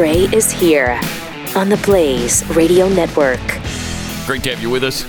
[0.00, 0.98] Gray is here
[1.54, 3.38] on the Blaze Radio Network.
[4.24, 5.04] Great to have you with us.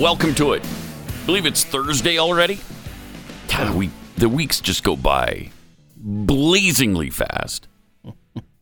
[0.00, 0.64] Welcome to it.
[0.64, 2.60] I believe it's Thursday already.
[3.48, 5.50] God, we the weeks just go by
[5.98, 7.68] blazingly fast.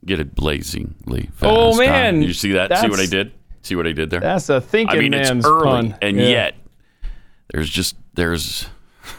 [0.04, 1.44] Get it blazingly fast.
[1.44, 1.78] Oh, huh?
[1.82, 2.20] man.
[2.20, 2.76] you see that?
[2.76, 3.30] See what I did?
[3.62, 4.18] See what I did there?
[4.18, 5.98] That's a thinking I mean, it's man's early, pun.
[6.02, 6.28] and Yeah.
[6.30, 6.54] yet
[7.52, 8.66] there's just there's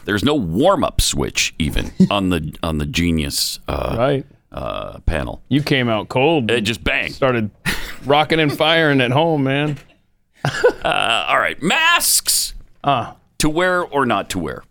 [0.04, 4.26] there's no warm up switch even on the on the genius uh, right.
[4.52, 5.42] Uh, panel.
[5.50, 6.50] You came out cold.
[6.52, 7.12] It just bang.
[7.12, 7.52] started
[8.06, 9.78] rocking and firing at home, man.
[10.44, 12.54] Uh, all right, masks.
[12.84, 14.64] Uh, to wear or not to wear?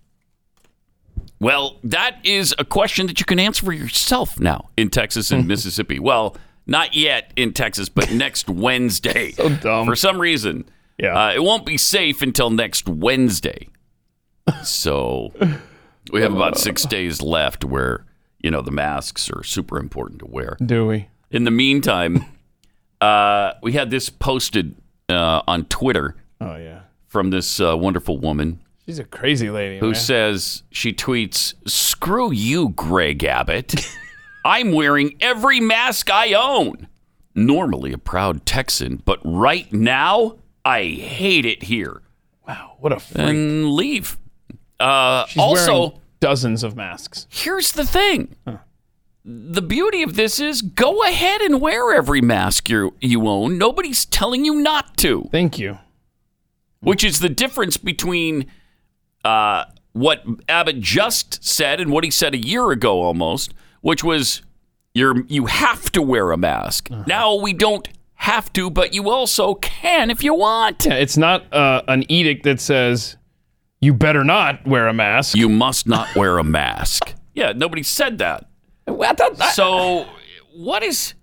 [1.41, 5.47] Well, that is a question that you can answer for yourself now in Texas and
[5.49, 5.99] Mississippi.
[5.99, 9.33] Well, not yet in Texas, but next Wednesday.
[9.33, 9.87] So dumb.
[9.87, 10.65] For some reason,
[10.99, 11.17] Yeah.
[11.29, 13.69] uh, it won't be safe until next Wednesday.
[14.65, 15.33] So
[16.11, 18.05] we have about six days left where,
[18.41, 20.57] you know, the masks are super important to wear.
[20.65, 21.09] do we?
[21.31, 22.25] In the meantime,
[23.01, 24.75] uh, we had this posted
[25.09, 26.81] uh, on Twitter Oh yeah.
[27.07, 29.79] from this uh, wonderful woman She's a crazy lady.
[29.79, 29.95] who man.
[29.95, 33.75] says she tweets, "Screw you, Greg Abbott.
[34.47, 36.89] I'm wearing every mask I own.
[37.35, 42.01] Normally a proud Texan, but right now I hate it here."
[42.47, 43.29] wow, what a freak.
[43.29, 44.17] And leave.
[44.81, 47.27] Uh, also, dozens of masks.
[47.31, 48.35] here's the thing.
[49.25, 53.59] The beauty of this is go ahead and wear every mask you you own.
[53.59, 55.29] Nobody's telling you not to.
[55.31, 55.79] Thank you.
[56.81, 58.47] which is the difference between
[59.25, 64.41] uh, what Abbott just said and what he said a year ago almost, which was
[64.95, 66.89] you're you have to wear a mask.
[67.07, 70.87] Now we don't have to, but you also can if you want.
[70.87, 73.17] Yeah, it's not uh, an edict that says
[73.81, 75.37] you better not wear a mask.
[75.37, 77.15] You must not wear a mask.
[77.35, 78.49] Yeah, nobody said that.
[78.89, 80.07] I thought- I- So
[80.57, 81.15] what is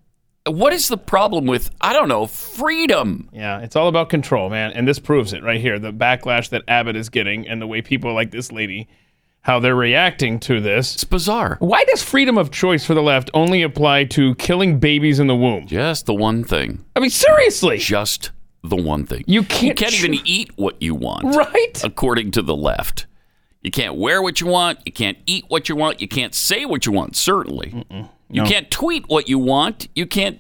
[0.48, 3.28] what is the problem with I don't know freedom?
[3.34, 5.78] yeah, it's all about control, man, and this proves it right here.
[5.78, 8.88] The backlash that Abbott is getting, and the way people like this lady,
[9.42, 10.94] how they're reacting to this.
[10.94, 11.58] It's bizarre.
[11.60, 15.36] Why does freedom of choice for the left only apply to killing babies in the
[15.36, 15.68] womb?
[15.68, 16.86] Just the one thing.
[16.96, 18.32] I mean, seriously, Just
[18.70, 19.24] the one thing.
[19.28, 19.78] you You can't.
[19.78, 21.36] can't cho- even eat what you want.
[21.36, 21.84] right.
[21.84, 23.06] according to the left.
[23.62, 24.80] You can't wear what you want.
[24.86, 26.00] You can't eat what you want.
[26.00, 27.16] You can't say what you want.
[27.16, 27.86] Certainly,
[28.30, 29.88] you can't tweet what you want.
[29.96, 30.40] You can't.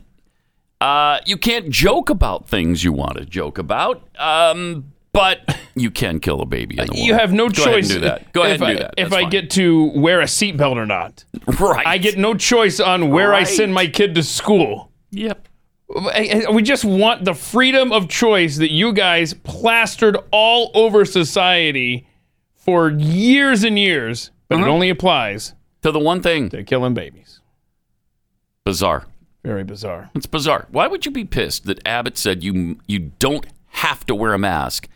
[0.81, 4.07] Uh, you can't joke about things you want to joke about.
[4.19, 6.77] Um, but you can kill a baby.
[6.77, 7.89] In the You have no Go ahead choice.
[7.91, 8.31] and do that.
[8.33, 8.93] Go ahead if and I, do that.
[8.97, 9.29] If I fine.
[9.29, 11.23] get to wear a seatbelt or not,
[11.59, 14.91] right, I get no choice on where I send my kid to school.
[15.11, 15.47] Yep.
[15.87, 22.07] We just want the freedom of choice that you guys plastered all over society
[22.55, 24.65] for years and years, but Uh-huh.
[24.65, 25.53] it only applies
[25.83, 27.39] To the one thing, to killing babies.
[28.63, 29.05] bizarre.
[29.43, 30.09] Very bizarre.
[30.15, 30.65] It's bizarre.
[30.71, 34.39] Why would you be pissed that Abbott said you you don't have to wear a
[34.39, 34.87] mask,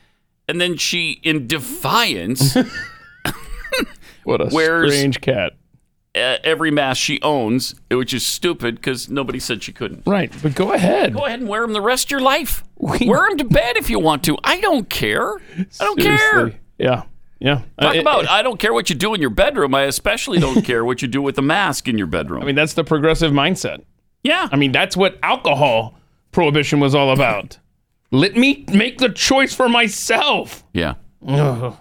[0.47, 2.57] and then she, in defiance.
[4.23, 4.50] What a
[4.89, 5.53] strange cat.
[6.15, 10.03] Every mask she owns, which is stupid because nobody said she couldn't.
[10.05, 11.13] Right, but go ahead.
[11.13, 12.63] Go ahead and wear them the rest of your life.
[12.77, 14.37] We- wear them to bed if you want to.
[14.43, 15.35] I don't care.
[15.79, 16.53] I don't care.
[16.77, 17.03] Yeah,
[17.39, 17.61] yeah.
[17.79, 19.75] Talk Uh, about I don't care what you do in your bedroom.
[19.75, 22.41] I especially don't care what you do with the mask in your bedroom.
[22.41, 23.83] I mean, that's the progressive mindset.
[24.23, 24.47] yeah.
[24.51, 25.95] I mean, that's what alcohol
[26.31, 27.57] prohibition was all about.
[28.11, 30.63] Let me make the choice for myself.
[30.73, 30.95] yeah.
[31.27, 31.75] Ugh.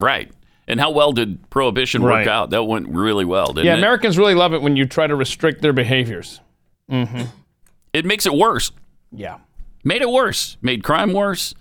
[0.00, 0.32] Right.
[0.68, 2.28] And how well did prohibition work Right.
[2.28, 2.50] out?
[2.50, 3.78] That went really well, didn't Yeah, it?
[3.78, 6.40] Americans really love it when you try to restrict their behaviors.
[6.88, 8.70] it makes it worse.
[9.10, 9.38] Yeah.
[9.84, 10.56] Made it worse.
[10.62, 11.54] Made crime worse.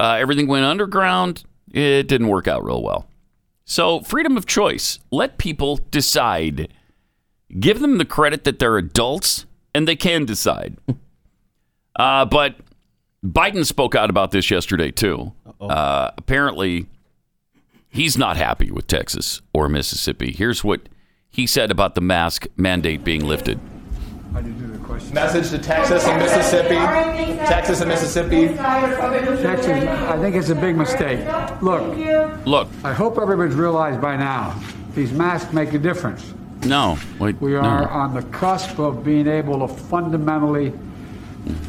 [0.00, 1.44] Uh, everything went underground.
[1.72, 3.08] It didn't work out real well.
[3.64, 4.98] So, freedom of choice.
[5.10, 6.72] Let people decide.
[7.58, 9.44] Give them the credit that they're adults
[9.74, 10.76] and they can decide.
[11.96, 12.56] Uh, but
[13.24, 15.32] Biden spoke out about this yesterday, too.
[15.60, 16.86] Uh, apparently,
[17.90, 20.32] he's not happy with Texas or Mississippi.
[20.32, 20.88] Here's what
[21.28, 23.58] he said about the mask mandate being lifted.
[25.12, 26.74] Message to Texas and Mississippi.
[27.46, 28.48] Texas and Mississippi.
[28.54, 31.20] Texas, I think it's a big mistake.
[31.62, 31.96] Look,
[32.46, 34.58] Look, I hope everybody's realized by now
[34.94, 36.34] these masks make a difference.
[36.64, 36.98] no.
[37.18, 37.58] Wait, We no.
[37.60, 40.72] are on the cusp of being able to fundamentally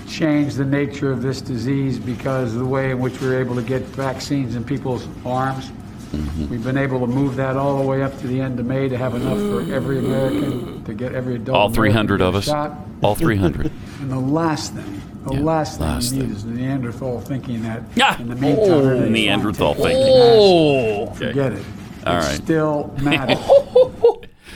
[0.08, 3.62] change the nature of this disease because of the way in which we're able to
[3.62, 5.72] get vaccines in people's arms.
[6.12, 6.50] Mm-hmm.
[6.50, 8.90] We've been able to move that all the way up to the end of May
[8.90, 11.56] to have enough for every American to get every adult.
[11.56, 12.46] All 300 of a us.
[12.46, 12.74] Shot.
[13.02, 13.72] All 300.
[14.02, 16.36] And the last thing, the Yeah, last thing last we need thing.
[16.36, 18.20] is the Neanderthal thinking that Yeah.
[18.20, 19.98] in the meantime, Oh, Neanderthal thinking.
[20.08, 21.66] Oh, Forget it.
[22.08, 22.36] All it right.
[22.38, 23.38] still matters.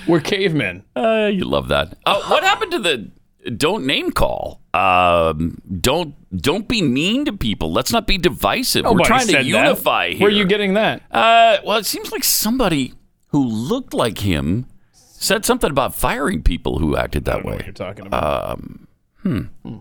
[0.08, 0.84] we're cavemen.
[0.96, 1.98] Uh, you love that.
[2.06, 3.12] Uh, what happened to the
[3.57, 4.62] don't name call.
[4.74, 7.72] Um, don't don't be mean to people.
[7.72, 8.86] Let's not be divisive.
[8.86, 9.45] We're trying to said that.
[9.45, 10.19] unify here.
[10.22, 11.01] Where are you getting that?
[11.12, 12.94] Uh, well, it seems like somebody
[13.28, 17.51] who looked like him said something about firing people who acted I that don't know
[17.51, 17.66] what way.
[17.66, 18.51] you're talking about.
[18.60, 18.88] Um,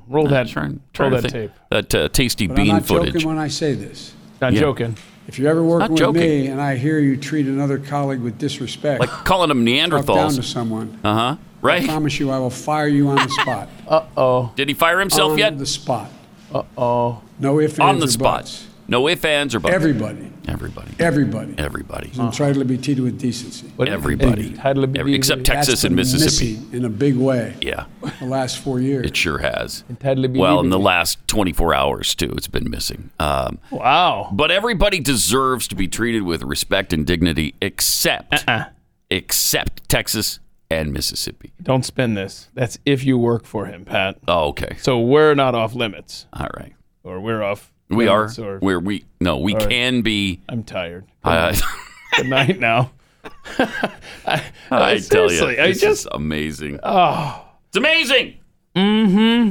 [0.09, 1.51] Roll that, Trying, trying to that think.
[1.53, 1.61] tape.
[1.71, 3.15] That uh, tasty But I'm bean not footage.
[3.15, 4.15] joking when I say this.
[4.41, 4.61] Not Yeah.
[4.61, 4.97] joking.
[5.27, 6.21] If you're ever working with joking.
[6.21, 10.31] me and I hear you treat another colleague with disrespect, Like calling them talk down
[10.35, 11.37] to someone, Uh huh.
[11.63, 13.69] I promise you I will fire you on the spot.
[13.89, 14.53] Uh oh.
[14.57, 15.53] Did he fire himself on yet?
[15.53, 16.11] On the spot.
[16.55, 17.23] Uh oh.
[17.39, 18.39] No ifs, On the or spot.
[18.43, 18.67] buts.
[18.89, 19.75] No ifs, ands, or buts.
[19.75, 20.91] Everybody, Everybody.
[20.99, 22.09] everybody Everybody.
[22.11, 23.71] is entitled to be treated with decency.
[23.79, 24.53] Everybody.
[24.55, 25.67] Title of Every- except Texas.
[25.67, 26.53] Texas That's and been Mississippi.
[26.61, 27.85] missing in a big way Yeah,
[28.19, 29.07] the last four years.
[29.07, 29.85] it sure has.
[29.89, 30.87] Entitled to be Well, in the legally.
[30.87, 33.11] last 24 hours, too, it's been missing.
[33.21, 34.31] Um, Wow.
[34.33, 38.65] but everybody deserves to be treated with respect and dignity except Uh.
[39.11, 40.39] except Texas
[40.81, 41.53] and Mississippi.
[41.63, 42.49] Don't spin this.
[42.55, 44.19] That's if you work for him, Pat.
[44.27, 44.77] Oh, okay.
[44.81, 46.75] So we're not off limits, All right.
[47.05, 47.73] or we're off.
[47.89, 49.69] We are limits, Or where we no, we right.
[49.69, 51.05] can be I'm tired.
[51.25, 51.55] uh,
[52.17, 52.91] Good night now.
[53.59, 56.81] I, I tell you, seriously, I this just is amazing.
[56.83, 58.39] Oh, it's amazing.
[58.75, 59.51] Mm-hmm.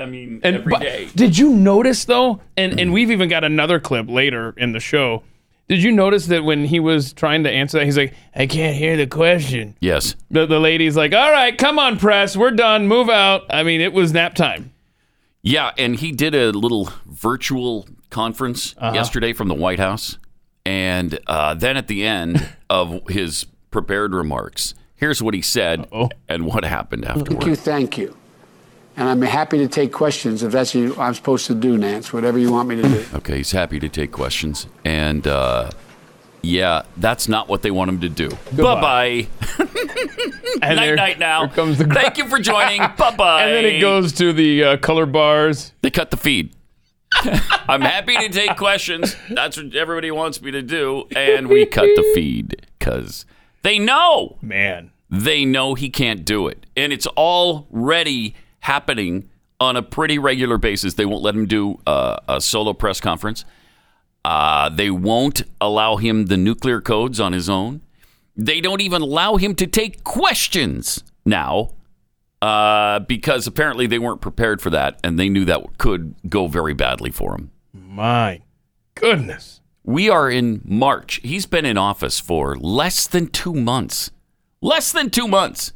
[0.00, 1.08] I mean, and every but day.
[1.14, 2.40] did you notice though?
[2.56, 5.22] And and we've even got another clip later in the show.
[5.72, 8.76] Did you notice that when he was trying to answer that, he's like, "I can't
[8.76, 10.16] hear the question." Yes.
[10.30, 13.80] The, the lady's like, "All right, come on, press, we're done, move out." I mean,
[13.80, 14.74] it was nap time.
[15.40, 18.92] Yeah, and he did a little virtual conference Uh-huh.
[18.94, 20.18] yesterday from the White House,
[20.66, 26.10] and uh, then at the end of his prepared remarks, here's what he said Uh-oh.
[26.28, 27.30] and what happened afterwards.
[27.30, 28.16] Thank you, thank you.
[28.96, 32.38] And I'm happy to take questions if that's what I'm supposed to do, Nance, whatever
[32.38, 33.04] you want me to do.
[33.14, 35.70] Okay, he's happy to take questions, and uh,
[36.42, 38.28] yeah, that's not what they want him to do.
[38.54, 39.28] Bye bye.
[40.60, 41.46] And night there- night now.
[41.46, 42.80] Here comes the Thank you for joining.
[42.96, 43.42] bye bye.
[43.44, 45.72] And then it goes to the uh, color bars.
[45.82, 46.54] They cut the feed.
[47.68, 49.16] I'm happy to take questions.
[49.30, 53.24] That's what everybody wants me to do, and we cut the feed because
[53.62, 59.28] they know Man, they know he can't do it, and it's already happening
[59.60, 60.94] on a pretty regular basis.
[60.94, 63.44] They won't let him do uh, a solo press conference.
[64.24, 67.82] Uh, they won't allow him the nuclear codes on his own.
[68.36, 71.72] They don't even allow him to take questions now
[72.40, 76.74] uh, because apparently they weren't prepared for that and they knew that could go very
[76.74, 77.50] badly for him.
[77.72, 78.42] my
[78.94, 79.60] goodness.
[79.84, 81.20] We are in March.
[81.24, 84.12] He's been in office for less than two months.
[84.60, 85.72] Less than two months.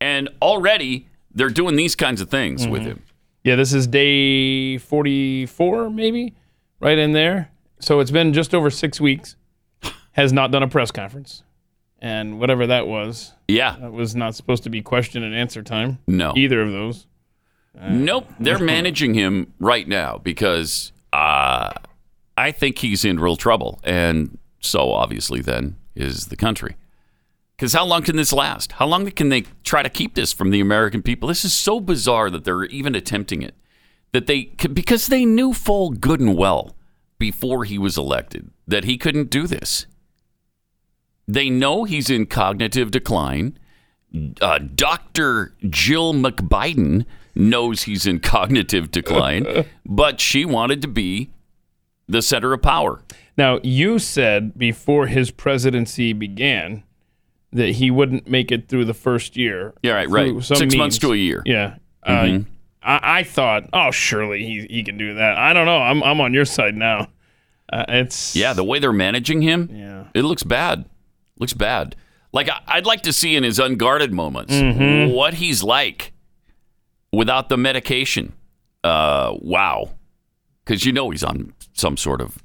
[0.00, 3.02] And already they're doing these kinds of things with him.
[3.44, 6.34] Yeah, this is day 44, maybe,
[6.80, 7.50] right in there.
[7.80, 9.36] So it's been just over six weeks.
[10.12, 11.42] Has not done a press conference.
[12.00, 13.76] And whatever that was, Yeah.
[13.80, 15.98] that was not supposed to be question and answer time.
[16.06, 16.32] No.
[16.36, 17.06] Either of those.
[17.80, 18.28] Nope.
[18.38, 21.70] They're managing him right now because uh,
[22.36, 23.80] I think he's in real trouble.
[23.84, 26.76] And so obviously then is the country.
[27.62, 28.72] Because how long can this last?
[28.72, 31.28] How long can they try to keep this from the American people?
[31.28, 33.54] This is so bizarre that they're even attempting it.
[34.10, 36.74] That they because they knew full good and well
[37.20, 39.86] before he was elected that he couldn't do this.
[41.28, 43.56] They know he's in cognitive decline.
[44.40, 45.54] Uh, Dr.
[45.70, 51.30] Jill McBiden knows he's in cognitive decline, but she wanted to be
[52.08, 53.02] the center of power.
[53.38, 56.82] Now, you said before his presidency began
[57.52, 59.74] that he wouldn't make it through the first year.
[59.82, 60.42] Yeah, right, right.
[60.42, 61.42] Six months to a year.
[61.44, 61.76] Yeah.
[62.02, 62.38] Uh,
[62.82, 65.36] I, I thought, oh, surely he, he can do that.
[65.36, 65.78] I don't know.
[65.78, 67.08] I'm, I'm on your side now.
[67.72, 70.04] Uh, it's Yeah, the way they're managing him, Yeah.
[70.14, 70.84] it looks bad.
[71.38, 71.94] Looks bad.
[72.32, 75.12] Like I- I'd like to see in his unguarded moments Mm-hmm.
[75.12, 76.12] what he's like
[77.12, 78.32] without the medication.
[78.84, 79.90] Uh, wow,
[80.64, 82.38] because you know he's on some sort of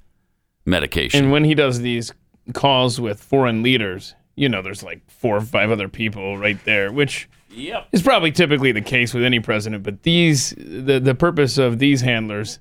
[0.65, 1.23] medication.
[1.23, 2.13] And when he does these
[2.53, 6.91] calls with foreign leaders, you know, there's like four or five other people right there,
[6.93, 7.87] which yep.
[7.91, 9.83] is probably typically the case with any president.
[9.83, 12.59] But these, the the purpose of these handlers,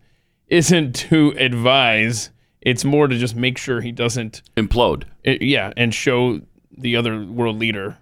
[0.48, 2.30] isn't to advise.
[2.62, 5.04] It's more to just make sure he doesn't, Implode.
[5.26, 6.40] uh, yeah, and show
[6.76, 7.98] the other world leader,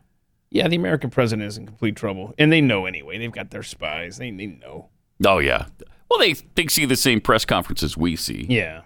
[0.50, 3.18] yeah, the American president is in complete trouble, and they know anyway.
[3.18, 4.16] They've got their spies.
[4.18, 4.88] They they know.
[5.26, 5.66] Oh yeah.
[6.08, 8.82] Well, they they see the same press conferences we see, Yeah.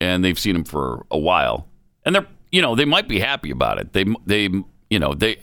[0.00, 1.68] and they've seen him for a while,
[2.06, 3.92] and they're you know they might be happy about it.
[3.92, 4.48] They they
[4.90, 5.38] you know they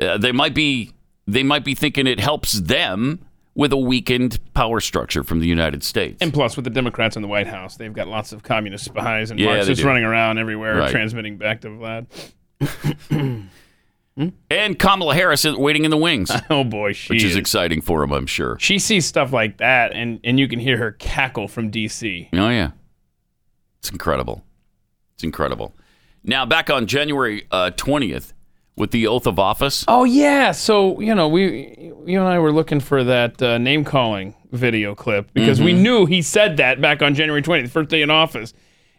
[0.00, 0.92] uh, they might be
[1.26, 3.24] they might be thinking it helps them
[3.54, 6.18] with a weakened power structure from the United States.
[6.22, 9.30] And plus, with the Democrats in the White House, they've got lots of communist spies
[9.30, 10.90] and Yeah, Marxists running around everywhere, Right.
[10.90, 12.06] transmitting back to Vlad.
[14.50, 17.36] And Kamala Harris is waiting in the wings, Oh boy, which is is.
[17.36, 18.58] exciting for him, I'm sure.
[18.60, 22.28] she sees stuff like that, and and you can hear her cackle from DC.
[22.34, 22.72] Oh yeah,
[23.78, 24.44] it's incredible.
[25.14, 25.74] It's incredible.
[26.24, 28.32] Now back on January uh, twentieth
[28.76, 29.84] with the oath of office.
[29.88, 33.84] Oh yeah, so you know we you and I were looking for that uh, name
[33.84, 37.88] calling video clip because we knew he said that back on January 20th, the first
[37.90, 38.52] day in office,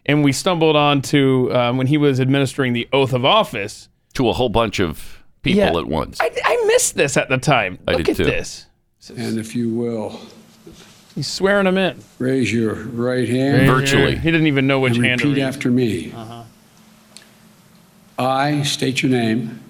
[0.06, 3.88] and we stumbled onto um, when he was administering the oath of office.
[4.14, 5.76] to a whole bunch of people Yeah.
[5.78, 6.18] at once.
[6.20, 7.78] I, I missed this at the time.
[7.86, 8.24] I Look did at too.
[8.24, 8.66] this.
[9.16, 10.18] And if you will,
[11.14, 12.02] He's swearing them in.
[12.18, 14.16] raise your right hand Virtually.
[14.16, 16.14] He didn't even know which and hand to repeat after me.
[18.18, 19.60] I state your name.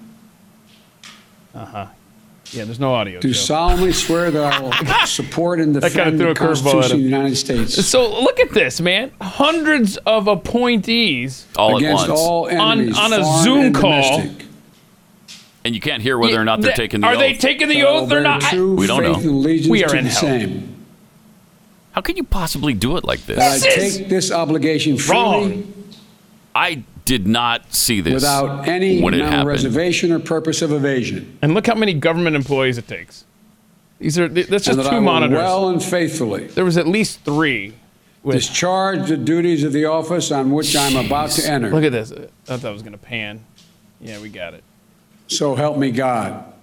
[1.55, 1.87] Uh huh.
[2.51, 3.19] Yeah, there's no audio.
[3.19, 3.33] Do Joe.
[3.33, 4.71] solemnly swear that I will
[5.07, 8.39] support and kinda defend the a curveball at Constitution of the United States So look
[8.39, 9.11] at this, man.
[9.21, 12.09] Hundreds of appointees all at once.
[12.09, 14.19] all enemies, on a Zoom and call.
[14.19, 14.45] domestic,
[15.65, 17.17] and you can't hear whether or not they're taking the Are oath.
[17.17, 18.41] Are they taking the that I will oath or not?
[18.41, 19.29] True We don't faith know.
[19.49, 20.19] and We are to in the hell.
[20.21, 20.69] same.
[21.93, 23.63] How can you possibly do it like That this?
[23.63, 25.73] I take this obligation freely Wrong.
[26.55, 31.37] I did not see this without any when it reservation or purpose of evasion.
[31.41, 33.25] And look how many government employees it takes.
[33.99, 35.37] These are th- that's and just that two will monitors.
[35.37, 37.73] well and faithfully there was at least three.
[38.23, 41.69] With, discharge the duties of the office on which I'm about to enter.
[41.69, 42.11] look at this.
[42.13, 43.45] I thought that was going to pan.
[43.99, 44.63] Yeah, we got it.
[45.27, 46.53] So help me God.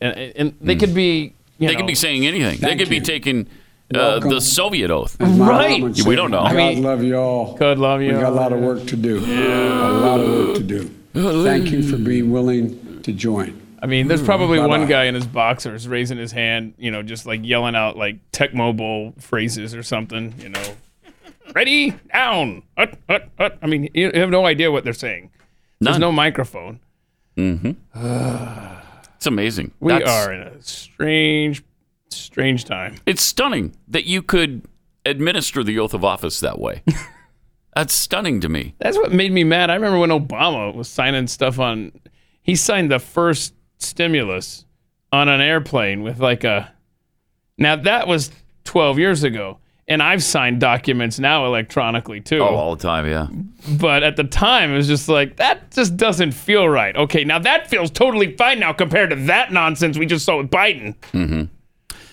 [0.00, 1.34] And, and they could be.
[1.58, 2.58] You they know, could be saying anything.
[2.58, 3.48] they Thank could be taking
[3.96, 5.16] uh, the Soviet oath.
[5.20, 5.80] Right.
[5.80, 6.42] mom We don't know.
[6.42, 7.54] God I mean- love you all.
[7.56, 8.14] God love you.
[8.14, 9.20] We got a lot of work to do.
[9.20, 9.88] Yeah.
[9.88, 10.90] A lot of work to do.
[11.44, 13.60] Thank you for being willing to join.
[13.82, 14.78] I mean, there's probably Bye-bye.
[14.78, 18.16] one guy in his boxers raising his hand, you know, just like yelling out like
[18.30, 20.62] Tecmo Bowl phrases or something, you know.
[21.54, 23.58] Ready, down, hut, hut, hut.
[23.60, 25.30] I mean, you have no idea what they're saying.
[25.80, 26.78] There's no microphone.
[27.36, 27.72] Mm-hmm.
[29.16, 29.72] it's amazing.
[29.80, 31.62] We That's- are in a strange,
[32.14, 32.96] strange time.
[33.06, 34.62] It's stunning that you could
[35.04, 36.82] administer the oath of office that way.
[37.74, 38.74] That's stunning to me.
[38.78, 39.70] That's what made me mad.
[39.70, 41.92] I remember when Obama was signing stuff on.
[42.42, 44.66] He signed the first stimulus
[45.10, 46.72] on an airplane with like a.
[47.56, 48.30] Now that was
[48.64, 52.40] 12 years ago, and I've signed documents now electronically too.
[52.40, 53.28] Oh, all the time, yeah.
[53.78, 56.94] But at the time, it was just like that just doesn't feel right.
[56.94, 60.50] Okay, now that feels totally fine now compared to that nonsense we just saw with
[60.50, 60.94] Biden.
[61.12, 61.44] Mm-hmm.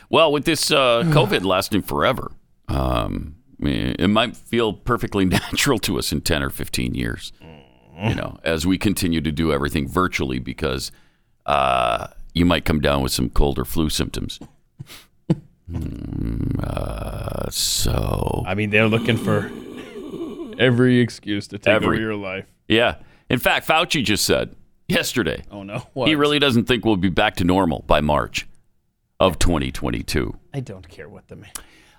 [0.10, 2.32] Well, with this uh, COVID lasting forever,
[2.68, 7.32] um, it might feel perfectly natural to us in 10 or 15 years,
[8.04, 10.92] you know, as we continue to do everything virtually because
[11.46, 14.40] uh, you might come down with some cold or flu symptoms.
[15.72, 19.52] Mm, uh, so, I mean, they're looking for
[20.60, 22.46] every excuse to take Every- over your life.
[22.68, 22.96] yeah.
[23.30, 24.56] In fact, Fauci just said
[24.88, 26.08] yesterday Oh no, what?
[26.08, 28.48] he really doesn't think we'll be back to normal by March
[29.20, 30.38] of 2022.
[30.54, 31.52] I don't care what the man.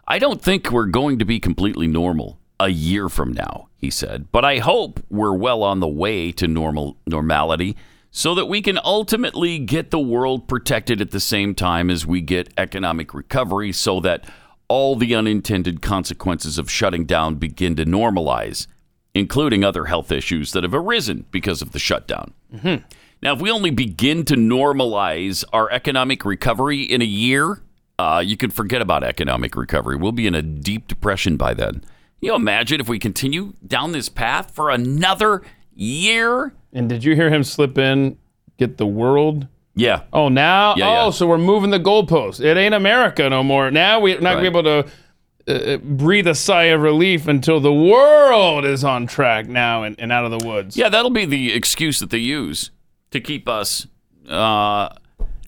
[0.09, 4.31] I don't think we're going to be completely normal a year from now, he said,
[4.33, 7.77] but I hope we're well on the way to normal normality
[8.11, 12.21] so that we can ultimately get the world protected at the same time as we
[12.21, 14.29] get economic recovery so that
[14.69, 18.67] all the unintended consequences of shutting down begin to normalize,
[19.15, 22.35] including other health issues that have arisen because of the shutdown.
[22.55, 22.85] Mm-hmm.
[23.23, 27.61] Now, if we only begin to normalize our economic recovery in a year,
[27.99, 29.97] uh, you can forget about economic recovery.
[29.97, 31.85] We'll be in a deep depression by then.
[32.21, 35.43] You know, imagine if we continue down this path for another
[35.75, 36.55] year.
[36.73, 38.17] And did you hear him slip in?
[38.57, 39.49] Get the world.
[39.75, 40.03] Yeah.
[40.15, 40.75] Oh, now.
[40.77, 41.11] Yeah, oh, yeah.
[41.11, 42.43] so we're moving the goalposts.
[42.43, 43.71] It ain't America no more.
[43.71, 47.73] Now we're not gonna be able to uh, breathe a sigh of relief until the
[47.73, 50.77] world is on track now and, and out of the woods.
[50.77, 52.71] Yeah, that'll be the excuse that they use
[53.11, 53.87] to keep us
[54.29, 54.89] uh,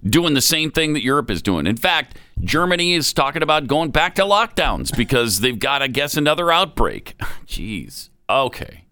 [0.04, 1.66] doing the same thing that Europe is doing.
[1.66, 6.16] In fact, Germany is talking about going back to lockdowns because they've got, I guess,
[6.16, 7.14] another outbreak.
[7.46, 8.10] Jeez.
[8.28, 8.84] Okay.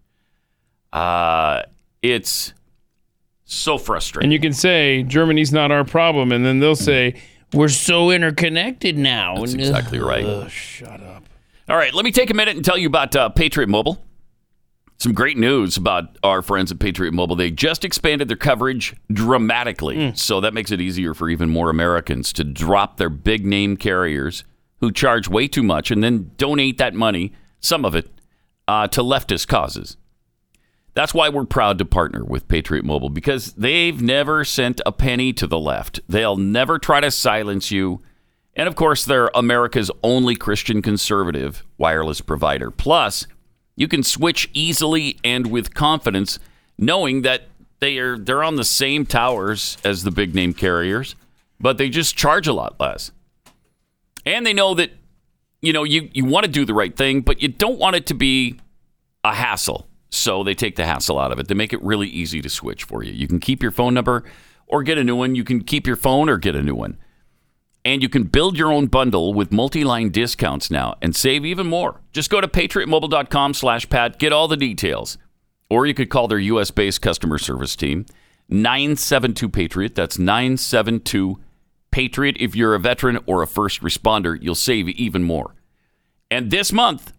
[0.93, 1.63] Uh,
[2.01, 2.53] it's
[3.45, 4.27] so frustrating.
[4.27, 7.15] And you can say Germany's not our problem, and then they'll say
[7.53, 9.35] we're so interconnected now.
[9.35, 10.23] That's exactly right.
[10.25, 11.23] Ugh, shut up.
[11.67, 14.01] All right, let me take a minute and tell you about uh, Patriot Mobile.
[15.01, 17.35] Some great news about our friends at Patriot Mobile.
[17.35, 19.95] They just expanded their coverage dramatically.
[20.15, 24.43] So that makes it easier for even more Americans to drop their big name carriers
[24.79, 28.11] who charge way too much and then donate that money, some of it,
[28.67, 29.97] uh, to leftist causes.
[30.93, 35.33] That's why we're proud to partner with Patriot Mobile because they've never sent a penny
[35.33, 35.99] to the left.
[36.07, 38.03] They'll never try to silence you.
[38.55, 42.69] And of course, they're America's only Christian conservative wireless provider.
[42.69, 43.25] Plus,
[43.75, 46.39] you can switch easily and with confidence,
[46.77, 47.43] knowing that
[47.79, 51.15] They are they're on the same towers as the big name carriers,
[51.59, 53.11] but they just charge a lot less.
[54.23, 54.91] And they know that
[55.61, 58.05] you know you you want to do the right thing, but you don't want it
[58.07, 58.59] to be
[59.23, 59.87] a hassle.
[60.11, 61.47] So they take the hassle out of it.
[61.47, 63.13] They make it really easy to switch for you.
[63.13, 64.23] You can keep your phone number
[64.67, 65.33] or get a new one.
[65.33, 66.97] You can keep your phone or get a new one.
[67.83, 72.01] And you can build your own bundle with multi-line discounts now and save even more.
[72.11, 75.17] Just go to patriotmobile.com slash Pat, get all the details.
[75.69, 78.05] Or you could call their US-based customer service team,
[78.51, 79.95] 972-PATRIOT.
[79.95, 82.37] That's 972-PATRIOT.
[82.39, 85.55] If you're a veteran or a first responder, you'll save even more.
[86.29, 87.13] And this month,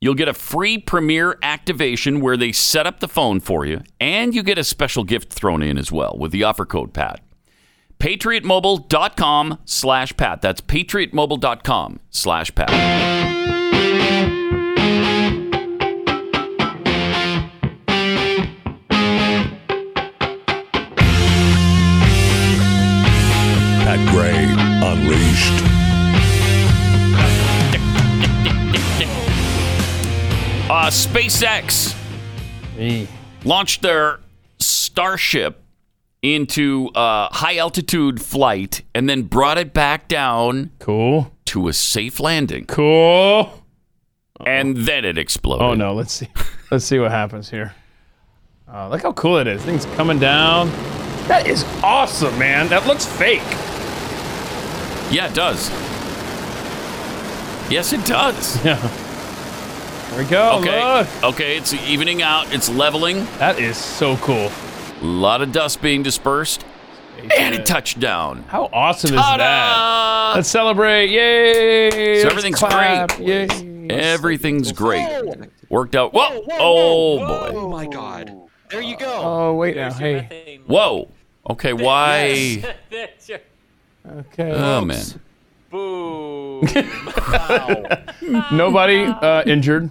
[0.00, 4.34] you'll get a free premiere activation where they set up the phone for you, and
[4.34, 7.20] you get a special gift thrown in as well with the offer code PAT.
[8.02, 10.42] PatriotMobile.com slash Pat.
[10.42, 12.68] That's PatriotMobile.com slash Pat.
[23.84, 24.46] Pat Gray
[24.82, 25.62] Unleashed.
[30.68, 31.94] Uh, SpaceX
[32.76, 33.06] Hey.
[33.44, 34.18] launched their
[34.58, 35.61] Starship
[36.22, 41.32] into uh, high altitude flight and then brought it back down Cool.
[41.46, 42.64] to a safe landing.
[42.66, 43.52] Cool.
[44.46, 45.64] And then it exploded.
[45.66, 46.28] Oh no, let's see.
[46.70, 47.74] Let's see what happens here.
[48.72, 49.62] Uh, look how cool it is.
[49.62, 50.68] Things coming down.
[51.28, 52.68] That is awesome, man.
[52.68, 53.42] That looks fake.
[55.12, 55.68] Yeah, it does.
[57.70, 58.62] Yes, it does.
[58.64, 58.76] Yeah.
[60.10, 60.58] There we go.
[60.58, 60.98] Okay.
[60.98, 61.24] Look.
[61.34, 62.52] Okay, it's evening out.
[62.52, 63.24] It's leveling.
[63.38, 64.50] That is so cool.
[65.02, 66.64] A lot of dust being dispersed.
[67.36, 68.44] And a touchdown.
[68.48, 70.32] How awesome is that?
[70.36, 71.10] Let's celebrate.
[71.10, 72.22] Yay.
[72.22, 73.16] So everything's clap.
[73.16, 73.26] great.
[73.26, 73.88] Yay.
[73.90, 75.08] Everything's great.
[75.68, 76.12] Worked out.
[76.14, 76.44] Whoa!
[76.52, 77.50] Oh boy!
[77.52, 78.32] Oh my god.
[78.70, 79.20] There you go.
[79.22, 79.92] Oh, wait now.
[79.92, 80.60] Hey.
[80.66, 81.08] Whoa!
[81.50, 82.62] Okay, why?
[84.04, 84.50] Okay.
[84.50, 85.04] Oh man!
[85.70, 86.66] Boom.
[88.50, 89.90] Nobody uh, injured.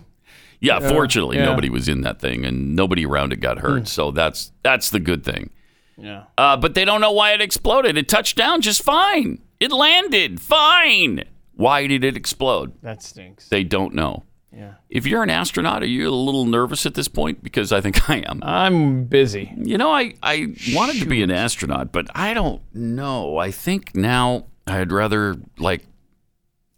[0.62, 1.46] Yeah, fortunately, yeah.
[1.46, 3.88] nobody was in that thing, and nobody around it got hurt.
[3.88, 5.50] So that's that's the good thing.
[5.98, 6.24] Yeah.
[6.38, 7.98] Uh, but they don't know why it exploded.
[7.98, 9.42] It touched down just fine.
[9.60, 11.24] It landed fine.
[11.54, 12.74] Why did it explode?
[12.82, 13.50] That stinks.
[13.50, 14.24] They don't know.
[14.52, 14.74] Yeah.
[14.90, 17.42] If you're an astronaut, are you a little nervous at this point?
[17.44, 18.42] Because I think I am.
[18.44, 19.54] I'm busy.
[19.58, 23.38] You know, I, I wanted to be an astronaut, but I don't know.
[23.38, 25.86] I think now I'd rather like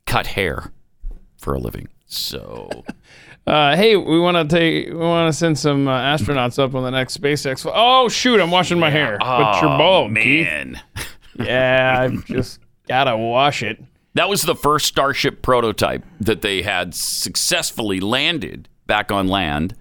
[0.05, 0.71] cut hair
[1.37, 1.87] for a living.
[2.05, 2.83] So
[3.45, 6.83] Uh, hey, we want to take, we want to send some uh, astronauts up on
[6.83, 7.69] the next SpaceX.
[7.73, 9.17] Oh shoot, I'm washing my hair.
[9.19, 10.79] but you're Oh, bald, man.
[11.39, 13.83] Yeah, I've just gotta wash it.
[14.13, 19.73] That was the first Starship prototype that they had successfully landed back on land,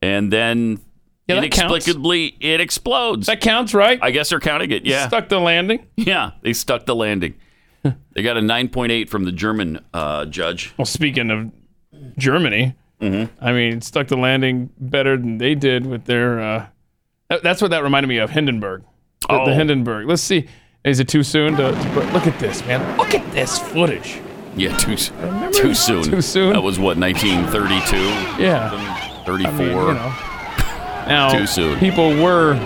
[0.00, 0.80] and then
[1.28, 1.66] Yeah, that counts.
[1.86, 3.26] inexplicably it explodes.
[3.26, 3.98] That counts, right?
[4.00, 4.86] I guess they're counting it.
[4.86, 5.86] Yeah, Stuck the landing.
[5.98, 7.34] yeah, they stuck the landing.
[7.82, 10.72] they got a 9.8 from the German uh, judge.
[10.78, 11.52] Well, speaking of
[12.16, 13.44] Germany, Mm-hmm.
[13.44, 16.40] I mean, stuck the landing better than they did with their.
[16.40, 16.66] Uh,
[17.28, 18.82] that- that's what that reminded me of Hindenburg.
[19.28, 19.44] The, Oh.
[19.46, 20.06] the Hindenburg.
[20.08, 20.46] Let's see.
[20.84, 22.96] Is it too soon to, to put- look at this, man?
[22.96, 24.20] Look at this footage.
[24.56, 25.10] Yeah, too s-
[25.52, 26.02] too soon.
[26.04, 26.52] Too soon?
[26.54, 27.96] That was what 1932,
[28.42, 28.70] Yeah.
[29.24, 29.50] 34.
[29.50, 30.14] I mean, you know.
[31.06, 31.78] Now, Too soon.
[31.78, 32.56] people were.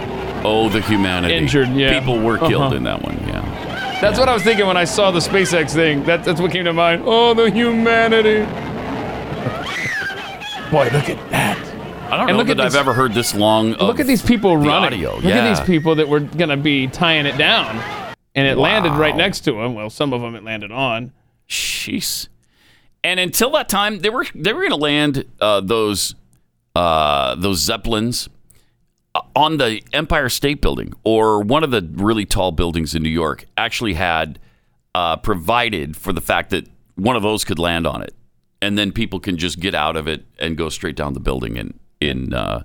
[0.45, 1.35] Oh, the humanity.
[1.35, 1.99] Injured, yeah.
[1.99, 2.75] People were killed Uh-huh.
[2.77, 3.19] in that one.
[3.27, 3.99] Yeah.
[4.01, 6.05] That's what I was thinking when I saw the SpaceX thing.
[6.05, 7.03] That, that's what came to mind.
[7.05, 8.38] Oh, the humanity.
[10.71, 11.59] Boy, look at that.
[12.13, 13.75] I don't And know look at that I've this- ever heard this long.
[13.75, 14.73] Of Look at these people the running.
[15.05, 15.15] audio.
[15.17, 15.45] Look yeah.
[15.45, 17.79] at these people that were going to be tying it down.
[18.35, 19.19] And it landed right Wow.
[19.19, 19.75] next to them.
[19.75, 21.13] Well, some of them it landed on.
[21.49, 22.29] Jeez.
[23.03, 26.15] And until that time, they were they were going to land uh, those
[26.77, 28.29] uh, those zeppelins
[29.15, 33.09] uh, on the Empire State Building or one of the really tall buildings in New
[33.11, 33.47] York.
[33.57, 34.39] Actually, had
[34.95, 38.15] uh, provided for the fact that one of those could land on it,
[38.62, 41.57] and then people can just get out of it and go straight down the building
[41.57, 42.62] in in uh,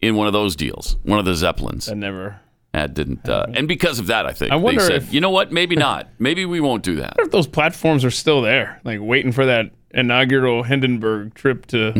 [0.00, 1.86] in one of those deals, one of the zeppelins.
[1.86, 2.40] That never.
[2.72, 5.22] That didn't, uh, and because of that, I think I wonder they said, if- you
[5.22, 7.14] know what, maybe not, maybe we won't do that.
[7.14, 11.64] I wonder if those platforms are still there, like waiting for that inaugural Hindenburg trip
[11.68, 11.94] to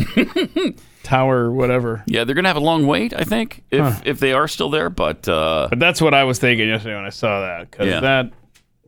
[1.02, 2.04] Tower, whatever.
[2.06, 4.90] Yeah, they're gonna have a long wait, I think, if if they are still there.
[4.90, 8.00] But uh, But that's what I was thinking yesterday when I saw that, because Yeah.
[8.00, 8.32] that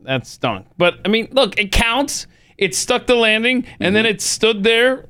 [0.03, 0.67] that stunk.
[0.77, 2.27] But I mean, look, it counts.
[2.61, 3.93] It stuck the landing, and Mm-hmm.
[3.95, 5.05] then it stood there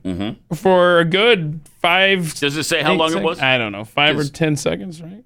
[0.55, 2.33] for a good five.
[2.39, 3.39] does it say how long it was?
[3.39, 5.23] I don't know, five or ten seconds, right?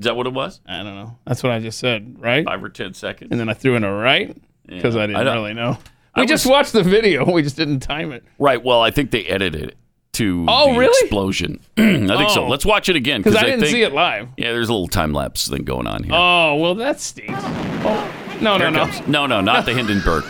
[0.00, 0.60] Is that what it was?
[0.66, 1.18] I don't know.
[1.26, 2.44] That's what I just said, right?
[2.44, 3.28] Five or ten seconds.
[3.30, 5.02] And then I threw in a right because Yeah.
[5.02, 5.78] I I didn't don't- really know.
[6.14, 7.24] I We just was- watched the video.
[7.32, 8.24] We just didn't time it.
[8.38, 8.62] Right.
[8.64, 9.76] Well, I think they edited it
[10.14, 10.98] to Oh, the really?
[11.04, 11.60] explosion.
[11.78, 11.82] I
[12.16, 12.44] think so.
[12.44, 12.48] Oh.
[12.48, 14.28] Let's watch it again Because I didn't think, see it live.
[14.36, 16.14] Yeah, there's a little time lapse thing going on here.
[16.14, 17.38] Oh well, that stinks.
[17.44, 18.90] Oh no no no.
[19.06, 20.24] no, no, not the Hindenburg.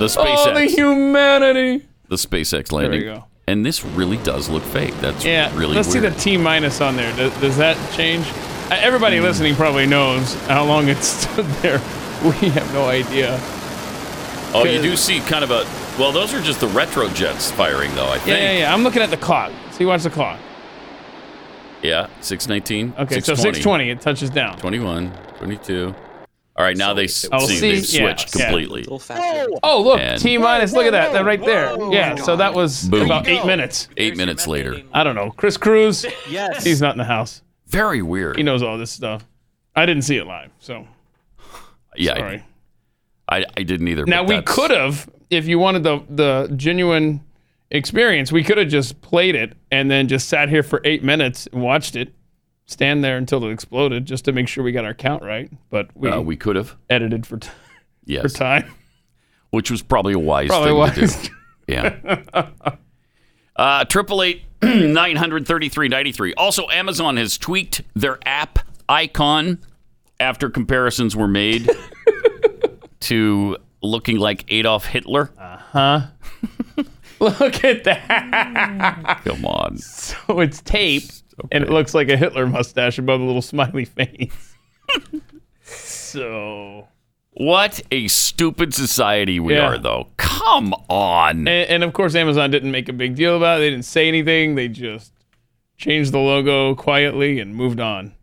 [0.00, 0.46] The SpaceX.
[0.48, 1.86] Oh, the humanity.
[2.08, 3.00] the SpaceX landing.
[3.00, 3.22] we landing.
[3.22, 3.24] go.
[3.46, 4.94] And this really does look fake.
[5.00, 5.50] That's Yeah.
[5.56, 6.04] really Let's weird.
[6.04, 7.14] see the T minus on there.
[7.16, 8.26] Does, does that change?
[8.70, 9.24] Uh, Everybody Hmm.
[9.24, 11.80] listening probably knows how long it stood there.
[12.24, 13.38] We have no idea.
[14.54, 15.64] oh, you do see kind of a.
[15.98, 18.08] Well, those are just the retro jets firing, though.
[18.08, 18.38] I think.
[18.38, 18.74] yeah, yeah.
[18.74, 19.52] I'm looking at the clock.
[19.72, 20.38] See, watch the clock.
[21.82, 22.92] Yeah, 619.
[22.98, 24.58] Okay, so 620, it touches down.
[24.58, 25.94] 21, 22.
[26.60, 27.60] All right, now they s- Oh, see, see?
[27.72, 28.44] they've Yeah, switched yeah.
[28.44, 28.84] completely.
[29.62, 30.74] Oh, look, And- T minus.
[30.74, 31.14] Look at that.
[31.14, 31.74] That right there.
[31.90, 33.06] Yeah, so that was Boom.
[33.06, 33.88] about eight minutes.
[33.96, 34.82] Eight minutes later.
[34.92, 35.30] I don't know.
[35.30, 36.62] Chris Cruz, Yes.
[36.62, 37.40] he's not in the house.
[37.68, 38.36] Very weird.
[38.36, 39.24] He knows all this stuff.
[39.74, 40.86] I didn't see it live, so
[41.96, 42.44] yeah, sorry.
[43.26, 44.04] I, I didn't either.
[44.04, 47.22] Now but we that's- could have, if you wanted the the genuine
[47.70, 51.48] experience, we could have just played it and then just sat here for eight minutes
[51.52, 52.12] and watched it,
[52.70, 55.50] stand there until it exploded, just to make sure we got our count right.
[55.70, 56.76] But we, Uh, we could have.
[56.88, 57.48] edited for, t-
[58.20, 58.72] for time.
[59.50, 61.16] Which was probably a wise Probably thing wise.
[61.22, 61.34] to do.
[61.66, 62.42] Yeah.
[63.56, 66.32] Uh, Triple eight nine hundred thirty three ninety three.
[66.34, 69.58] Also, Amazon has tweaked their app icon
[70.18, 71.68] after comparisons were made
[73.00, 75.30] to looking like Adolf Hitler.
[75.38, 76.00] Uh huh.
[77.18, 79.20] Look at that.
[79.24, 79.76] Come on.
[79.76, 81.02] So it's tape,
[81.52, 84.56] and it looks like a Hitler mustache above a little smiley face.
[85.62, 86.88] so,
[87.32, 89.68] What a stupid society we Yeah.
[89.68, 90.08] are, though.
[90.16, 91.46] Come on.
[91.46, 93.60] and, and of course, Amazon didn't make a big deal about it.
[93.62, 94.54] They didn't say anything.
[94.56, 95.12] They just
[95.76, 98.14] changed the logo quietly and moved on.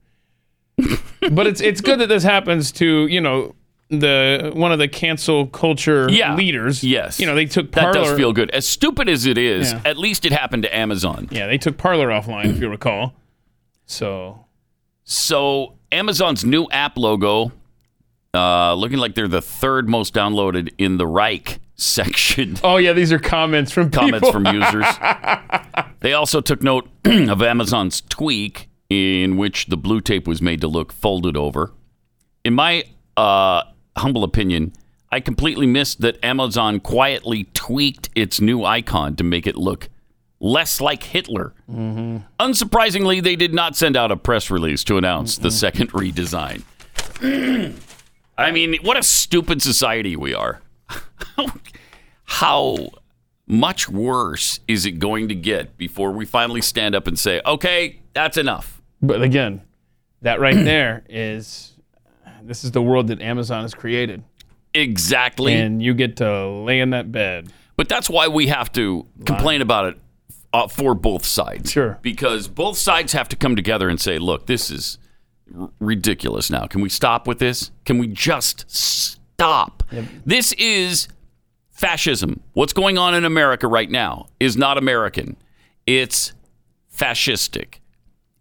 [1.32, 3.56] but it's it's good that this happens to you know
[3.90, 6.36] the one of the cancel culture Yeah.
[6.36, 6.84] leaders.
[6.84, 7.20] Yes.
[7.20, 8.50] you know they took that does feel good.
[8.52, 9.82] As stupid as it is, Yeah.
[9.86, 11.28] at least it happened to Amazon.
[11.32, 13.14] yeah, they took Parler offline, if you recall.
[13.86, 14.46] So
[15.04, 17.54] So Amazon's new app logo,
[18.34, 22.58] uh, looking like they're the third most downloaded in the Reich section.
[22.64, 24.32] Oh yeah, these are comments from Comments people.
[24.34, 24.86] from users.
[26.02, 30.68] they also took note of Amazon's tweak, in which the blue tape was made to
[30.68, 31.72] look folded over.
[32.44, 32.84] In my
[33.16, 33.64] uh,
[33.98, 34.74] humble opinion,
[35.12, 39.90] I completely missed that Amazon quietly tweaked its new icon to make it look
[40.40, 41.54] less like Hitler.
[41.70, 42.18] Mm-hmm.
[42.40, 46.64] Unsurprisingly, they did not send out a press release to announce the second redesign.
[48.38, 50.62] I mean, what a stupid society we are.
[52.26, 52.90] How
[53.48, 58.00] much worse is it going to get before we finally stand up and say, okay,
[58.14, 58.82] that's enough?
[59.02, 59.62] But again,
[60.22, 61.74] that right there is
[62.48, 64.24] this is the world that Amazon has created,
[64.74, 65.54] Exactly.
[65.54, 67.52] and you get to lay in that bed.
[67.76, 70.00] But that's why we have to complain about it
[70.54, 71.72] uh, for both sides.
[71.72, 72.00] Sure.
[72.02, 74.98] Because both sides have to come together and say, look, this is
[75.60, 76.66] r- ridiculous now.
[76.66, 77.72] Can we stop with this?
[77.86, 79.84] Can we just stop?
[80.26, 81.08] This is
[81.70, 82.42] fascism.
[82.54, 85.38] What's going on in America right now is not American,
[85.86, 86.34] it's
[86.96, 87.76] fascistic.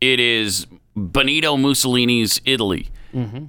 [0.00, 0.66] It is
[0.96, 2.88] Benito Mussolini's Italy.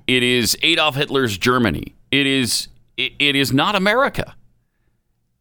[0.07, 1.93] It is Adolf Hitler's Germany.
[2.11, 4.35] It is it, it is not America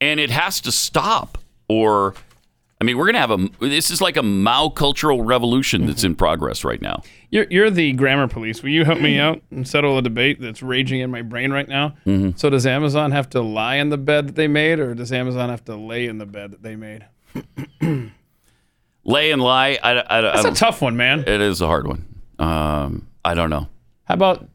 [0.01, 2.15] and it has to stop or
[2.81, 6.15] i mean we're gonna have a this is like a mao cultural revolution that's in
[6.15, 8.63] progress right now You're, you're the grammar police.
[8.63, 11.67] Will you help me out and settle a debate that's raging in my brain right
[11.69, 11.97] now?
[12.07, 12.37] Mm-hmm.
[12.37, 15.49] So, does Amazon have to lie in the bed that they made, or does Amazon
[15.49, 17.05] have to lay in the bed that they made?
[19.05, 21.21] lay and lie i, I, I That's a tough one, man.
[21.21, 22.05] it is a hard one
[22.39, 23.69] um, i don't know
[24.07, 24.49] How about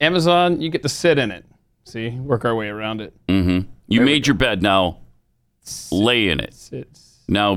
[0.00, 0.60] Amazon?
[0.60, 1.44] You get to sit in it.
[1.84, 3.14] See, work our way around it.
[3.28, 4.98] you made your bed now
[5.90, 7.56] lay in it Sit, now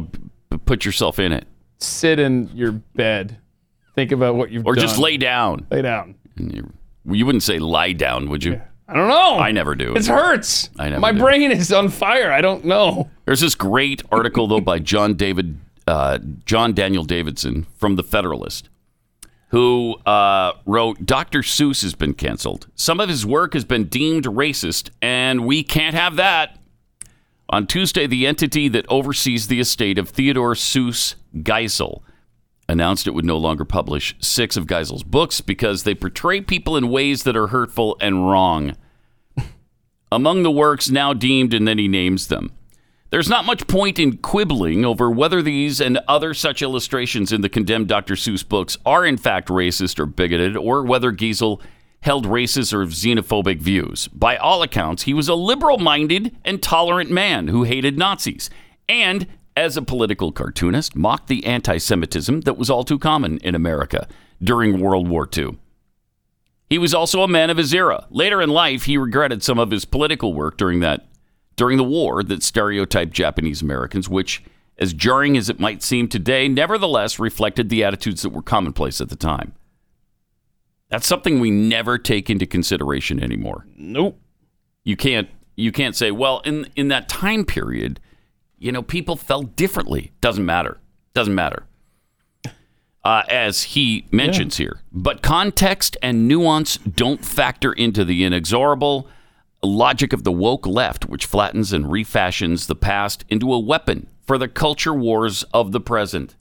[0.50, 3.38] p- put yourself in it sit in your bed.
[3.96, 4.72] Think about what you've done.
[4.72, 4.82] or done.
[4.82, 6.16] just lay down lay down.
[6.38, 6.74] And you,
[7.06, 9.40] you wouldn't say lie down would you I don't know.
[9.40, 10.70] i never do It hurts.
[10.78, 11.20] I never My do.
[11.20, 12.32] brain is on fire.
[12.32, 13.10] I don't know.
[13.26, 18.70] There's this great article though by John David, uh, John Daniel Davidson from the Federalist,
[19.52, 21.40] who uh, wrote, "Dr.
[21.42, 22.68] Seuss has been canceled.
[22.76, 26.58] Some of his work has been deemed racist, and we can't have that."
[27.50, 32.02] On Tuesday, the entity that oversees the estate of Theodore Seuss Geisel
[32.70, 36.90] announced it would no longer publish six of Geisel's books because they portray people in
[36.90, 38.78] ways that are hurtful and wrong.
[40.12, 42.54] Among the works now deemed, and then he names them.
[43.12, 47.50] There's not much point in quibbling over whether these and other such illustrations in the
[47.50, 48.16] condemned Dr.
[48.16, 51.62] Seuss books are in fact racist or bigoted, or whether Geisel
[52.00, 54.08] held racist or xenophobic views.
[54.08, 58.50] By all accounts, he was a liberal minded and tolerant man who hated Nazis
[58.88, 63.56] and as a political cartoonist, mocked the anti Semitism that was all too common in
[63.56, 64.08] America
[64.42, 65.58] during World War II.
[66.70, 68.08] He was also a man of his era.
[68.10, 71.06] Later in life, he regretted some of his political work during that
[71.56, 74.44] during the war that stereotyped Japanese Americans, which,
[74.78, 79.10] as jarring as it might seem today, nevertheless reflected the attitudes that were commonplace at
[79.10, 79.54] the time.
[80.90, 83.66] That's something we never take into consideration anymore.
[83.78, 84.20] Nope.
[84.84, 88.00] You can't you can't say, well, in in that time period,
[88.58, 90.12] you know, people felt differently.
[90.20, 90.80] Doesn't matter.
[91.14, 91.66] Doesn't matter.
[93.04, 99.08] Uh, as he mentions here, but context and nuance don't factor into the inexorable
[99.68, 104.38] logic of the woke left, which flattens and refashions the past into a weapon for
[104.38, 106.36] the culture wars of the present.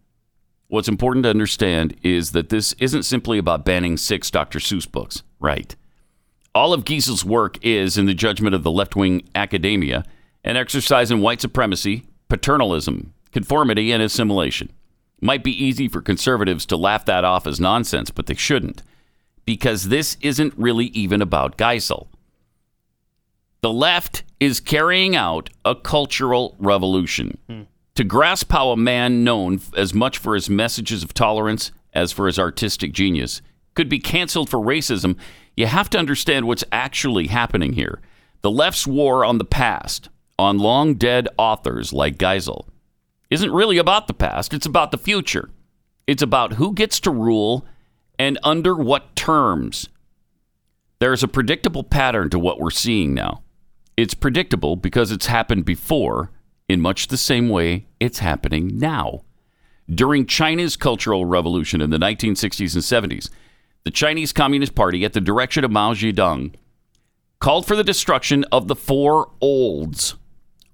[0.68, 4.58] What's important to understand is that this isn't simply about banning six Dr.
[4.58, 5.74] Seuss books, right?
[6.54, 10.04] All of Geisel's work is, in the judgment of the left wing academia,
[10.44, 14.70] an exercise in white supremacy, paternalism, conformity, and assimilation.
[15.20, 18.82] Might be easy for conservatives to laugh that off as nonsense, but they shouldn't,
[19.44, 22.06] because this isn't really even about Geisel.
[23.62, 27.38] The left is carrying out a cultural revolution.
[27.48, 27.62] Hmm.
[27.96, 32.26] To grasp how a man known as much for his messages of tolerance as for
[32.26, 33.42] his artistic genius
[33.74, 35.16] could be canceled for racism,
[35.56, 38.00] you have to understand what's actually happening here.
[38.40, 42.66] The left's war on the past, on long dead authors like Geisel,
[43.28, 45.50] isn't really about the past, it's about the future.
[46.06, 47.66] It's about who gets to rule
[48.18, 49.88] and under what terms.
[50.98, 53.42] There's a predictable pattern to what we're seeing now.
[54.00, 56.30] It's predictable because it's happened before
[56.70, 59.24] in much the same way it's happening now.
[59.94, 63.28] During China's Cultural Revolution in the 1960s and 70s,
[63.84, 66.54] the Chinese Communist Party, at the direction of Mao Zedong,
[67.40, 70.14] called for the destruction of the four olds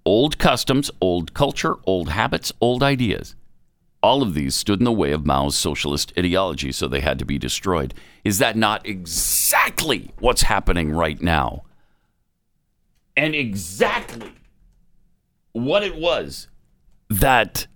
[0.04, 3.34] old customs, old culture, old habits, old ideas.
[4.04, 7.24] All of these stood in the way of Mao's socialist ideology, so they had to
[7.24, 7.92] be destroyed.
[8.22, 11.64] Is that not exactly what's happening right now?
[13.16, 14.32] And exactly
[15.52, 16.48] what it was
[17.08, 17.66] that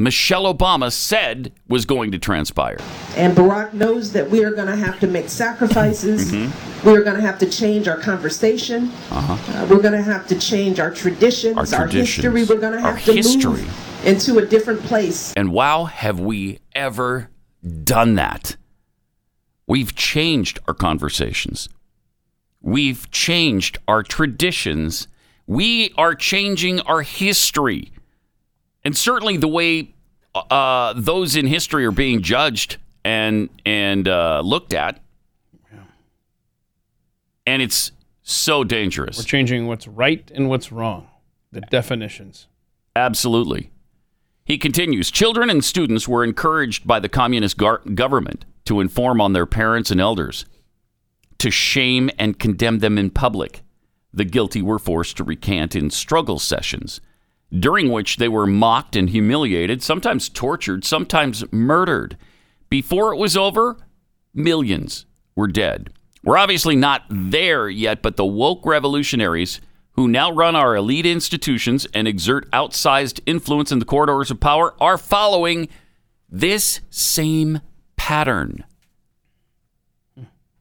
[0.00, 2.78] Michelle Obama said was going to transpire.
[3.16, 6.32] And Barack knows that we are going to have to make sacrifices.
[6.32, 6.88] Mm-hmm.
[6.88, 8.90] We are going to have to change our conversation.
[9.10, 11.82] Uh, we're going to have to change our traditions, Uh-huh.
[11.82, 12.44] Our history.
[12.44, 13.62] We're going to have to history.
[13.62, 15.32] move into a different place.
[15.34, 17.30] And wow, have we ever
[17.84, 18.56] done that?
[19.66, 21.68] We've changed our conversations.
[22.68, 25.08] We've changed our traditions.
[25.46, 27.92] We are changing our history.
[28.84, 29.94] And certainly the way
[30.34, 35.00] uh, those in history are being judged and and uh, looked at.
[37.46, 39.16] And it's so dangerous.
[39.16, 41.08] We're changing what's right and what's wrong,
[41.50, 42.46] the definitions.
[42.94, 43.70] Absolutely.
[44.44, 49.32] He continues Children and students were encouraged by the communist gar- government to inform on
[49.32, 50.44] their parents and elders,
[51.38, 53.62] to shame and condemn them in public.
[54.12, 57.00] The guilty were forced to recant in struggle sessions,
[57.56, 62.16] during which they were mocked and humiliated, sometimes tortured, sometimes murdered.
[62.68, 63.76] Before it was over,
[64.34, 65.90] millions were dead.
[66.24, 69.60] We're obviously not there yet, but the woke revolutionaries
[69.92, 74.74] who now run our elite institutions and exert outsized influence in the corridors of power
[74.80, 75.68] are following
[76.28, 77.60] this same
[77.96, 78.64] pattern.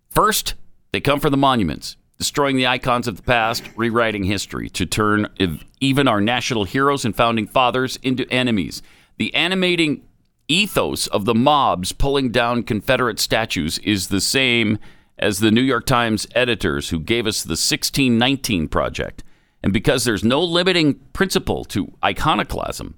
[0.09, 0.55] First,
[0.91, 5.27] they come for the monuments, destroying the icons of the past, rewriting history to turn
[5.39, 8.81] ev- even our national heroes and founding fathers into enemies.
[9.17, 10.03] The animating
[10.47, 14.79] ethos of the mobs pulling down Confederate statues is the same
[15.19, 19.23] as the New York Times editors who gave us the 1619 Project.
[19.63, 22.95] And because there's no limiting principle to iconoclasm,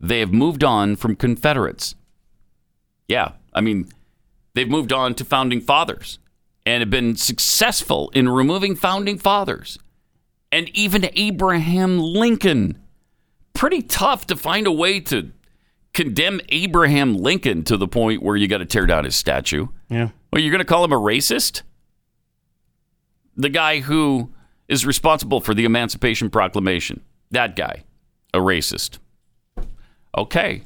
[0.00, 1.94] they have moved on from Confederates.
[3.06, 3.88] Yeah, I mean,
[4.54, 6.18] they've moved on to founding fathers
[6.64, 9.78] and have been successful in removing founding fathers
[10.50, 12.78] and even Abraham Lincoln.
[13.54, 15.32] Pretty tough to find a way to
[15.92, 19.68] condemn Abraham Lincoln to the point where you got to tear down his statue.
[19.88, 20.10] Yeah.
[20.32, 21.62] Well, you're going to call him a racist?
[23.36, 24.32] The guy who
[24.68, 27.02] is responsible for the Emancipation Proclamation.
[27.30, 27.84] That guy,
[28.32, 28.98] a racist.
[30.16, 30.62] Okay.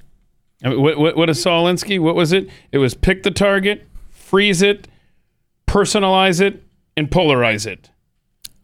[0.65, 2.01] I mean, what, what, what is Saul Alinsky?
[2.01, 2.49] What was it?
[2.73, 4.89] It was pick the target, freeze it,
[5.77, 6.63] personalize it,
[6.97, 7.91] and polarize it.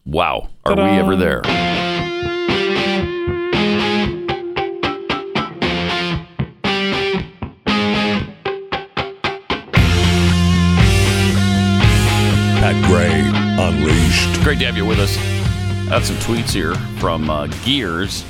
[0.03, 0.49] Wow.
[0.65, 0.97] Are we Ta-da.
[0.97, 1.41] ever there?
[12.63, 13.21] Pat Gray
[13.63, 14.41] Unleashed.
[14.41, 15.15] Great to have you with us.
[15.89, 18.25] Got some tweets here from uh, Gears.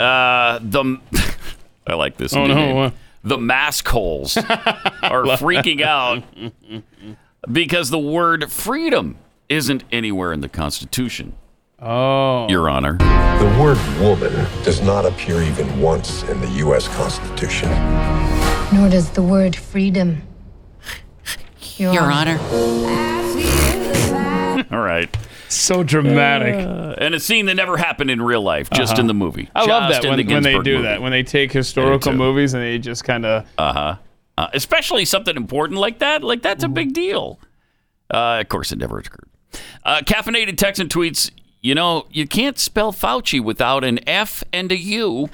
[0.00, 1.00] Uh, the
[1.86, 2.34] I like this.
[2.34, 2.92] Oh, new no, name.
[3.26, 3.36] What?
[3.36, 4.36] The mask holes
[5.02, 6.22] are freaking out
[7.50, 11.34] because the word freedom isn't anywhere in the Constitution.
[11.78, 12.48] Oh.
[12.48, 12.96] Your Honor.
[12.96, 14.32] The word woman
[14.64, 16.88] does not appear even once in the U.S.
[16.88, 17.68] Constitution.
[18.72, 20.22] Nor does the word freedom.
[21.76, 22.38] Your, Your Honor.
[24.72, 25.14] All right.
[25.56, 26.54] So dramatic.
[26.54, 29.00] Uh, and a scene that never happened in real life, just Uh-huh.
[29.00, 29.48] in the movie.
[29.54, 30.82] I love that when, the when they do movie.
[30.82, 31.00] that.
[31.02, 33.46] When they take historical movies and they just kind of.
[33.58, 33.96] Uh-huh.
[34.38, 36.22] Uh, especially something important like that.
[36.22, 36.72] Like, that's Mm-hmm.
[36.72, 37.40] a big deal.
[38.12, 39.28] Uh, of course, it never occurred.
[39.84, 41.30] Uh, Caffeinated Texan tweets,
[41.62, 45.30] you know, you can't spell Fauci without an F and a U.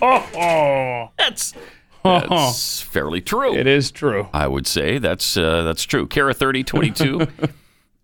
[0.00, 1.10] Oh, oh.
[1.18, 1.52] That's,
[2.04, 3.54] that's fairly true.
[3.54, 4.28] It is true.
[4.32, 6.06] I would say that's uh, that's true.
[6.06, 7.26] Kara thirty twenty two.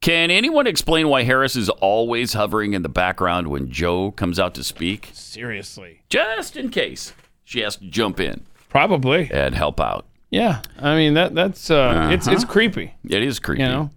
[0.00, 4.54] Can anyone explain why Harris is always hovering in the background when Joe comes out
[4.54, 5.10] to speak?
[5.12, 6.02] Seriously.
[6.08, 7.12] Just in case
[7.44, 9.28] she has to jump in Probably.
[9.32, 10.06] and help out.
[10.30, 10.62] Yeah.
[10.78, 12.52] I mean that that's uh it's it's Uh-huh.
[12.52, 12.94] creepy.
[13.08, 13.62] It is creepy.
[13.62, 13.90] You know?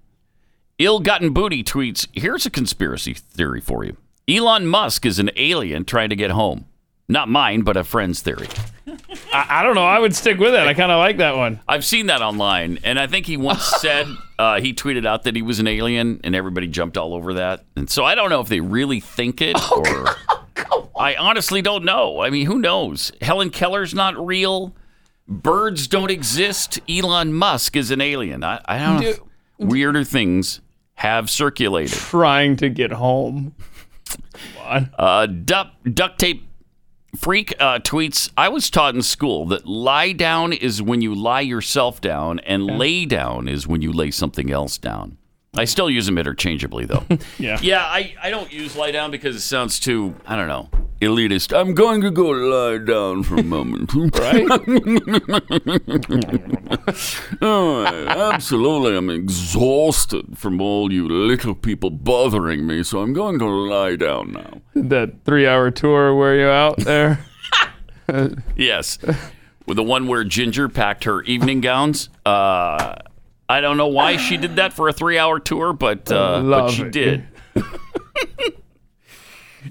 [0.79, 2.07] Ill-gotten booty tweets.
[2.13, 3.97] Here's a conspiracy theory for you.
[4.27, 6.65] Elon Musk is an alien trying to get home.
[7.07, 8.47] Not mine, but a friend's theory.
[9.33, 9.85] I, I don't know.
[9.85, 10.59] I would stick with it.
[10.59, 11.59] I kind of like that one.
[11.67, 14.07] I've seen that online, and I think he once said
[14.39, 17.65] uh, he tweeted out that he was an alien, and everybody jumped all over that.
[17.75, 20.15] And so I don't know if they really think it, or
[20.97, 22.21] I honestly don't know.
[22.21, 23.11] I mean, who knows?
[23.21, 24.75] Helen Keller's not real.
[25.27, 26.79] Birds don't exist.
[26.89, 28.43] Elon Musk is an alien.
[28.43, 29.13] I, I don't know.
[29.57, 30.61] Weirder things
[30.95, 31.97] have circulated.
[31.97, 33.55] Trying to get home.
[34.67, 36.47] Uh, duct, duct tape
[37.15, 41.41] freak uh, tweets I was taught in school that lie down is when you lie
[41.41, 45.17] yourself down, and lay down is when you lay something else down.
[45.57, 47.03] I still use them interchangeably, though.
[47.37, 47.59] Yeah.
[47.61, 50.69] yeah, I, I don't use lie down because it sounds too, I don't know,
[51.01, 51.53] elitist.
[51.57, 53.91] I'm going to go lie down for a moment.
[54.21, 54.47] Right?
[57.41, 58.95] oh, absolutely.
[58.95, 64.31] I'm exhausted from all you little people bothering me, so I'm going to lie down
[64.33, 64.61] now.
[64.75, 67.19] that three hour tour where you out there.
[68.55, 68.97] Yes.
[69.65, 72.09] With the one where Ginger packed her evening gowns.
[72.25, 72.95] Uh,
[73.51, 76.69] I don't know why she did that for a three hour tour, but, uh, but
[76.69, 76.91] she it.
[76.91, 77.25] did.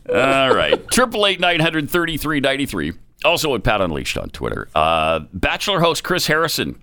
[0.08, 0.86] All right.
[0.90, 2.92] Triple eight nine hundred thirty three ninety three.
[3.24, 4.68] Also at Pat Unleashed on Twitter.
[4.74, 6.82] Uh, Bachelor host Chris Harrison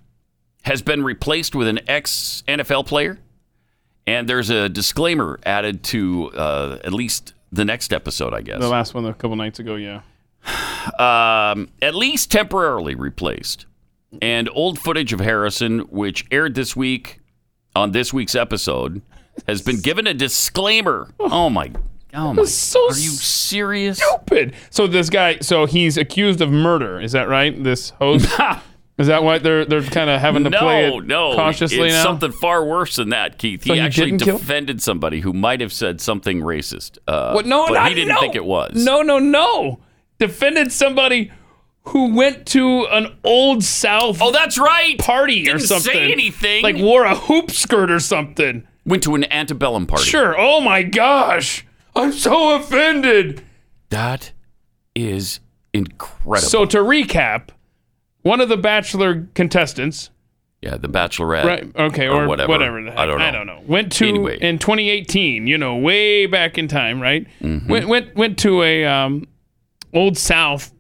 [0.64, 3.20] has been replaced with an ex NFL player.
[4.08, 8.70] And there's a disclaimer added to uh, at least the next episode, I guess the
[8.70, 10.02] last one a couple nights ago, yeah.
[10.98, 13.66] um, at least temporarily replaced.
[14.22, 17.20] And old footage of Harrison, which aired this week
[17.76, 19.02] on this week's episode,
[19.48, 21.10] has been given a disclaimer.
[21.20, 21.72] Oh my,
[22.14, 22.44] oh my!
[22.46, 24.00] So are you serious?
[24.02, 24.54] Stupid.
[24.70, 27.00] So this guy, so he's accused of murder.
[27.02, 27.62] Is that right?
[27.64, 28.28] This host.
[28.98, 31.94] Is that why they're they're kind of having to no, play it no, cautiously it's
[31.98, 32.04] now?
[32.04, 33.64] something far worse than that, Keith.
[33.64, 36.98] So he actually defended somebody who might have said something racist.
[37.08, 37.46] Uh, What?
[37.46, 38.20] No, but not- he didn't no.
[38.20, 38.84] think it was.
[38.84, 39.82] No, no, no.
[40.18, 41.32] Defended somebody
[41.88, 44.20] who went to an old South.
[44.22, 44.98] Oh, that's right.
[44.98, 45.92] Party or Didn't something.
[45.94, 46.64] say anything.
[46.64, 48.68] Like wore a hoop skirt or something.
[48.86, 50.06] Went to an antebellum party.
[50.06, 50.36] Sure.
[50.40, 53.44] Oh my gosh, I'm so offended.
[53.90, 54.32] That
[54.96, 55.40] is
[55.74, 56.48] incredible.
[56.50, 57.50] So to recap,
[58.22, 60.10] one of the Bachelor contestants,
[60.62, 61.44] yeah, the Bachelorette.
[61.46, 61.72] right?
[61.76, 62.50] Okay, or, whatever.
[62.52, 62.84] whatever.
[62.84, 63.26] the heck, I don't know.
[63.26, 63.62] I don't know.
[63.68, 64.38] Went to Anyway.
[64.42, 65.48] in 2018.
[65.48, 67.28] You know, way back in time, right?
[67.42, 67.70] Mm-hmm.
[67.70, 69.28] Went went went to a um,
[69.94, 70.74] old South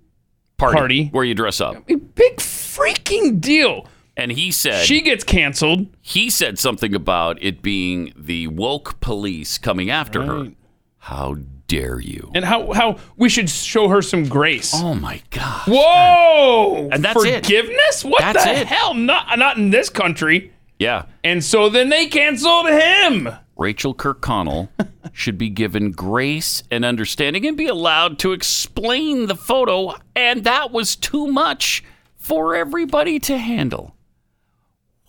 [0.58, 1.06] party, party.
[1.12, 1.86] where you dress up.
[1.88, 3.88] Big freaking deal.
[4.16, 5.88] And he said She gets canceled.
[6.02, 10.52] he said something about it being the woke police coming after her.
[10.98, 11.36] How
[11.68, 12.32] dare you?
[12.34, 14.72] and how how we should show her some grace.
[14.74, 15.68] Oh my god.
[15.68, 16.90] Whoa!
[16.92, 17.44] And that's it.
[17.46, 18.04] Forgiveness?
[18.06, 18.68] What That's the it.
[18.68, 18.94] hell?
[18.94, 20.52] Not not in this country.
[20.80, 21.06] Yeah.
[21.24, 23.30] And so then they canceled him.
[23.58, 24.70] Rachel Kirkconnell
[25.14, 30.72] should be given grace and understanding and be allowed to explain the photo and that
[30.72, 31.84] was too much
[32.18, 33.96] for everybody to handle.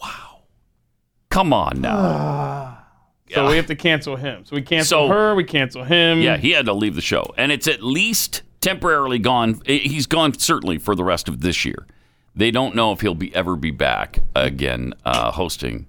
[0.01, 0.43] Wow.
[1.31, 2.75] Come on now.
[3.35, 4.47] So we have to cancel him.
[4.47, 5.35] So we cancel So- her.
[5.35, 6.21] We cancel him.
[6.23, 9.61] Yeah, he had to leave the show, and it's at least temporarily gone.
[9.67, 11.87] He's gone certainly for the rest of this year.
[12.35, 15.89] They don't know if he'll be ever be back again uh, hosting.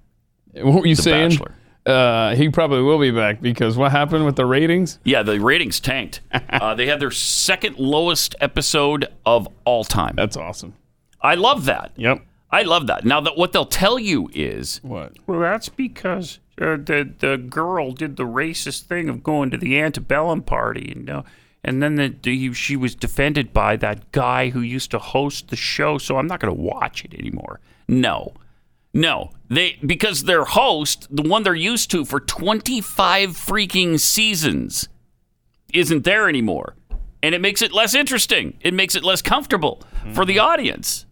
[0.52, 1.30] What were you The saying?
[1.30, 1.54] Bachelor.
[1.90, 4.98] Uh, he probably will be back because what happened with the ratings?
[5.04, 6.20] Yeah, the ratings tanked.
[6.32, 10.14] uh, they had their second lowest episode of all time.
[10.16, 10.74] That's awesome.
[11.20, 11.92] I love that.
[11.96, 12.24] Yep.
[12.50, 13.04] I love that.
[13.04, 15.12] Now that what they'll tell you is What?
[15.26, 19.78] Well, that's because uh, the the girl did the racist thing of going to the
[19.78, 21.22] antebellum party, and uh,
[21.62, 25.56] And then the, the, she was defended by that guy who used to host the
[25.56, 27.60] show, so I'm not going to watch it anymore.
[27.86, 28.34] No.
[28.92, 29.30] No.
[29.48, 34.88] They because their host, the one they're used to for 25 freaking seasons,
[35.72, 36.76] isn't there anymore.
[37.22, 38.56] And it makes it less interesting.
[38.60, 39.82] It makes it less comfortable
[40.14, 41.06] for the audience.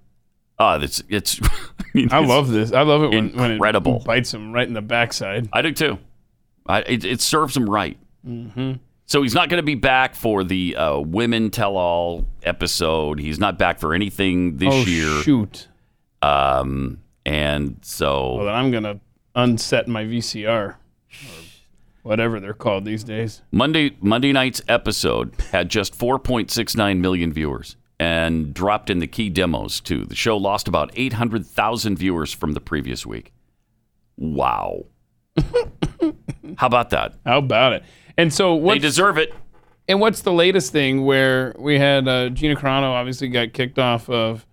[0.59, 2.73] Uh, it's it's I, mean, I it's love this.
[2.73, 3.99] I love it when, when incredible.
[3.99, 5.49] it bites him right in the backside.
[5.53, 5.99] I do too.
[6.67, 7.99] I, it, it serves him right.
[8.27, 8.75] Mm-hmm.
[9.07, 13.19] So he's not going to be back for the uh, Women Tell All episode.
[13.19, 15.23] He's not back for anything this oh, year.
[15.23, 15.69] shoot.
[16.21, 16.99] Um,
[17.29, 19.01] and so Well, then I'm going to
[19.35, 20.77] unset my VCR
[22.03, 23.43] whatever they're called these days.
[23.53, 29.81] Monday Monday night's episode had just 4.69 million viewers and dropped in the key demos
[29.81, 30.07] too.
[30.07, 33.33] The show lost about 800,000 viewers from the previous week.
[34.17, 34.87] Wow.
[36.57, 37.15] How about that?
[37.27, 37.83] How about it?
[38.17, 39.35] And so what They deserve it.
[39.87, 44.09] And what's the latest thing where we had uh, Gina Carano obviously got kicked off
[44.09, 44.47] of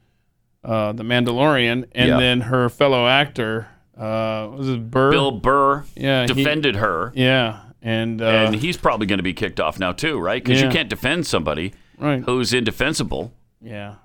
[0.65, 2.17] uh, The Mandalorian, and Yeah.
[2.19, 5.11] then her fellow actor, uh, was it Burr?
[5.11, 7.11] Bill Burr Yeah, he- defended her.
[7.15, 10.43] Yeah, and uh, and he's probably going to be kicked off now too, right?
[10.43, 10.67] Because Yeah.
[10.67, 12.23] you can't defend somebody Right.
[12.23, 13.31] who's indefensible.
[13.61, 13.95] yeah.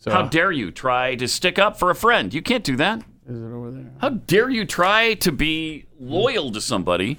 [0.00, 2.32] So How dare you try to stick up for a friend?
[2.32, 3.00] You can't do that.
[3.28, 3.90] is it over there?
[4.00, 7.18] How dare you try to be loyal to somebody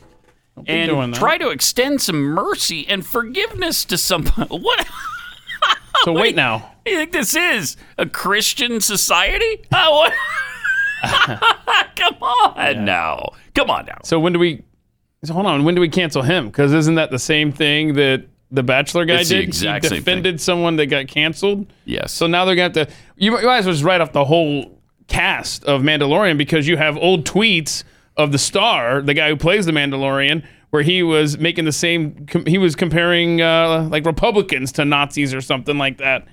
[0.56, 1.20] be doing and that.
[1.20, 4.48] try to extend some mercy and forgiveness to somebody?
[4.50, 4.88] What
[6.06, 6.72] So wait now.
[6.86, 7.76] you think this is?
[7.98, 9.66] A Christian society?
[9.74, 10.10] Oh?
[11.96, 13.30] Come on now.
[13.54, 13.98] Come on now.
[14.04, 14.64] So when do we?
[15.26, 15.64] So hold on.
[15.66, 16.48] When do we cancel him?
[16.48, 19.44] Because isn't that the same thing that the Bachelor guy It's the did?
[19.44, 21.68] exact he defended someone that got canceled.
[21.86, 22.14] Yes.
[22.14, 22.94] So now they're gonna have to.
[23.18, 26.78] You, you might as well just write off the whole cast of Mandalorian because you
[26.78, 27.84] have old tweets
[28.16, 32.26] of the star, the guy who plays the Mandalorian, where he was making the same.
[32.28, 36.28] Com- he was comparing uh, like Republicans to Nazis or something like that.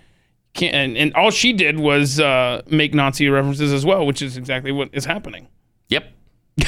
[0.54, 4.36] Can't, and, and all she did was uh, make Nazi references as well, which is
[4.36, 5.48] exactly what is happening.
[5.88, 6.12] Yep.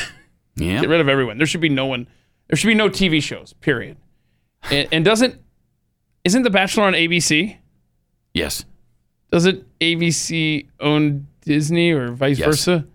[0.60, 0.80] Yeah.
[0.80, 1.38] Get rid of everyone.
[1.38, 2.08] There should be no one.
[2.48, 3.52] There should be no TV shows.
[3.60, 3.96] Period.
[4.72, 5.36] And, and doesn't
[6.24, 7.56] isn't The Bachelor on ABC?
[8.34, 8.64] Yes.
[9.30, 12.46] Doesn't ABC own Disney or vice Yes.
[12.46, 12.86] versa?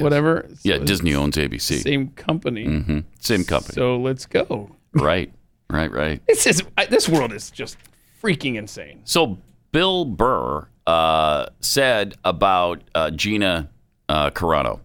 [0.00, 0.48] Whatever.
[0.62, 1.82] Yeah, Disney owns ABC.
[1.82, 2.64] Same company.
[2.64, 3.74] hmm Same company.
[3.74, 4.74] So let's go.
[4.94, 5.32] right.
[5.70, 6.20] Right, right.
[6.26, 7.76] This is I, this world is just
[8.22, 9.00] freaking insane.
[9.04, 9.38] So
[9.72, 13.70] Bill Burr uh, said about uh, Gina
[14.08, 14.80] uh, Carano,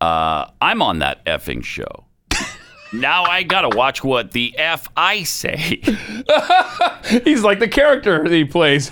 [0.00, 2.06] uh, I'm on that effing show.
[2.92, 5.80] now I got to watch what the F I say.
[7.24, 8.90] He's like the character that he plays.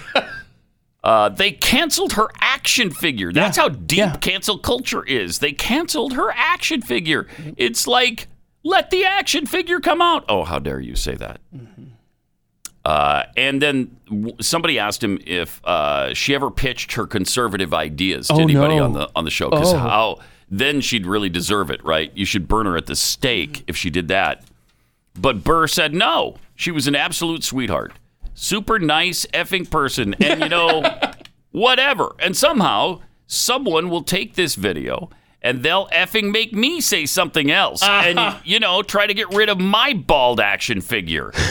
[1.06, 3.32] Uh, they canceled her action figure.
[3.32, 5.38] That's how deep cancel culture is.
[5.38, 7.28] They canceled her action figure.
[7.56, 8.26] It's like,
[8.64, 10.24] let the action figure come out.
[10.28, 11.40] Oh, how dare you say that?
[12.84, 18.28] Uh, and then w- somebody asked him if uh, she ever pitched her conservative ideas
[18.28, 18.84] to Oh, anybody no.
[18.84, 19.50] on the on the show.
[19.50, 19.78] Because Oh.
[19.78, 22.12] how then she'd really deserve it, right?
[22.16, 24.44] You should burn her at the stake if she did that.
[25.18, 26.36] But Burr said no.
[26.54, 27.92] She was an absolute sweetheart,
[28.36, 30.84] super nice effing person, and you know,
[31.50, 32.14] whatever.
[32.20, 35.10] And somehow someone will take this video.
[35.42, 39.48] And they'll effing make me say something else, and you know, try to get rid
[39.48, 41.32] of my bald action figure.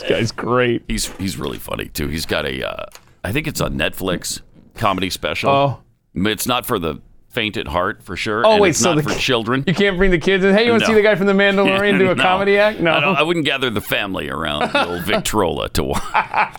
[0.00, 0.84] This guy's great.
[0.86, 2.06] He's he's really funny too.
[2.06, 2.86] He's got a, uh,
[3.24, 4.40] I think it's a Netflix
[4.74, 5.50] comedy special.
[5.50, 5.82] Oh.
[6.14, 7.00] It's not for the
[7.38, 8.44] faint at heart for sure.
[8.44, 9.62] Oh, and wait, it's so not the- for children.
[9.64, 10.52] You can't bring the kids in.
[10.54, 10.92] Hey, you want to No.
[10.94, 12.20] see the guy from The Mandalorian do a No.
[12.22, 12.80] comedy act?
[12.80, 12.90] No.
[12.90, 16.00] I, I wouldn't gather the family around the old Victrola to wa-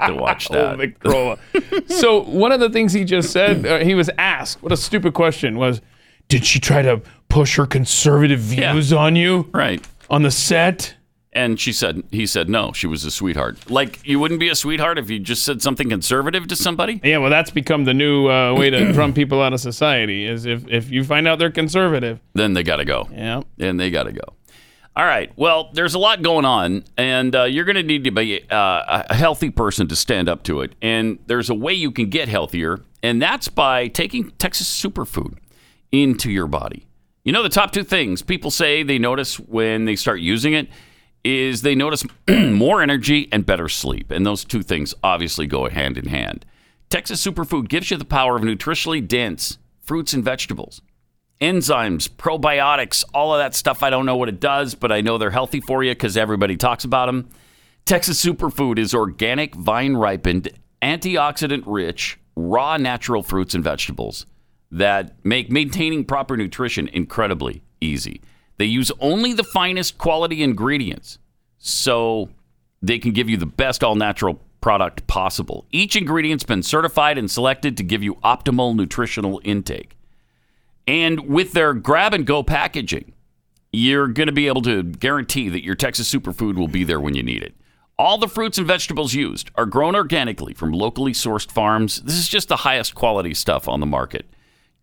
[0.07, 0.69] to watch that.
[0.69, 1.37] Old Victrola.
[1.87, 5.13] so one of the things he just said, uh, he was asked, what a stupid
[5.13, 5.81] question was,
[6.29, 9.85] did she try to push her conservative views on you Right.
[10.09, 10.95] on the set?
[11.31, 13.69] And she said, he said, no, she was a sweetheart.
[13.69, 16.99] Like, you wouldn't be a sweetheart if you just said something conservative to somebody?
[17.03, 20.25] Yeah, well, that's become the new uh, way to drum people out of society.
[20.25, 23.07] Is if if you find out they're conservative, Then they got to go.
[23.11, 24.21] yeah, and they got to go.
[24.95, 25.31] All right.
[25.37, 29.03] Well, there's a lot going on, and uh, you're going to need to be uh,
[29.09, 30.73] a healthy person to stand up to it.
[30.81, 35.37] And there's a way you can get healthier, and that's by taking Texas Superfood
[35.91, 36.87] into your body.
[37.23, 40.67] You know, the top two things people say they notice when they start using it
[41.23, 44.11] is they notice more energy and better sleep.
[44.11, 46.45] And those two things obviously go hand in hand.
[46.89, 50.81] Texas Superfood gives you the power of nutritionally dense fruits and vegetables
[51.41, 53.81] enzymes, probiotics, all of that stuff.
[53.81, 56.57] I don't know what it does, but I know they're healthy for you because everybody
[56.57, 57.29] talks about them.
[57.85, 60.49] Texas Superfood is organic, vine ripened,
[60.81, 64.25] antioxidant rich, raw natural fruits and vegetables
[64.71, 68.21] that make maintaining proper nutrition incredibly easy.
[68.59, 71.17] They use only the finest quality ingredients.
[71.57, 72.29] So
[72.81, 75.65] they can give you the best all natural product possible.
[75.71, 79.97] Each ingredient's been certified and selected to give you optimal nutritional intake.
[80.85, 83.13] And with their grab and go packaging,
[83.71, 87.15] you're going to be able to guarantee that your Texas superfood will be there when
[87.15, 87.55] you need it.
[87.97, 92.01] All the fruits and vegetables used are grown organically from locally sourced farms.
[92.01, 94.25] This is just the highest quality stuff on the market.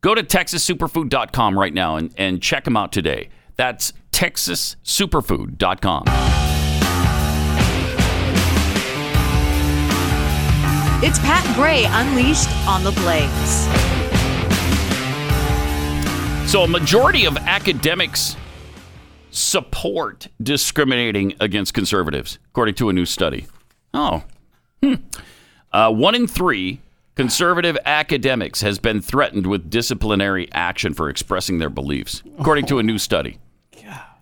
[0.01, 3.29] Go to texassuperfood.com right now and, and check them out today.
[3.57, 6.05] That's texassuperfood.com.
[11.03, 13.67] It's Pat Gray Unleashed on the Blaze.
[16.51, 18.37] So, a majority of academics
[19.31, 23.47] support discriminating against conservatives, according to a new study.
[23.93, 24.25] Oh,
[24.83, 24.95] hmm.
[25.71, 26.81] Uh, one in three
[27.15, 32.83] conservative academics has been threatened with disciplinary action for expressing their beliefs, according to a
[32.83, 33.39] new study.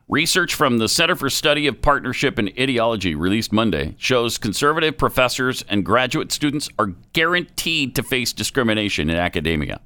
[0.09, 5.64] Research from the Center for Study of Partisanship and Ideology, released Monday, shows conservative professors
[5.66, 9.80] and graduate students are guaranteed to face discrimination in academia.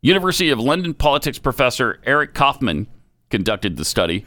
[0.00, 2.86] University of London politics professor Eric Kaufmann
[3.28, 4.24] conducted the study,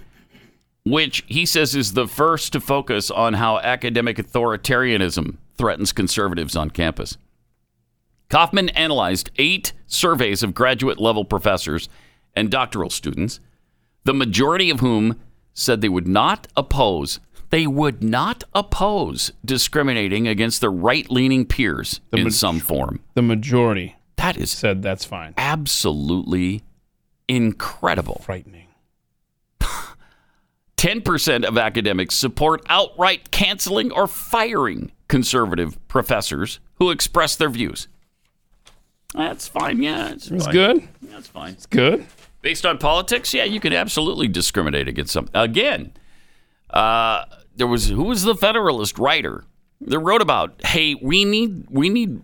[0.85, 6.69] which he says is the first to focus on how academic authoritarianism threatens conservatives on
[6.69, 7.17] campus.
[8.29, 11.89] Kaufmann analyzed eight surveys of graduate level professors
[12.35, 13.39] and doctoral students,
[14.03, 15.19] the majority of whom
[15.53, 22.23] said they would not oppose they would not oppose discriminating against their right-leaning peers in
[22.23, 23.01] ma- some form.
[23.13, 25.33] The majority That is said that's fine.
[25.35, 26.63] absolutely
[27.27, 28.21] incredible.
[28.23, 28.67] Frightening.
[30.77, 37.87] 10% of academics support outright canceling or firing conservative professors who express their views.
[39.13, 39.83] That's fine.
[39.83, 40.53] Yeah, it's, It's fine.
[40.53, 40.87] good.
[41.01, 41.51] That's fine.
[41.53, 42.05] It's good.
[42.41, 45.27] Based on politics, yeah, you can absolutely discriminate against some.
[45.33, 45.93] Again,
[46.71, 47.25] uh,
[47.55, 49.43] there was who was the Federalist writer
[49.81, 52.21] that wrote about, hey, we need we need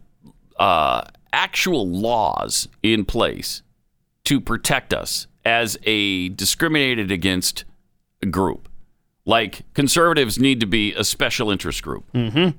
[0.57, 1.01] uh,
[1.34, 3.61] actual laws in place
[4.26, 7.63] to protect us as a discriminated against
[8.32, 8.68] group.
[9.26, 12.38] Like conservatives need to be a special interest group Mm-hmm.
[12.43, 12.55] with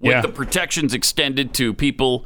[0.00, 0.20] Yeah.
[0.22, 2.24] the protections extended to people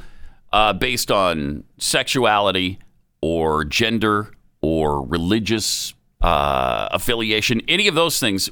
[0.53, 2.79] uh, based on sexuality
[3.21, 4.31] or gender
[4.67, 8.51] or religious uh, affiliation, any of those things.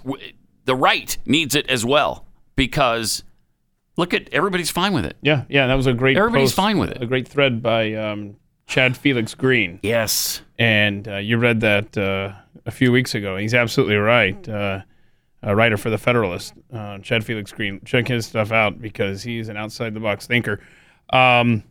[0.65, 3.25] The right needs it as well because
[3.97, 5.17] look at everybody's fine with it.
[5.23, 6.17] Yeah, yeah, that was a great.
[6.17, 7.03] Everybody's post, fine with it.
[7.03, 8.37] A great thread by um,
[8.69, 9.81] Chad Felix Greene.
[9.83, 12.33] Yes, and uh, you read that uh,
[12.65, 13.37] a few weeks ago.
[13.37, 14.49] He's absolutely right.
[14.49, 14.83] Uh,
[15.43, 17.81] a writer for the Federalist, uh, Chad Felix Greene.
[17.85, 20.61] Check his stuff out because he's an outside the box thinker.
[21.11, 21.65] Um,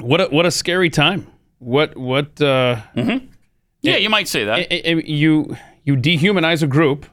[0.00, 1.26] what a, what a scary time.
[1.58, 2.40] What what?
[2.40, 2.80] Uh,
[3.80, 4.58] Yeah, you might say that.
[4.72, 7.06] I- I- you you dehumanize a group,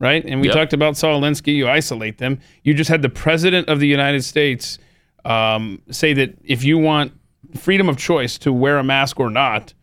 [0.00, 0.24] right?
[0.24, 0.56] And we Yep.
[0.56, 1.54] talked about Saul Alinsky.
[1.54, 2.38] You isolate them.
[2.64, 4.78] You just had the president of the United States
[5.24, 7.12] um, say that if you want
[7.56, 9.74] freedom of choice to wear a mask or not,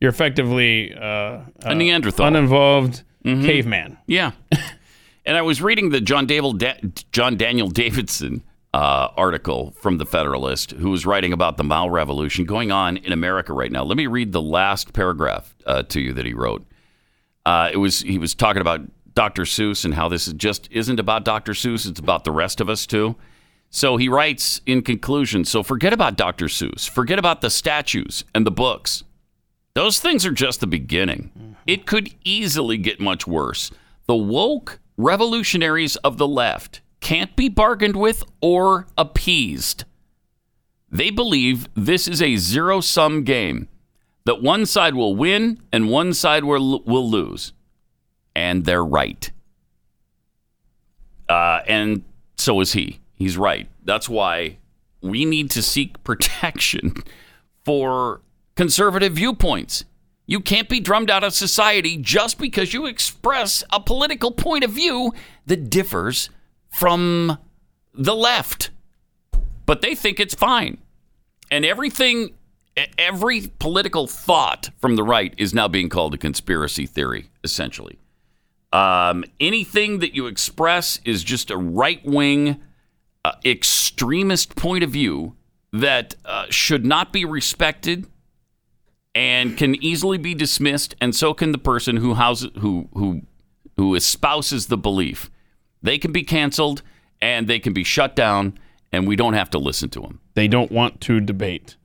[0.00, 2.26] you're effectively uh, A Neanderthal.
[2.26, 3.44] uninvolved Mhm.
[3.44, 3.98] caveman.
[4.06, 4.32] Yeah.
[5.26, 6.80] and I was reading the John, Dable da-
[7.12, 8.42] John Daniel Davidson
[8.74, 13.12] uh, article from the Federalist, who was writing about the Mao Revolution going on in
[13.12, 13.84] America right now.
[13.84, 16.66] Let me read the last paragraph uh, to you that he wrote.
[17.46, 18.80] Uh, it was he was talking about
[19.14, 19.42] Dr.
[19.42, 21.52] Seuss and how this is just isn't about Dr.
[21.52, 23.14] Seuss; it's about the rest of us too.
[23.70, 25.44] So he writes in conclusion.
[25.44, 26.46] So forget about Dr.
[26.46, 26.88] Seuss.
[26.88, 29.04] Forget about the statues and the books.
[29.74, 31.56] Those things are just the beginning.
[31.64, 33.70] It could easily get much worse.
[34.06, 39.84] The woke revolutionaries of the left can't be bargained with or appeased.
[40.90, 43.68] They believe this is a zero sum game,
[44.24, 47.52] that one side will win and one side will, will lose.
[48.34, 49.30] And they're right.
[51.28, 52.02] Uh, and
[52.36, 53.00] so is he.
[53.14, 53.68] He's right.
[53.84, 54.56] That's why
[55.02, 56.94] we need to seek protection
[57.66, 58.22] for
[58.56, 59.84] conservative viewpoints.
[60.26, 64.70] You can't be drummed out of society just because you express a political point of
[64.70, 65.12] view
[65.44, 66.30] that differs
[66.74, 67.38] from
[67.94, 68.70] the left.
[69.66, 70.78] But they think it's fine.
[71.50, 72.34] And everything,
[72.98, 77.98] every political thought from the right is now being called a conspiracy theory, essentially.
[78.72, 82.60] Um, anything that you express is just a right wing,
[83.24, 85.36] uh, extremist point of view
[85.72, 88.06] that uh, should not be respected
[89.14, 93.22] and can easily be dismissed, and so can the person who houses, who who
[93.76, 95.30] who espouses the belief.
[95.84, 96.82] They can be canceled
[97.20, 98.58] and they can be shut down,
[98.90, 100.18] and we don't have to listen to them.
[100.34, 101.76] They don't want to debate.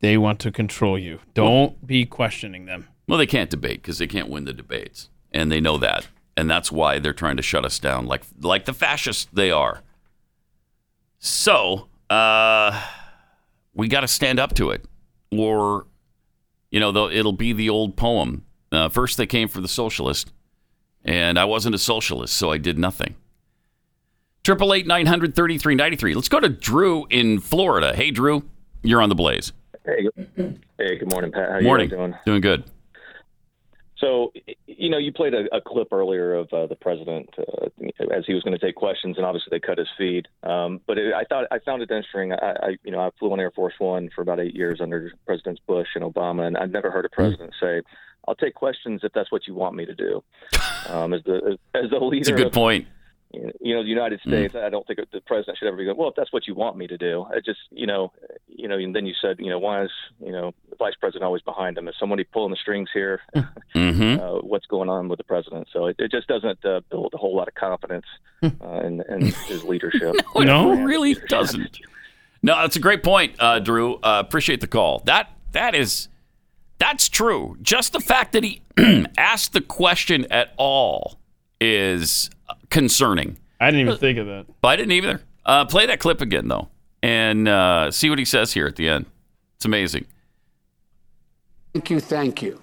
[0.00, 1.20] They want to control you.
[1.34, 2.88] Don't be questioning them.
[3.06, 6.08] Well, they can't debate because they can't win the debates, and they know that.
[6.38, 9.82] and that's why they're trying to shut us down, like like the fascists they are.
[11.18, 12.80] So uh,
[13.74, 14.84] we got to stand up to it,
[15.32, 15.86] or
[16.70, 18.44] you know, it'll be the old poem.
[18.70, 20.32] Uh, first, they came for the socialist,
[21.04, 23.16] and I wasn't a socialist, so I did nothing.
[24.44, 26.14] Triple eight nine hundred thirty three ninety three.
[26.14, 27.94] Let's go to Drew in Florida.
[27.94, 28.44] Hey, Drew,
[28.82, 29.52] you're on the blaze.
[29.84, 30.02] Hey,
[30.36, 31.50] good- hey, good morning, Pat.
[31.50, 31.90] How Morning.
[31.90, 32.14] you doing?
[32.24, 32.64] Doing good.
[33.98, 34.32] So,
[34.68, 37.66] you know, you played a, a clip earlier of uh, the president uh,
[38.12, 40.28] as he was going to take questions, and obviously they cut his feed.
[40.44, 42.32] Um, but it, I thought I found it interesting.
[42.32, 45.10] I, I, you know, I flew on Air Force One for about eight years under
[45.26, 47.80] Presidents Bush and Obama, and I've never heard a president say,
[48.28, 50.22] "I'll take questions if that's what you want me to do."
[50.88, 52.86] Um, as the as the leader, It's a good of, point.
[53.32, 56.08] You know, the United States, I don't think the president should ever be going, well,
[56.08, 57.26] if that's what you want me to do.
[57.30, 58.12] I just, you know,
[58.48, 61.24] you know, and then you said, you know, why is, you know, the vice president
[61.24, 61.88] always behind him?
[61.88, 63.20] Is somebody pulling the strings here?
[63.74, 64.20] Mm-hmm.
[64.20, 65.68] Uh, what's going on with the president?
[65.72, 68.06] So it, it just doesn't uh, build a whole lot of confidence
[68.42, 68.48] uh,
[68.82, 70.16] in, in his leadership.
[70.34, 71.78] No, it really doesn't.
[72.42, 73.96] No, that's a great point, uh, Drew.
[73.96, 75.00] Uh, appreciate the call.
[75.04, 76.08] That that is
[76.78, 77.56] that's true.
[77.60, 78.62] Just the fact that he
[79.18, 81.20] asked the question at all
[81.60, 82.30] is
[82.70, 83.38] concerning.
[83.60, 84.46] I didn't even think of that.
[84.60, 85.22] But I didn't either.
[85.44, 86.68] Uh, play that clip again though,
[87.02, 89.06] and uh, see what he says here at the end.
[89.56, 90.04] It's amazing.
[91.72, 92.60] Thank you, thank you.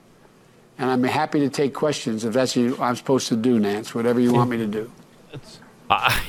[0.78, 4.20] And I'm happy to take questions if that's what I'm supposed to do, Nance, whatever
[4.20, 4.92] you want me to do.
[5.90, 6.20] Uh,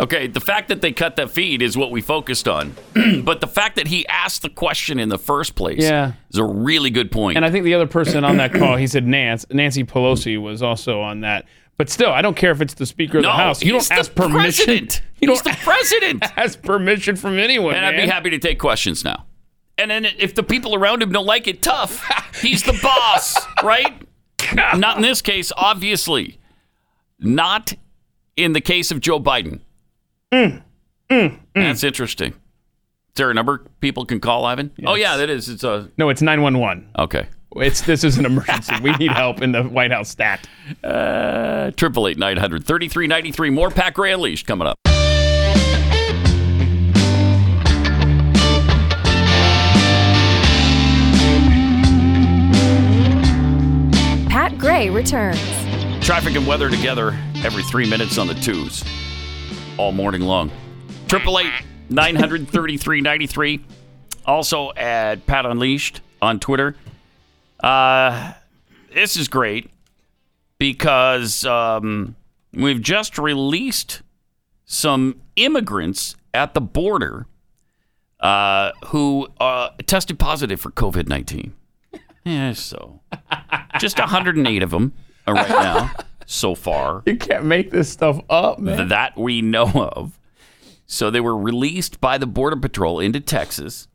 [0.00, 2.74] okay, the fact that they cut that feed is what we focused on,
[3.22, 6.12] but the fact that he asked the question in the first place Yeah.
[6.30, 7.36] is a really good point.
[7.36, 10.62] And I think the other person on that call, he said Nance, Nancy Pelosi was
[10.62, 11.46] also on that.
[11.76, 13.62] But still, I don't care if it's the Speaker of the House.
[13.62, 14.64] You don't ask permission.
[14.66, 15.02] president.
[15.20, 16.24] You He's don't the president.
[16.36, 17.74] ask permission from anyone.
[17.74, 19.26] and I'd be happy to take questions now.
[19.76, 22.04] And then if the people around him don't like it, tough.
[22.40, 23.92] He's the boss, right?
[24.54, 26.38] Not in this case, obviously.
[27.18, 27.72] Not
[28.36, 29.60] in the case of Joe Biden.
[30.32, 30.62] Mm.
[31.10, 31.30] Mm.
[31.30, 31.38] Mm.
[31.54, 32.32] That's interesting.
[32.32, 34.72] Is there a number people can call, Ivan?
[34.86, 35.48] Oh yeah, that is.
[35.48, 36.88] It's a No, it's 911.
[36.98, 37.26] okay.
[37.56, 38.74] It's this is an emergency.
[38.82, 40.46] we need help in the White House stat.
[40.82, 43.50] Uh, Triple eight nine hundred thirty three ninety three.
[43.50, 44.76] More Pat Gray Unleashed coming up.
[54.28, 55.38] Pat Gray returns.
[56.04, 58.84] Traffic and weather together every three minutes on the twos,
[59.78, 60.50] all morning long.
[61.06, 61.52] Triple eight
[61.88, 63.64] nine hundred thirty three ninety three.
[64.26, 66.74] Also at Pat Unleashed on Twitter.
[67.60, 68.32] Uh,
[68.92, 69.70] this is great
[70.58, 72.16] because um,
[72.52, 74.02] we've just released
[74.64, 77.26] some immigrants at the border
[78.20, 81.54] uh, who uh, tested positive for COVID nineteen.
[82.26, 83.02] Yeah, so
[83.78, 84.94] just 108 of them
[85.28, 85.90] right now
[86.24, 88.88] so far You can't make this stuff up, man.
[88.88, 90.18] that we know of.
[90.86, 93.88] So they were released by the Border Patrol into Texas.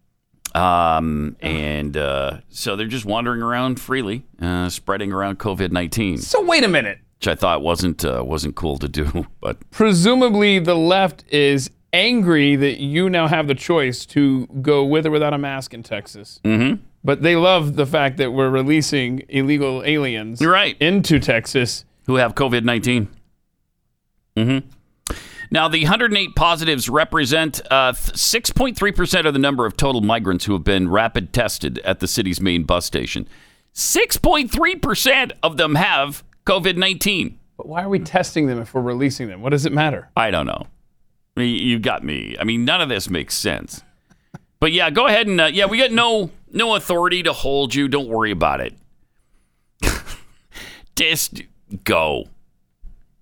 [0.55, 6.43] Um, and uh, so they're just wandering around freely, uh, spreading around COVID 19, So
[6.43, 6.99] wait a minute.
[7.19, 9.27] which I thought wasn't, uh, wasn't cool to do.
[9.41, 15.05] But Presumably, the left is angry that you now have the choice to go with
[15.05, 16.39] or without a mask in Texas.
[16.43, 16.79] Mhm.
[17.03, 20.75] But they love the fact that we're releasing illegal aliens right.
[20.79, 21.85] into Texas.
[22.07, 23.07] who have COVID 19.
[25.51, 30.63] Now, the 108 positives represent uh, 6.3% of the number of total migrants who have
[30.63, 33.27] been rapid tested at the city's main bus station.
[33.73, 37.39] 6.3% of them have COVID 19.
[37.57, 39.41] But why are we testing them if we're releasing them?
[39.41, 40.09] What does it matter?
[40.15, 40.67] I don't know.
[41.35, 42.35] I mean, You got me.
[42.39, 43.83] I mean, none of this makes sense.
[44.59, 47.87] But yeah, go ahead and uh, yeah, we got no no authority to hold you.
[47.87, 48.73] Don't worry about it.
[50.95, 51.41] Just
[51.85, 52.25] go,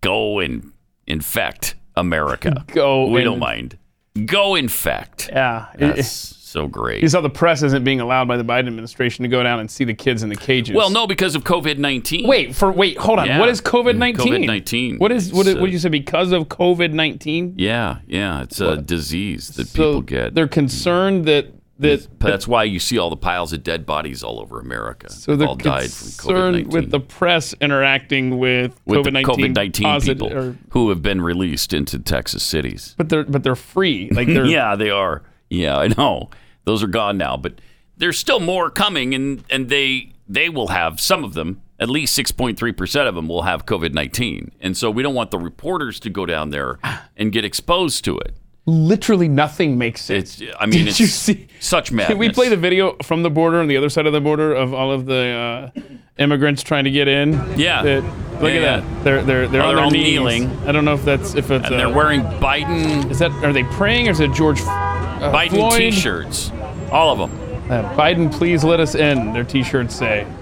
[0.02, 0.72] go and
[1.06, 2.64] infect America.
[2.68, 3.78] Go We and- don't mind.
[4.26, 5.30] Go infect.
[5.32, 5.68] Yeah.
[5.78, 7.04] That's so great.
[7.04, 9.70] You saw the press isn't being allowed by the Biden administration to go down and
[9.70, 10.76] see the kids in the cages.
[10.76, 12.28] Well, no, because of COVID nineteen.
[12.28, 12.98] Wait for wait.
[12.98, 13.28] Hold on.
[13.28, 13.40] Yeah.
[13.40, 14.34] What is COVID nineteen?
[14.44, 14.98] COVID-19.
[15.00, 15.46] What is what?
[15.46, 15.90] It's, what did you say?
[15.90, 20.34] Because of COVID nineteen, Yeah, yeah, it's a disease that people get.
[20.34, 21.48] they're concerned that
[21.80, 25.12] that that's why you see all the piles of dead bodies all over America.
[25.12, 26.70] so they're all died from COVID concerned nineteen.
[26.70, 31.02] with the press interacting with with COVID the nineteen COVID nineteen people or, who have
[31.02, 32.96] been released into Texas cities.
[32.98, 34.10] but they're but they're free.
[34.12, 35.24] Like they're yeah, they are.
[35.50, 36.30] Yeah, I know.
[36.66, 37.62] Those are gone now, but
[37.96, 41.62] there's still more coming, and and they they will have some of them.
[41.80, 45.04] At least six point three percent of them will have COVID nineteen, and so we
[45.04, 46.80] don't want the reporters to go down there
[47.16, 48.36] and get exposed to it.
[48.70, 50.42] Literally nothing makes sense.
[50.42, 51.48] It's, I mean, Did it's you see?
[51.62, 52.10] such madness.
[52.10, 54.54] Can we play the video from the border on the other side of the border
[54.54, 55.82] of all of the uh,
[56.18, 57.32] immigrants trying to get in?
[57.58, 57.82] Yeah.
[57.82, 58.04] That-
[58.42, 58.80] look Yeah, at yeah.
[58.82, 59.04] that.
[59.06, 60.04] They're they're they're Oh, on they're all knees.
[60.20, 60.48] kneeling.
[60.68, 61.66] I don't know if that's if it's.
[61.66, 65.32] And uh, they're wearing Biden Is that are they praying or is it George uh,
[65.34, 65.78] Biden Floyd?
[65.80, 66.52] T-shirts,
[66.92, 67.72] all of them.
[67.72, 69.32] Uh, Biden, please let us in.
[69.34, 70.28] Their T-shirts say.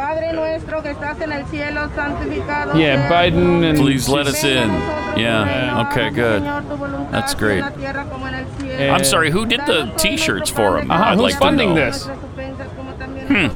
[0.00, 4.70] Padre nuestro que estás en el cielo, santificado Yeah, Biden and Please let us in.
[5.20, 5.88] Yeah.
[5.90, 6.08] Okay.
[6.08, 6.42] Good.
[7.12, 7.62] That's great.
[7.62, 9.30] I'm sorry.
[9.30, 10.90] Who did the T-shirts for him?
[10.90, 11.74] Uh-huh, I'd who's like to funding know.
[11.74, 12.06] this?
[13.26, 13.48] Hmm.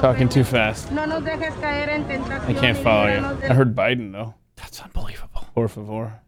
[0.00, 0.90] Talking too fast.
[0.90, 2.10] No nos dejes caer en
[2.48, 3.18] I can't follow you.
[3.50, 4.32] I heard Biden though.
[4.56, 5.46] That's unbelievable.
[5.54, 6.20] Por favor.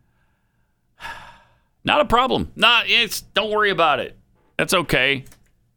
[1.85, 2.53] Not a problem.
[2.55, 2.85] Not.
[2.89, 3.22] It's.
[3.22, 4.18] Don't worry about it.
[4.59, 5.24] That's okay.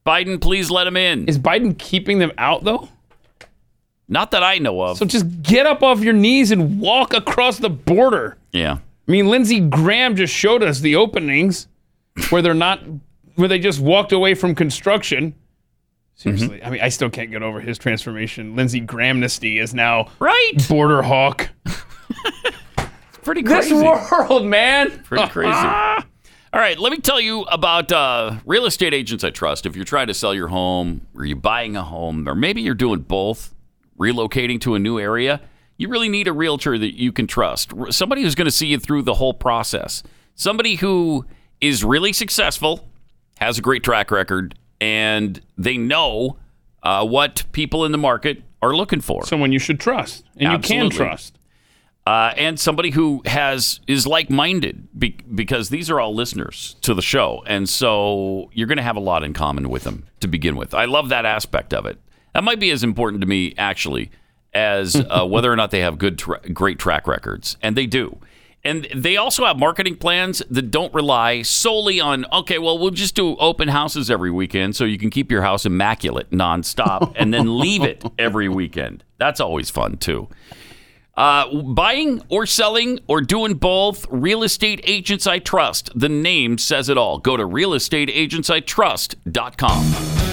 [0.06, 1.28] Biden, please let him in.
[1.28, 2.90] Is Biden keeping them out though?
[4.10, 4.98] Not that I know of.
[4.98, 8.38] So just get up off your knees and walk across the border.
[8.52, 8.78] yeah.
[9.08, 11.68] I mean, Lindsey Graham just showed us the openings
[12.30, 12.82] where they're not,
[13.36, 15.34] where they just walked away from construction.
[16.16, 18.56] Seriously, I mean, I still can't get over his transformation.
[18.58, 21.48] Lindsey Grahamnesty is now right border hawk.
[23.24, 23.76] Pretty crazy.
[23.76, 25.04] This world, man.
[25.04, 25.52] Pretty crazy.
[25.52, 29.66] All right, let me tell you about uh, real estate agents I trust.
[29.66, 32.74] If you're trying to sell your home, or you're buying a home, or maybe you're
[32.74, 33.54] doing both,
[34.00, 35.42] relocating to a new area,
[35.78, 37.72] you really need a realtor that you can trust.
[37.90, 40.04] Somebody who's going to see you through the whole process.
[40.36, 41.26] Somebody who
[41.62, 42.88] is really successful,
[43.40, 46.38] has a great track record, and they know
[46.84, 49.26] uh, what people in the market are looking for.
[49.26, 51.38] Someone you should trust, and you can trust.
[52.08, 57.02] uh, and somebody who has is like-minded be- because these are all listeners to the
[57.02, 60.56] show and so you're going to have a lot in common with them to begin
[60.56, 62.00] with i love that aspect of it
[62.38, 64.12] that might be as important to me actually
[64.54, 68.20] as uh, whether or not they have good tra- great track records and they do
[68.64, 73.16] and they also have marketing plans that don't rely solely on okay well we'll just
[73.16, 77.58] do open houses every weekend so you can keep your house immaculate nonstop and then
[77.58, 80.28] leave it every weekend that's always fun too
[81.16, 85.90] uh, buying or selling or doing both, Real Estate Agents I Trust.
[85.96, 87.18] The name says it all.
[87.18, 90.27] Go to realestateagentsitrust.com.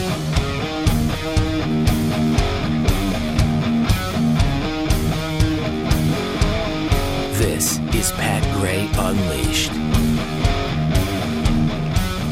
[7.45, 9.71] This is Pat Gray Unleashed.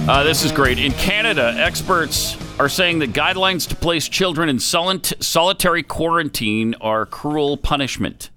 [0.09, 0.79] Uh, this is great.
[0.79, 7.59] In Canada, experts are saying that guidelines to place children in solitary quarantine are cruel
[7.59, 8.31] punishment.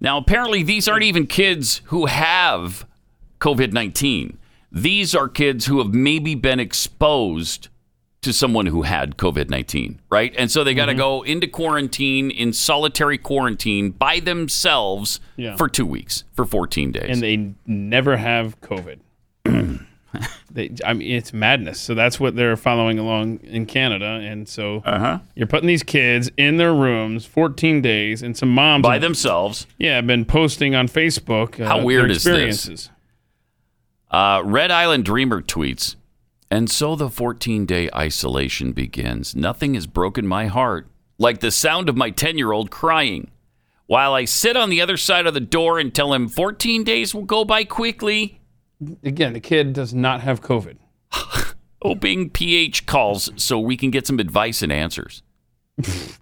[0.00, 2.86] Now, apparently, these aren't even kids who have
[3.38, 4.38] COVID 19.
[4.72, 7.68] These are kids who have maybe been exposed
[8.22, 10.34] to someone who had COVID 19, right?
[10.36, 15.56] And so they got to go into quarantine, in solitary quarantine by themselves Yeah.
[15.56, 17.08] for two weeks, for 14 days.
[17.08, 18.98] and they never have COVID.
[20.50, 21.80] they, I mean, it's madness.
[21.80, 25.20] So that's what they're following along in Canada, and so Uh-huh.
[25.34, 29.66] you're putting these kids in their rooms 14 days, and some moms by have- themselves.
[29.78, 31.58] Yeah, have been posting on Facebook.
[31.58, 32.90] Uh, How their weird is this?
[34.10, 35.94] Uh, Red Island Dreamer tweets,
[36.50, 39.34] and so the 14 day isolation begins.
[39.36, 40.88] Nothing has broken my heart
[41.18, 43.30] like the sound of my 10 year old crying.
[43.86, 47.14] While I sit on the other side of the door and tell him 14 days
[47.14, 48.40] will go by quickly,
[49.02, 50.76] Again, the kid does not have COVID.
[51.82, 55.22] hoping PH calls so we can get some advice and answers.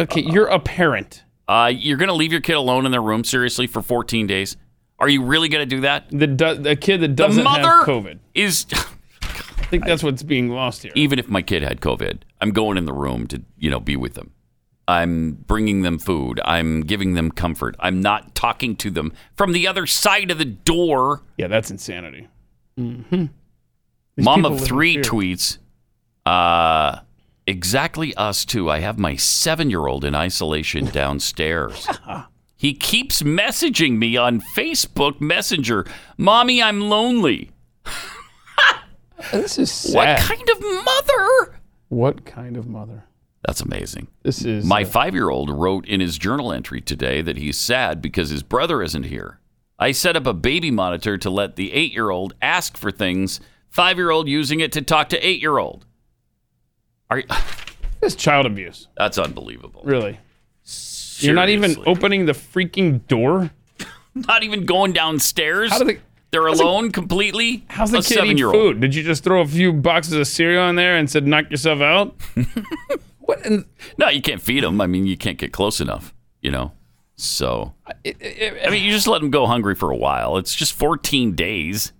[0.00, 1.24] Okay, you're a parent.
[1.48, 4.56] Uh, you're going to leave your kid alone in their room, seriously, for 14 days?
[5.00, 6.04] Are you really going to do that?
[6.10, 8.18] The do, the kid that doesn't the mother have COVID.
[8.32, 8.66] is.
[9.68, 10.92] I think that's what's being lost here.
[10.94, 13.96] even if my kid had COVID, I'm going in the room to, you know, be
[13.96, 14.32] with them.
[14.88, 16.40] I'm bringing them food.
[16.42, 17.76] I'm giving them comfort.
[17.78, 21.22] I'm not talking to them from the other side of the door.
[21.36, 22.28] Yeah, that's insanity.
[22.80, 23.26] Mm-hmm.
[24.16, 25.58] Mom of three tweets,
[26.24, 27.00] uh,
[27.46, 28.70] exactly us too.
[28.70, 31.86] I have my seven year old in isolation downstairs.
[32.56, 35.84] he keeps messaging me on Facebook Messenger
[36.16, 37.50] Mommy, I'm lonely.
[39.32, 41.58] This is What kind of mother?
[41.88, 43.04] What kind of mother?
[43.46, 44.08] That's amazing.
[44.22, 47.56] This is My uh, five year old wrote in his journal entry today that he's
[47.56, 49.40] sad because his brother isn't here.
[49.78, 53.40] I set up a baby monitor to let the eight year old ask for things,
[53.68, 55.86] five year old using it to talk to eight year old.
[57.10, 57.24] Are you...
[58.02, 58.88] It's child abuse.
[58.96, 59.82] That's unbelievable.
[59.84, 60.18] Really.
[61.18, 63.50] You're not even opening the freaking door.
[64.14, 65.70] Not even going downstairs.
[65.70, 66.00] How do they?
[66.30, 67.64] They're how's alone completely.
[67.68, 68.80] How's the a kid eat food?
[68.80, 71.80] Did you just throw a few boxes of cereal in there and said knock yourself
[71.80, 72.14] out?
[73.20, 73.44] what?
[73.46, 73.64] In,
[73.96, 74.80] No, you can't feed them.
[74.80, 76.14] I mean, you can't get close enough.
[76.42, 76.72] You know.
[77.16, 77.74] So,
[78.06, 80.36] I mean, you just let them go hungry for a while.
[80.36, 81.92] It's just 14 days.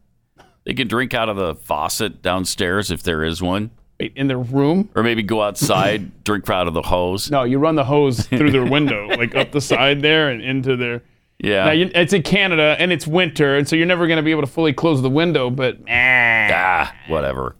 [0.64, 3.70] They can drink out of the faucet downstairs if there is one.
[3.98, 4.90] Wait, in their room?
[4.94, 7.32] Or maybe go outside, drink out of the hose.
[7.32, 10.76] No, you run the hose through their window, like up the side there and into
[10.76, 11.02] their.
[11.40, 11.66] Yeah.
[11.66, 14.30] Now, you, it's in Canada and it's winter, and so you're never going to be
[14.32, 15.50] able to fully close the window.
[15.50, 17.56] But Ah, whatever.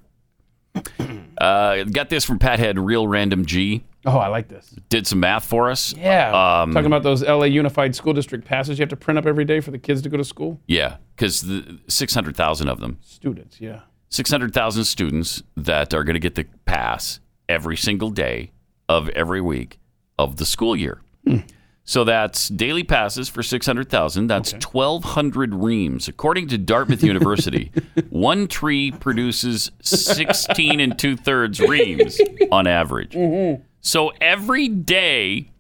[1.39, 3.85] Uh, got this from Pathead Real Random G.
[4.07, 4.75] oh, I like this.
[4.89, 5.95] Did some math for us.
[5.97, 6.31] Yeah.
[6.63, 9.45] Um, Talking about those LA Unified School District passes you have to print up every
[9.45, 10.59] day for the kids to go to school.
[10.67, 11.49] Yeah, because
[11.87, 12.99] 600,000 of them.
[13.03, 13.83] Students, yeah.
[14.09, 18.51] 600,000 students that are going to get the pass every single day
[18.89, 19.79] of every week
[20.19, 21.01] of the school year.
[21.89, 24.27] So that's daily passes for 600,000.
[24.27, 26.07] That's 1,200 reams.
[26.07, 27.73] According to Dartmouth University,
[28.11, 32.21] one tree produces 16 and two thirds reams
[32.53, 33.15] on average.
[33.15, 33.63] Mm-hmm.
[33.81, 35.51] So every day,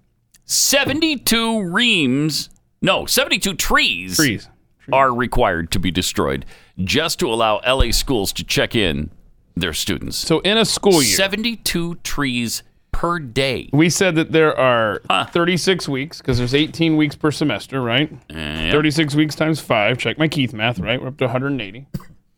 [0.44, 2.50] 72 reams,
[2.82, 4.50] no, 72 trees, Trees.
[4.92, 6.44] are required to be destroyed
[6.84, 9.10] just to allow LA schools to check in
[9.56, 10.18] their students.
[10.18, 13.68] So in a school year, 72 trees per day.
[13.72, 18.10] we said that there are 36 weeks because there's 18 weeks per semester, right?
[18.30, 18.72] Yep.
[18.72, 19.98] 36 weeks times five.
[19.98, 21.00] Check my Keith math, right?
[21.00, 21.86] We're up to 180.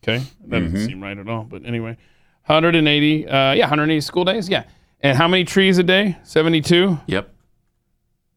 [0.03, 0.19] Okay.
[0.19, 0.73] That Mm-hmm.
[0.75, 1.45] doesn't seem right at all.
[1.45, 1.97] But anyway,
[2.47, 3.27] 180.
[3.29, 4.49] Uh, yeah, 180 school days.
[4.49, 4.65] Yeah.
[5.01, 6.19] And how many trees a day?
[6.25, 6.99] 72.
[7.07, 7.33] Yep.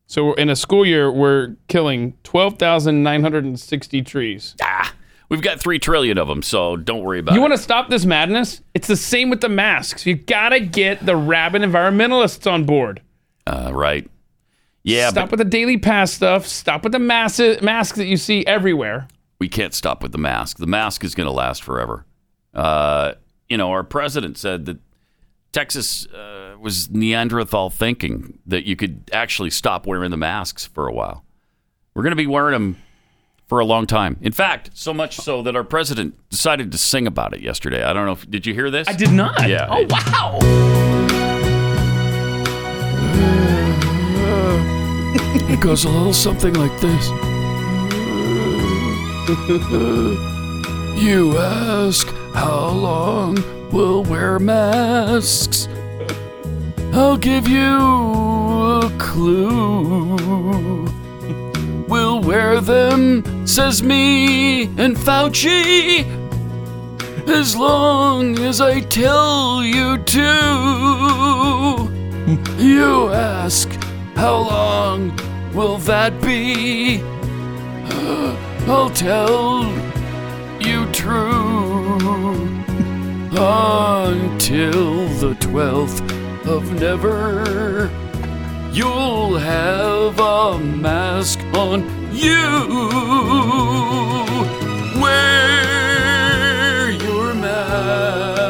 [0.06, 4.56] So in a school year, we're killing 12,960 trees.
[4.62, 4.73] Ah,
[5.34, 7.40] we've got 3 trillion of them, so don't worry about You it.
[7.40, 8.62] You want to stop this madness?
[8.76, 10.06] It's the same with the masks.
[10.06, 13.02] You gotta get the rabid environmentalists on board.
[13.48, 14.08] Uh, right.
[14.84, 16.46] Yeah, stop with the daily pass stuff.
[16.46, 19.08] Stop with the mass- masks that you see everywhere.
[19.40, 20.58] we can't stop with the mask.
[20.58, 22.06] The mask is going to last forever.
[22.54, 23.14] Uh,
[23.50, 24.78] you know, our president said that
[25.52, 30.94] Texas uh, was Neanderthal thinking that you could actually stop wearing the masks for a
[30.94, 31.26] while.
[31.96, 32.78] We're going to be wearing them
[33.48, 34.18] for a long time.
[34.22, 37.84] In fact, so much so that our president decided to sing about it yesterday.
[37.84, 38.88] I don't know if did you hear this?
[38.88, 39.48] I did not.
[39.48, 39.68] Yeah.
[39.70, 40.40] Oh wow.
[45.50, 47.10] It goes a little something like this.
[50.96, 55.68] You ask how long we'll wear masks.
[56.94, 60.88] I'll give you a clue.
[61.94, 66.04] We'll wear them, says me and Fauci,
[67.30, 70.28] as long as I tell you to.
[72.58, 73.70] You ask,
[74.16, 75.16] how long
[75.54, 77.00] will that be?
[77.04, 78.36] Uh,
[78.68, 79.64] I'll tell
[80.60, 82.00] you true
[83.38, 87.92] until the 12th of never.
[88.74, 92.68] You'll have a mask on you.
[95.00, 98.42] Wear your mask.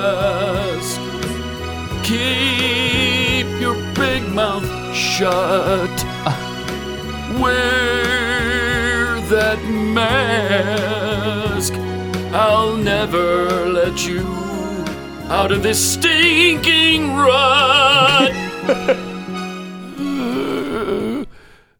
[2.05, 4.65] Keep your big mouth
[4.95, 5.91] shut.
[7.41, 9.61] Wear that
[9.93, 11.73] mask.
[12.33, 14.25] I'll never let you
[15.27, 18.31] out of this stinking rut.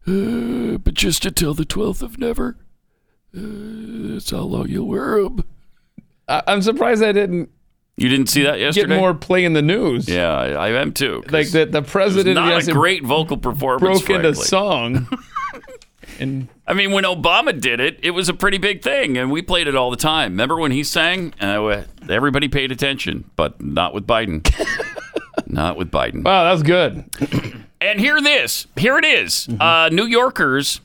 [0.06, 2.56] Uh, but just until the 12th of never.
[3.36, 3.40] Uh,
[4.14, 5.44] that's how long you'll wear them.
[6.28, 7.50] I- I'm surprised I didn't
[7.96, 8.88] You didn't see that yesterday.
[8.88, 9.00] get yesterday?
[9.00, 10.08] more play in the news.
[10.08, 11.22] Yeah, I, I am too.
[11.30, 13.80] Like that, the president not yes, a great vocal performance.
[14.02, 14.44] broke into frankly.
[14.44, 15.08] song.
[16.20, 19.42] and I mean, when Obama did it, it was a pretty big thing, and we
[19.42, 20.32] played it all the time.
[20.32, 21.34] Remember when he sang?
[21.40, 24.42] Uh, everybody paid attention, but not with Biden.
[25.46, 26.22] not with Biden.
[26.24, 27.04] wow, that's good.
[27.84, 28.66] And hear this.
[28.78, 29.46] Here it is.
[29.60, 30.80] Uh, New Yorkers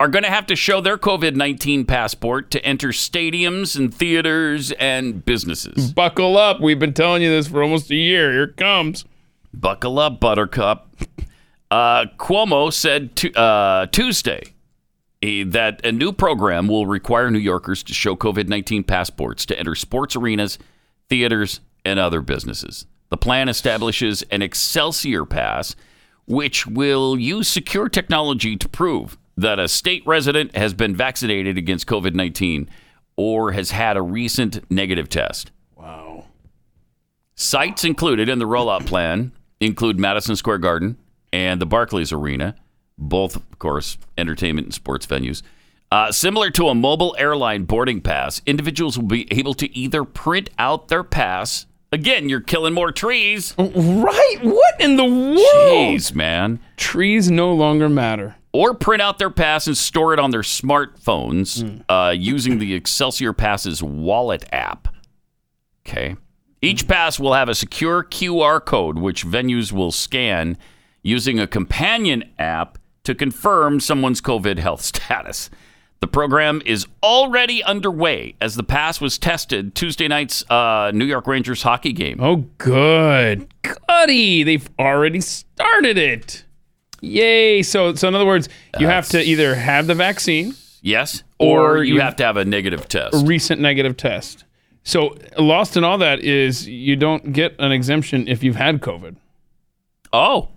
[0.00, 4.72] are going to have to show their COVID 19 passport to enter stadiums and theaters
[4.72, 5.92] and businesses.
[5.92, 6.58] Buckle up.
[6.58, 8.32] We've been telling you this for almost a year.
[8.32, 9.04] Here it comes.
[9.52, 10.88] Buckle up, Buttercup.
[11.70, 14.54] Uh, Cuomo said to, uh, Tuesday
[15.22, 19.58] eh, that a new program will require New Yorkers to show COVID 19 passports to
[19.58, 20.58] enter sports arenas,
[21.10, 22.86] theaters, and other businesses.
[23.10, 25.76] The plan establishes an Excelsior Pass,
[26.26, 31.86] which will use secure technology to prove that a state resident has been vaccinated against
[31.86, 32.68] COVID 19
[33.16, 35.50] or has had a recent negative test.
[35.74, 36.24] Wow.
[37.34, 40.98] Sites included in the rollout plan include Madison Square Garden
[41.32, 42.54] and the Barclays Arena,
[42.98, 45.42] both, of course, entertainment and sports venues.
[45.90, 50.50] Uh, similar to a mobile airline boarding pass, individuals will be able to either print
[50.58, 51.66] out their pass.
[51.92, 53.54] Again, you're killing more trees.
[53.58, 54.36] Right?
[54.42, 55.38] What in the world?
[55.38, 56.58] Jeez, man.
[56.76, 58.36] Trees no longer matter.
[58.52, 63.32] or print out their pass and store it on their smartphones uh, using the Excelsior
[63.32, 64.88] Passes wallet app.
[65.86, 66.16] Okay.
[66.62, 70.56] Each pass will have a secure QR code, which venues will scan
[71.02, 75.50] using a companion app to confirm someone's COVID health status.
[76.00, 81.26] The program is already underway as the pass was tested Tuesday night's uh, New York
[81.26, 82.18] Rangers hockey game.
[82.20, 83.48] Oh, good.
[83.62, 84.42] Goody.
[84.42, 86.44] They've already started it.
[87.00, 87.62] Yay.
[87.62, 91.82] So, so in other words, you have to either have the vaccine, Yes, or, Or
[91.84, 93.14] you you- have to have a negative test.
[93.14, 94.44] a recent negative test.
[94.84, 99.16] So, lost in all that is you don't get an exemption if you've had COVID.
[100.12, 100.48] Oh,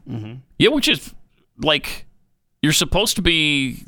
[0.60, 1.16] yeah, which is
[1.58, 2.06] like
[2.62, 3.84] you're supposed to be.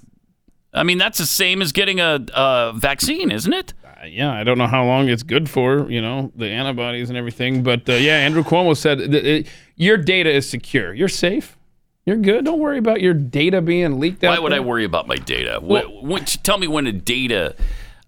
[0.73, 3.73] I mean, that's the same as getting a, a vaccine, isn't it?
[3.83, 7.17] Uh, yeah, I don't know how long it's good for, you know, the antibodies and
[7.17, 7.61] everything.
[7.63, 10.93] But uh, yeah, Andrew Cuomo said that it, your data is secure.
[10.93, 11.57] You're safe.
[12.05, 12.45] You're good.
[12.45, 14.29] Don't worry about your data being leaked out.
[14.31, 15.59] Why would I worry about my data?
[15.61, 17.55] When- tell me when a data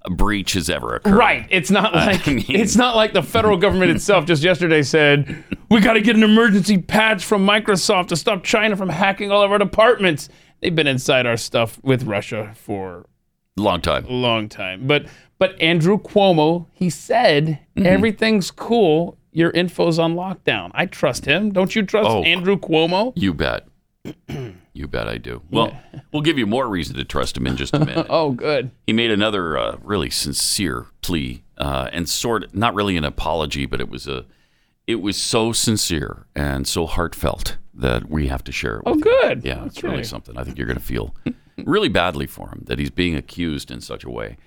[0.09, 1.13] breach has ever occurred.
[1.15, 1.47] Right.
[1.49, 5.43] It's not I like mean- it's not like the federal government itself just yesterday said
[5.69, 9.43] we got to get an emergency patch from Microsoft to stop China from hacking all
[9.43, 10.27] of our departments.
[10.63, 13.05] They've been inside our stuff with Russia for
[13.57, 14.05] Long time.
[14.09, 14.87] long time.
[14.87, 15.05] But
[15.37, 17.85] but Andrew Cuomo, he said Mm-hmm.
[17.85, 19.17] everything's cool.
[19.31, 20.71] Your info's on lockdown.
[20.73, 21.51] I trust him.
[21.51, 22.23] Don't you trust Oh.
[22.23, 23.11] Andrew Cuomo?
[23.15, 23.67] You bet.
[24.73, 25.41] you bet I do.
[25.51, 25.75] Well,
[26.11, 28.07] we'll give you more reason to trust him in just a minute.
[28.09, 28.71] Oh, good.
[28.87, 33.81] he made another uh, really sincere plea uh, and sort not really an apology but
[33.81, 34.25] it was a
[34.87, 39.05] it was so sincere and so heartfelt that we have to share it Oh, with
[39.05, 39.19] you.
[39.21, 39.43] good.
[39.45, 41.15] yeah it's really something i think you're going to feel
[41.57, 44.37] really badly for him that he's being accused in such a way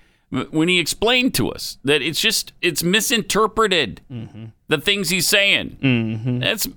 [0.51, 4.01] when he explained to us that it's just it's misinterpreted
[4.67, 6.39] the things he's saying Mm-hmm.
[6.39, 6.67] that's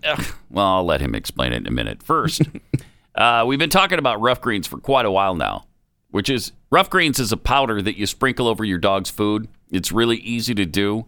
[0.50, 2.42] well i'll let him explain it in a minute first
[3.14, 5.66] uh, we've been talking about Ruff Greens for quite a while now
[6.10, 9.46] which is Ruff Greens is a powder that you sprinkle over your dog's food.
[9.70, 11.06] It's really easy to do.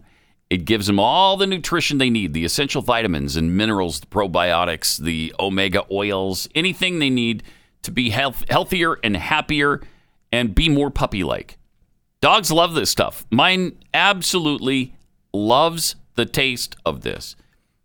[0.53, 4.99] It gives them all the nutrition they need, the essential vitamins and minerals, the probiotics,
[4.99, 7.41] the omega oils, anything they need
[7.81, 9.81] to be health- healthier and happier
[10.31, 11.57] and be more puppy like.
[12.21, 13.25] Dogs love this stuff.
[13.31, 14.93] Mine absolutely
[15.33, 17.35] loves the taste of this.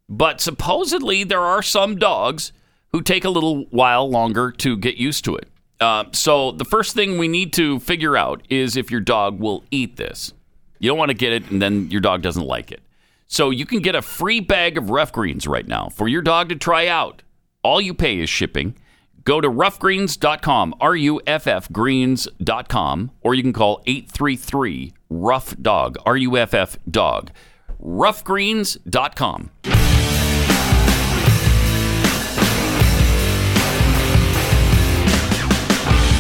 [0.07, 2.53] But supposedly there are some dogs
[2.93, 5.49] who take a little while longer to get used to it.
[5.81, 9.65] Uh, so the first thing we need to figure out is if your dog will
[9.71, 10.35] eat this.
[10.79, 12.81] You don't want to get it and then your dog doesn't like it.
[13.27, 16.49] So you can get a free bag of Ruff Greens right now for your dog
[16.49, 17.23] to try out.
[17.63, 18.75] All you pay is shipping.
[19.25, 25.99] Go to ruffgreens.com, R U F F greens.com, or you can call 833 Ruff Dog,
[26.07, 27.31] R U F F Dog.
[27.83, 29.51] Ruffgreens.com.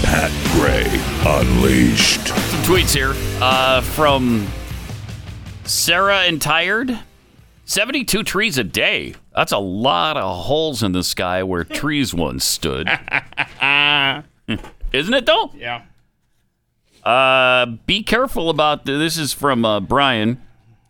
[0.03, 0.87] Pat Gray
[1.27, 2.47] Unleashed.
[2.69, 4.47] Tweets here uh, from
[5.64, 6.99] Sarah and Tired.
[7.64, 9.14] 72 trees a day.
[9.35, 12.87] That's a lot of holes in the sky where trees once stood.
[14.93, 15.51] Isn't it, though?
[15.57, 15.85] Yeah.
[17.03, 19.16] Uh, be careful about the, this.
[19.16, 20.39] Is from uh, Brian.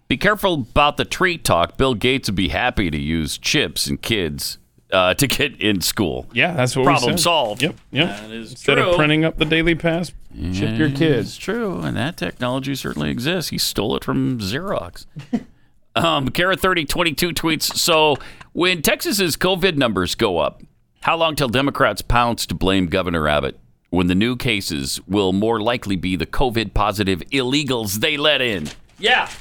[0.09, 1.77] Be careful about the tree talk.
[1.77, 4.59] Bill Gates would be happy to use chips and kids
[4.93, 6.27] uh, to get in school.
[6.33, 7.23] Yeah, that's what Problem we said.
[7.23, 7.63] solved.
[7.63, 7.77] Yep.
[7.91, 8.09] Yep.
[8.09, 8.91] That is Instead true.
[8.91, 10.13] of printing up the daily pass,
[10.53, 11.29] chip your kids.
[11.29, 13.51] It's true, and that technology certainly exists.
[13.51, 15.07] He stole it from Xerox.
[15.95, 17.63] um, Kara thirty twenty two tweets.
[17.77, 18.17] So
[18.53, 20.63] when Texas's COVID numbers go up,
[21.03, 23.59] how long till Democrats pounce to blame Governor Abbott?
[23.91, 28.69] When the new cases will more likely be the COVID positive illegals they let in.
[28.99, 29.29] Yeah.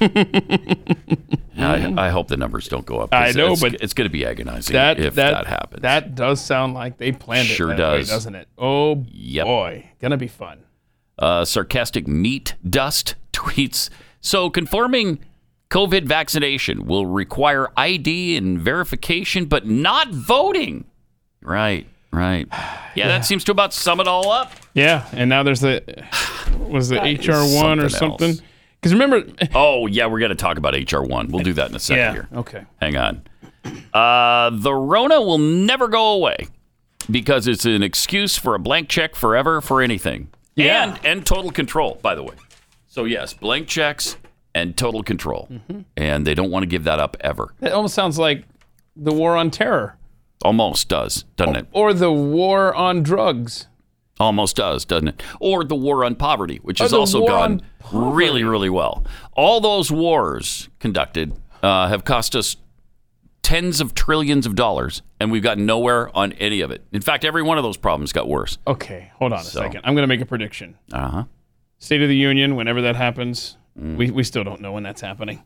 [1.60, 3.10] I, I hope the numbers don't go up.
[3.10, 5.82] 'cause I know, it's, but it's going to be agonizing That if that, that, happens.
[5.82, 7.76] That does sound like they planned Sure it.
[7.78, 8.08] that way, does.
[8.08, 8.48] doesn't it?
[8.56, 9.44] Oh Yep.
[9.46, 10.60] boy, gonna be fun.
[11.18, 13.90] uh, sarcastic meat dust tweets.
[14.20, 15.18] So confirming
[15.70, 20.84] COVID vaccination will require ID and verification, but not voting.
[21.42, 22.46] Right, right.
[22.94, 24.50] Yeah, that seems to about sum it all up.
[24.74, 25.84] Yeah, and now there's the
[26.58, 28.47] was the HR one or something something.
[28.80, 29.24] Because remember,
[29.54, 31.28] Oh, yeah, we're going to talk about HR one.
[31.28, 32.28] We'll do that in a second yeah, here.
[32.34, 32.64] okay.
[32.80, 33.22] Hang on.
[33.92, 36.46] Uh, the Rona will never go away
[37.10, 40.28] because it's an excuse for a blank check forever for anything.
[40.54, 40.84] Yeah.
[40.94, 42.34] And, and total control, by the way.
[42.86, 44.16] So, yes, blank checks
[44.54, 45.48] and total control.
[45.50, 45.80] Mm-hmm.
[45.96, 47.54] And they don't want to give that up ever.
[47.60, 48.44] It almost sounds like
[48.96, 49.96] the war on terror
[50.42, 51.66] Almost does, doesn't it?
[51.72, 53.67] or the war on drugs.
[54.20, 55.22] Almost does, doesn't it?
[55.40, 57.62] Or the war on poverty, which has also gone
[57.92, 59.04] really, really well.
[59.34, 62.56] All those wars conducted uh, have cost us
[63.42, 66.84] tens of trillions of dollars, and we've gotten nowhere on any of it.
[66.92, 68.58] In fact, every one of those problems got worse.
[68.66, 69.82] Okay, hold on a So- second.
[69.84, 70.76] I'm going to make a prediction.
[70.92, 71.24] Uh huh.
[71.78, 73.96] State of the Union, whenever that happens, Mm.
[73.96, 75.44] we, we still don't know when that's happening.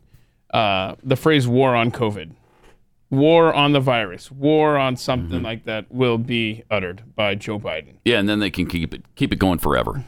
[0.51, 2.31] Uh, the phrase war on COVID,
[3.13, 5.45] war on the virus, war on something Mm-hmm.
[5.45, 7.95] like that will be uttered by Joe Biden.
[8.05, 10.03] Yeah, and then they can keep it keep it going forever.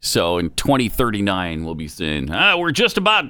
[0.00, 3.26] So in 2039, we'll be saying, ah, we're just about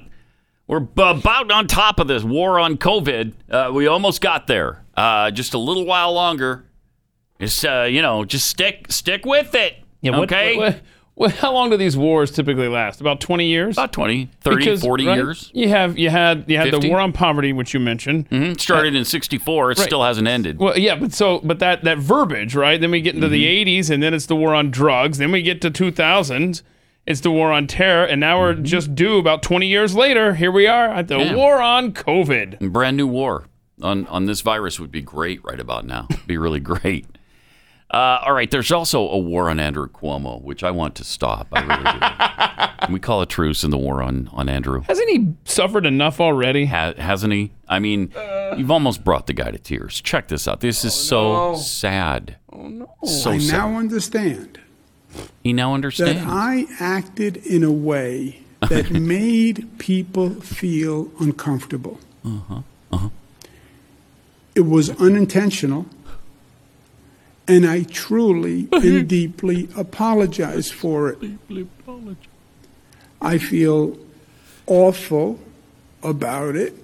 [0.67, 3.33] we're b- about on top of this war on COVID.
[3.51, 4.85] Uh, we almost got there.
[4.97, 6.65] Uh, just a little while longer.
[7.41, 9.75] It's uh, you know, just stick stick with it.
[10.03, 10.57] what- okay.
[10.57, 10.83] what- what-
[11.29, 13.01] how long do these wars typically last?
[13.01, 13.77] About 20 years?
[13.77, 15.51] About 20, 30, Because, 40 right, years.
[15.55, 16.81] You have you had you had 50?
[16.81, 18.29] the war on poverty, which you mentioned.
[18.31, 18.59] Mhm.
[18.61, 19.71] Started in 64.
[19.73, 19.87] It Right.
[19.87, 20.59] still hasn't ended.
[20.59, 22.81] Well, yeah, but so but that that verbiage, right?
[22.81, 23.69] Then we get into the Mm-hmm.
[23.69, 25.19] 80s, and then it's the war on drugs.
[25.19, 26.63] Then we get to 2000s.
[27.07, 30.35] It's the war on terror, and now we're just due about 20 years later.
[30.35, 31.31] Here we are at the Mm-hmm.
[31.31, 31.37] Yeah.
[31.37, 32.71] war on COVID.
[32.73, 33.47] Brand new war
[33.83, 36.07] on, on this virus would be great right about now.
[36.27, 37.07] be really great.
[37.93, 41.49] Uh, all right, there's also a war on Andrew Cuomo, which I want to stop.
[41.53, 42.77] I really do.
[42.87, 44.83] Can we call a truce in the war on, on Andrew?
[44.87, 46.67] Hasn't he suffered enough already?
[46.67, 47.51] Ha- hasn't he?
[47.69, 48.13] I mean,
[48.57, 50.01] you've almost brought the guy to tears.
[50.01, 50.61] Check this out.
[50.61, 51.57] This is so no.
[51.57, 52.37] sad.
[52.53, 52.95] Oh no!
[53.05, 53.57] So I sad.
[53.57, 54.61] now understand
[55.43, 56.21] he now understands.
[56.21, 56.29] that.
[56.29, 61.99] I acted in a way that made people feel uncomfortable.
[62.25, 62.61] Uh-huh.
[62.93, 63.09] Uh-huh.
[64.55, 65.87] It was unintentional,
[67.49, 71.19] and I truly and deeply apologize for it.
[73.21, 73.97] I feel
[74.67, 75.39] awful
[76.03, 76.75] about it,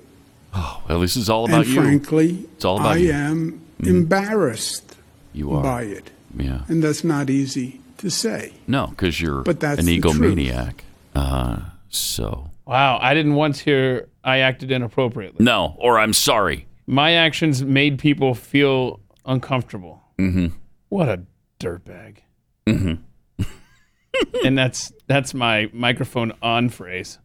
[0.59, 1.81] Oh, Well, this is all about and you.
[1.83, 3.13] frankly, It's all about I you.
[3.13, 3.87] am Mhm.
[3.89, 4.97] embarrassed
[5.35, 5.63] You are.
[5.63, 6.11] by it.
[6.35, 6.61] Yeah.
[6.69, 8.53] And that's not easy to say.
[8.67, 10.77] No, because you're But that's an egomaniac.
[11.15, 11.59] Uh,
[11.91, 15.45] so Wow, I didn't once hear I acted inappropriately.
[15.45, 16.67] no, or I'm sorry.
[16.87, 20.03] My actions made people feel uncomfortable.
[20.19, 20.47] Mm-hmm.
[20.89, 21.23] What a
[21.61, 22.19] dirtbag.
[22.67, 23.43] Mm-hmm.
[24.45, 27.19] and that's that's my microphone on phrase.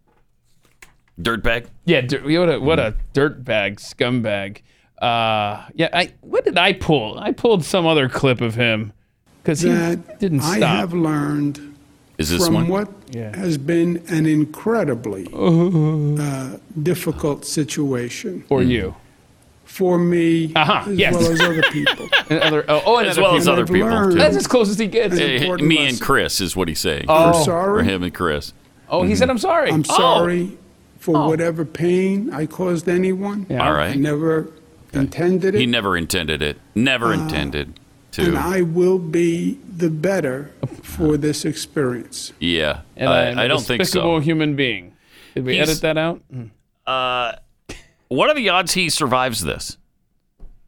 [1.20, 1.68] Dirtbag.
[1.86, 4.62] Yeah, dir- what a what a dirtbag, scumbag.
[5.02, 7.18] Uh, yeah, I what did I pull?
[7.20, 8.94] I pulled some other clip of him
[9.44, 9.70] because he
[10.20, 10.62] didn't stop.
[10.62, 11.76] I have learned
[12.18, 12.68] Is this from one?
[12.68, 13.36] what Yeah.
[13.36, 18.96] has been an incredibly uh, difficult situation for you,
[19.72, 21.14] for me, Uh-huh, as yes.
[21.16, 22.10] well as other people.
[22.30, 24.18] and other, oh, oh, and As other well as other I've people, learned- too.
[24.18, 25.16] That's as close as he gets.
[25.16, 25.88] An Eh, me lesson.
[25.88, 27.06] and Chris is what he's saying.
[27.08, 27.34] Oh.
[27.34, 27.80] I'm sorry.
[27.80, 28.54] For him and Chris.
[28.90, 29.72] Oh, he said I'm sorry.
[29.72, 29.98] I'm Oh.
[29.98, 30.58] sorry
[31.00, 31.28] for Oh.
[31.30, 33.46] whatever pain I caused anyone.
[33.50, 33.66] Yeah.
[33.66, 33.98] All I right.
[33.98, 34.52] never
[34.94, 35.60] intended it.
[35.60, 36.58] He never intended it.
[36.76, 37.80] Never intended
[38.12, 38.24] to.
[38.24, 40.52] and I will be the better
[40.84, 42.34] for this experience.
[42.42, 42.82] yeah.
[42.98, 44.22] And I'm I, a I don't think despicable so.
[44.22, 44.92] human being.
[45.34, 46.20] Did we He's- edit that out?
[46.36, 46.50] Mm.
[46.86, 47.34] Uh,
[48.12, 49.78] what are the odds he survives this?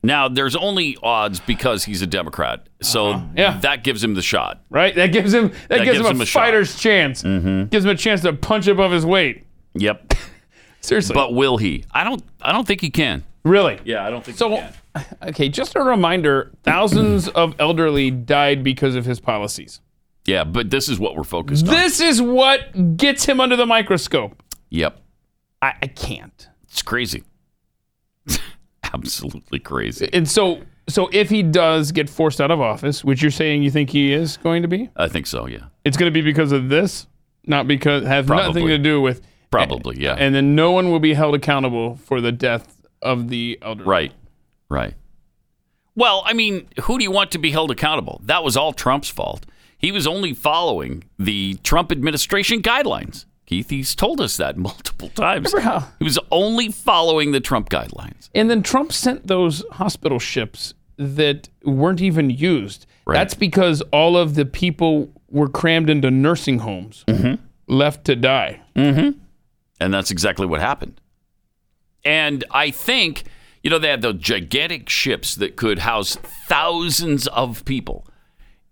[0.05, 3.25] Now, there's only odds because he's a Democrat, so Uh-huh.
[3.37, 3.57] Yeah.
[3.59, 4.61] that gives him the shot.
[4.69, 4.93] Right?
[4.95, 6.39] That gives him that, That gives, gives him him a, a shot.
[6.41, 7.23] fighter's chance.
[7.23, 7.69] Mhm.
[7.69, 9.45] Gives him a chance to punch above his weight.
[9.75, 10.13] Yep.
[10.81, 11.13] Seriously.
[11.13, 11.85] But will he?
[11.91, 12.21] I don't.
[12.41, 13.23] I don't think he can.
[13.45, 13.79] really?
[13.85, 14.73] Yeah, I don't think So, he can.
[15.29, 19.79] okay, just a reminder thousands of elderly died because of his policies.
[20.25, 21.73] Yeah, but this is what we're focused on.
[21.73, 24.41] This is what gets him under the microscope.
[24.69, 24.99] Yep.
[25.61, 26.47] I, I can't.
[26.69, 27.23] It's crazy.
[28.93, 30.09] Absolutely crazy.
[30.13, 33.71] And so, so if he does get forced out of office, which you're saying you
[33.71, 35.47] think he is going to be, I think so.
[35.47, 35.65] Yeah.
[35.85, 37.07] it's going to be because of this,
[37.45, 39.21] not because have nothing to do with
[39.53, 39.99] Probably.
[39.99, 40.15] Yeah.
[40.17, 43.83] And then no one will be held accountable for the death of the elder.
[43.83, 44.11] Right.
[44.69, 44.95] Right.
[45.95, 48.19] Well, I mean, who do you want to be held accountable?
[48.23, 49.45] That was all Trump's fault.
[49.77, 53.25] He was only following the Trump administration guidelines.
[53.45, 55.53] Keith, he's told us that multiple times.
[55.53, 58.29] Remember how- He was only following the Trump guidelines.
[58.33, 62.85] And then Trump sent those hospital ships that weren't even used.
[63.05, 63.15] Right.
[63.15, 67.03] That's because all of the people were crammed into nursing homes,
[67.67, 68.61] left to die.
[68.75, 69.17] Mm-hmm.
[69.81, 71.01] And that's exactly what happened.
[72.05, 73.23] And I think,
[73.63, 76.15] you know, they had those gigantic ships that could house
[76.47, 78.05] thousands of people.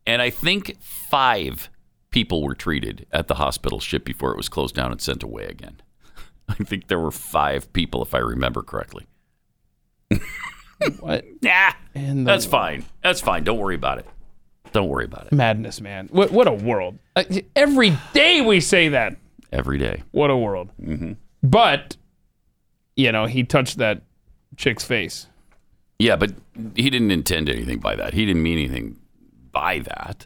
[0.06, 1.70] And I think five
[2.12, 5.46] people were treated at the hospital ship before it was closed down and sent away
[5.46, 5.82] again.
[6.50, 9.08] I think there were five people, if I remember correctly.
[11.00, 11.26] What?
[11.44, 12.86] Nah, the that's fine.
[13.04, 13.44] That's fine.
[13.44, 14.08] Don't worry about it.
[14.72, 15.32] Don't worry about it.
[15.32, 16.08] madness, man.
[16.12, 16.98] What, what a world.
[17.56, 19.18] Every day we say that.
[19.52, 20.04] Every day.
[20.12, 20.70] What a world.
[20.82, 21.14] Mm-hmm.
[21.44, 21.98] But,
[22.96, 24.02] you know, he touched that
[24.58, 25.28] chick's face.
[26.00, 26.34] Yeah, but
[26.76, 28.14] he didn't intend anything by that.
[28.14, 28.98] He didn't mean anything
[29.52, 30.26] by that.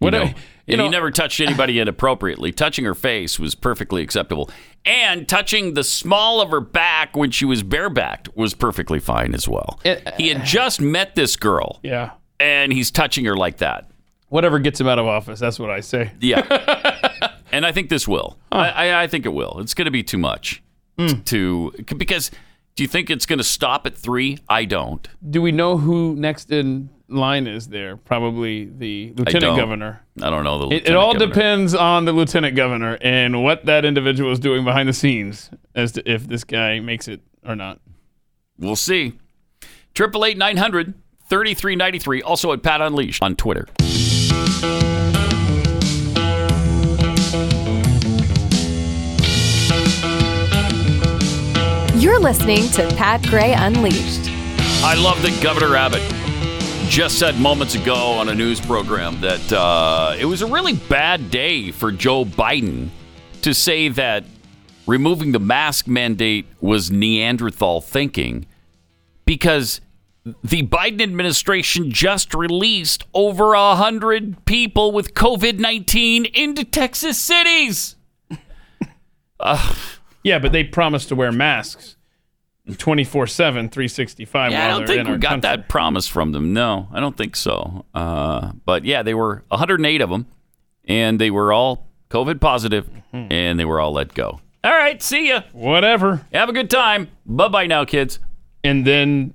[0.00, 0.34] What know, I- and
[0.66, 2.52] you know- he never touched anybody inappropriately.
[2.52, 4.50] Touching her face was perfectly acceptable,
[4.84, 9.46] and touching the small of her back when she was barebacked was perfectly fine as
[9.48, 9.78] well.
[10.16, 12.10] he had just met this girl, Yeah.
[12.38, 13.90] and he's touching her like that.
[14.28, 16.12] Whatever gets him out of office, that's what I say.
[16.20, 18.38] Yeah, and I think this will.
[18.52, 19.58] I, I, I think it will.
[19.60, 20.62] It's going to be too much
[20.98, 21.20] Hmm.
[21.26, 22.30] to because.
[22.76, 24.38] Do you think it's going to stop at three?
[24.48, 25.06] I don't.
[25.28, 27.96] Do we know who next in line is there?
[27.96, 29.56] Probably the lieutenant don't.
[29.56, 30.00] governor.
[30.22, 30.76] I don't know the.
[30.76, 31.34] It, it all governor.
[31.34, 35.92] depends on the lieutenant governor and what that individual is doing behind the scenes as
[35.92, 37.80] to if this guy makes it or not.
[38.58, 39.18] We'll see.
[39.94, 40.94] Triple eight nine hundred
[41.28, 42.22] thirty three ninety three.
[42.22, 43.66] Also at Pat Unleashed on Twitter.
[52.00, 54.30] You're listening to Pat Gray Unleashed.
[54.82, 56.00] I love that Governor Abbott
[56.90, 61.30] just said moments ago on a news program that uh, it was a really bad
[61.30, 62.88] day for Joe Biden
[63.42, 64.24] to say that
[64.88, 68.44] removing the mask mandate was Neanderthal thinking
[69.24, 69.80] because
[70.42, 77.94] the Biden administration just released over a hundred people with COVID nineteen into Texas cities.
[79.38, 79.74] Uh,
[80.22, 81.96] Yeah, but they promised to wear masks
[82.78, 85.40] 24 7, 365 Yeah, I don't think we got country.
[85.50, 86.52] that promise from them.
[86.52, 87.84] No, I don't think so.
[87.94, 90.26] Uh, but yeah, they were 108 of them,
[90.84, 93.32] and they were all COVID positive, Mm-hmm.
[93.32, 94.40] and they were all let go.
[94.62, 95.42] All right, see ya.
[95.52, 96.24] Whatever.
[96.32, 97.08] Have a good time.
[97.26, 98.20] Bye bye now, kids.
[98.62, 99.34] And then,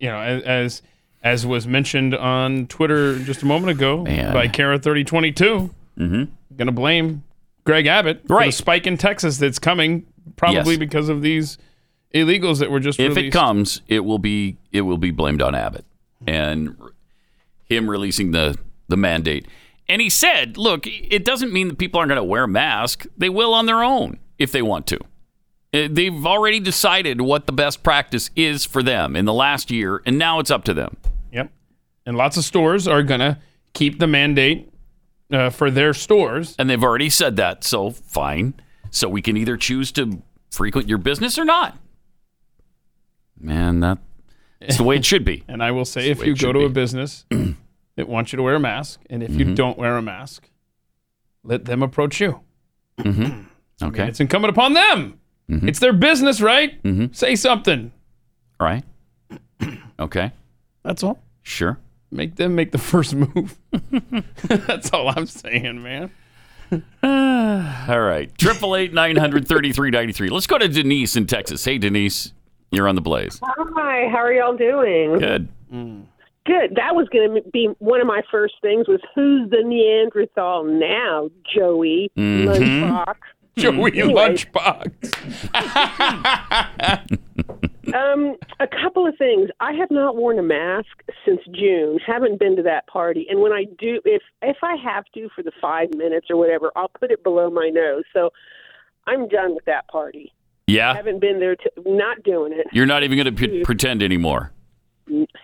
[0.00, 0.82] you know, as as,
[1.22, 4.32] as was mentioned on Twitter just a moment ago Man.
[4.32, 6.24] by Kara3022, mm-hmm.
[6.56, 7.24] going to blame
[7.64, 10.78] Greg Abbott for the spike in Texas that's coming, probably Yes.
[10.78, 11.58] because of these
[12.14, 15.54] illegals that were just If it comes, it will be it will be blamed on
[15.54, 15.84] Abbott
[16.26, 16.76] and
[17.64, 18.58] him releasing the
[18.88, 19.46] the mandate.
[19.88, 23.06] And he said, "Look, it doesn't mean that people aren't going to wear a mask.
[23.16, 24.98] They will on their own if they want to.
[25.74, 30.02] Uh, They've already decided what the best practice is for them in the last year,
[30.06, 30.96] and now it's up to them."
[31.32, 31.50] Yep.
[32.06, 33.38] And lots of stores are going to
[33.72, 34.70] keep the mandate
[35.32, 36.54] uh, for their stores.
[36.58, 38.54] And they've already said that, so fine.
[38.90, 41.78] So we can either choose to frequent your business or not.
[43.42, 43.98] Man, that
[44.60, 45.42] it's the way it should be.
[45.48, 47.26] And I will say, That's if you go to a business
[47.96, 49.56] that wants you to wear a mask, and if you Mhm.
[49.56, 50.48] don't wear a mask,
[51.44, 52.40] let them approach you.
[52.98, 53.22] Mm-hmm.
[53.24, 53.46] I mean,
[53.82, 54.06] Okay.
[54.08, 55.18] it's incumbent upon them.
[55.50, 55.68] Mhm.
[55.68, 56.80] It's their business, right?
[56.84, 57.14] Mhm.
[57.14, 57.90] Say something.
[58.60, 58.84] Right.
[60.00, 60.32] Okay.
[60.82, 61.20] That's all.
[61.42, 61.78] Sure.
[62.10, 63.56] Make them make the first move.
[64.48, 66.10] That's all I'm saying, man.
[67.02, 68.30] All right.
[68.38, 70.28] Triple eight nine hundred thirty three ninety three.
[70.30, 71.64] Let's go to Denise in Texas.
[71.64, 72.32] Hey, Denise,
[72.72, 73.38] you're on the blaze.
[73.42, 75.18] Hi, how are y'all doing?
[75.18, 75.48] Good.
[76.44, 76.74] Good.
[76.74, 81.30] That was going to be one of my first things was who's the Neanderthal now,
[81.54, 82.46] Joey Mhm.
[82.46, 83.14] Lunchbox.
[83.56, 84.90] Joey Lunchbox.
[87.94, 89.50] um, a couple of things.
[89.60, 90.88] I have not worn a mask
[91.24, 91.98] since June.
[92.04, 95.42] Haven't been to that party, and when I do, if if I have to for
[95.42, 98.04] the five minutes or whatever, I'll put it below my nose.
[98.12, 98.30] So
[99.06, 100.32] I'm done with that party.
[100.72, 100.94] Yeah.
[100.94, 101.56] Haven't been there.
[101.56, 102.66] To, not doing it.
[102.72, 103.64] You're not even going to p- mm.
[103.64, 104.52] pretend anymore.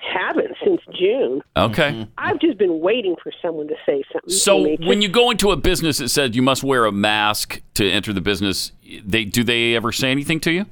[0.01, 1.43] Haven't since June.
[1.57, 1.91] Okay.
[1.91, 2.11] Mm-hmm.
[2.17, 4.31] I've just been waiting for someone to say something.
[4.31, 4.79] to So me.
[4.85, 8.13] when you go into a business that says you must wear a mask to enter
[8.13, 8.73] the business,
[9.05, 10.67] they do they ever say anything to you?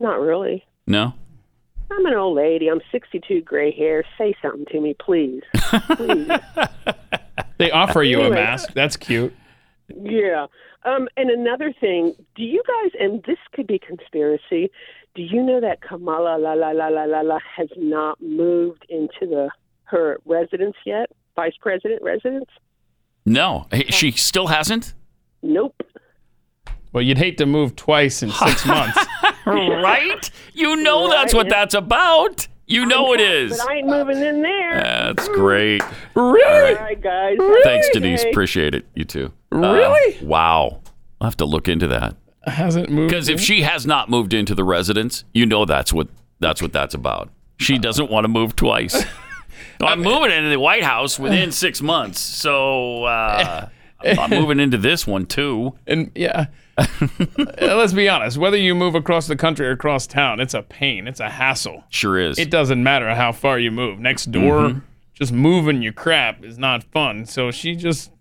[0.00, 0.64] not really.
[0.86, 1.14] No.
[1.90, 2.68] I'm an old lady.
[2.70, 4.04] I'm 62, gray hair.
[4.18, 5.42] Say something to me, please.
[5.96, 6.28] please.
[7.56, 8.72] They offer you a mask.
[8.74, 9.34] That's cute.
[9.88, 10.46] Yeah.
[10.84, 14.70] Um, and another thing, do you guys, and this could be conspiracy,
[15.14, 19.20] do you know that Kamala la la la la la la has not moved into
[19.22, 19.50] the
[19.84, 21.10] her residence yet?
[21.34, 22.50] Vice president residence?
[23.26, 23.66] No.
[23.88, 24.94] She still hasn't?
[25.42, 25.82] Nope.
[26.92, 28.98] Well, you'd hate to move twice in six months.
[29.46, 30.30] right?
[30.54, 32.48] You know that's what that's about.
[32.66, 33.58] You know it is.
[33.58, 34.74] But I ain't moving in there.
[34.80, 35.82] That's great.
[36.14, 36.76] Really?
[36.76, 37.38] All right, guys.
[37.62, 38.20] Thanks, Denise.
[38.20, 38.30] Okay.
[38.30, 38.86] Appreciate it.
[38.94, 39.32] You too.
[39.64, 40.24] Uh, Really?
[40.24, 40.80] wow.
[41.20, 42.16] I'll have to look into that.
[42.46, 43.10] Hasn't moved.
[43.10, 46.08] Because if she has not moved into the residence, you know that's what
[46.40, 47.30] that's what that's about.
[47.58, 49.04] She doesn't want to move twice.
[49.80, 53.68] I'm moving into the White House within six months, so uh,
[54.04, 55.74] I'm moving into this one too.
[55.86, 56.46] And yeah,
[56.78, 58.38] Uh, let's be honest.
[58.38, 61.08] Whether you move across the country or across town, it's a pain.
[61.08, 61.82] It's a hassle.
[61.88, 62.38] Sure is.
[62.38, 63.98] It doesn't matter how far you move.
[63.98, 64.82] Next door, Mhm.
[65.14, 67.26] just moving your crap is not fun.
[67.26, 68.17] So she just, it's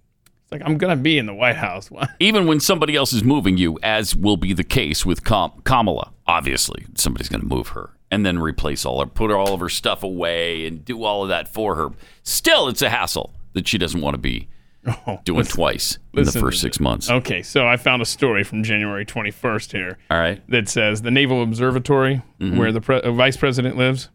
[0.51, 1.89] like, I'm gonna be in the White House.
[2.19, 6.11] Even when somebody else is moving you, as will be the case with Kam- Kamala,
[6.25, 9.69] obviously somebody's going to move her and then replace all her, put all of her
[9.69, 11.89] stuff away and do all of that for her.
[12.23, 13.33] Still, it's a hassle.
[13.53, 14.47] that she doesn't want to be
[15.25, 17.09] doing listen- twice in the first six months.
[17.09, 19.97] Okay, so I found a story from January 21st here.
[20.09, 20.41] All right.
[20.49, 22.57] That says the Naval Observatory, Mhm.
[22.57, 24.09] where the pre- uh, vice president lives.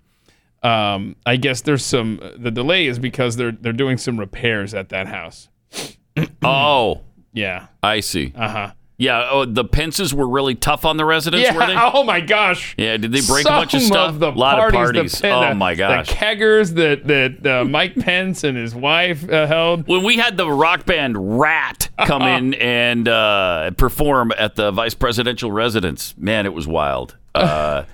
[0.62, 2.20] Um, I guess there's some.
[2.38, 5.48] The delay is because they're they're doing some repairs at that house.
[6.42, 7.00] oh,
[7.32, 7.66] Yeah.
[7.82, 8.32] I see.
[8.36, 8.72] Uh huh.
[8.98, 9.28] Yeah.
[9.32, 11.54] Oh, the Pences were really tough on the residents, Yeah.
[11.56, 11.74] were they?
[11.76, 12.74] Oh my gosh.
[12.78, 12.96] Yeah.
[12.98, 14.18] Did they break Some a bunch of stuff?
[14.20, 15.20] the a lot parties, of the parties.
[15.20, 16.08] Pen- oh the- my gosh.
[16.08, 19.88] The keggers that that uh, Mike Pence and his wife uh, held.
[19.88, 24.94] when we had the rock band Ratt come in and uh, perform at the vice
[24.94, 27.16] presidential residence, man, it was wild.
[27.34, 27.84] Uh,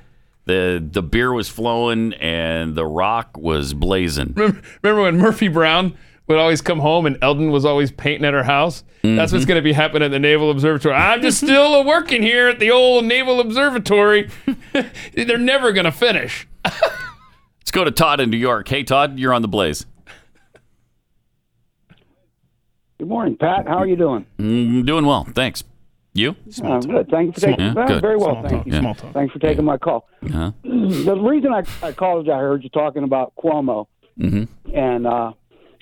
[0.46, 4.32] the the beer was flowing and the rock was blazing.
[4.34, 5.94] Remember, remember when Murphy Brown
[6.28, 8.84] would always come home and Eldin was always painting at her house?
[9.02, 9.48] That's what's Mhm.
[9.48, 10.94] going to be happening at the Naval Observatory.
[10.94, 14.28] I'm just still working here at the old Naval Observatory.
[15.14, 16.46] They're never going to finish.
[16.64, 18.68] Let's go to Todd in New York.
[18.68, 19.86] Hey, Todd, you're on the blaze.
[22.98, 23.66] Good morning, Pat.
[23.68, 24.26] How are you doing?
[24.38, 25.62] Mm, doing well, thanks.
[26.14, 26.34] You?
[26.64, 27.08] Uh, good.
[27.10, 27.64] Thank you for Small- taking.
[27.66, 28.72] Yeah, well, very well, Small thank talk, you.
[28.72, 28.80] yeah.
[28.80, 29.12] Small talk.
[29.12, 30.08] Thanks for taking my call.
[30.24, 30.50] Uh-huh.
[30.64, 33.86] the reason I, I called is I heard you talking about Cuomo
[34.18, 34.44] hmm
[34.74, 35.32] and uh,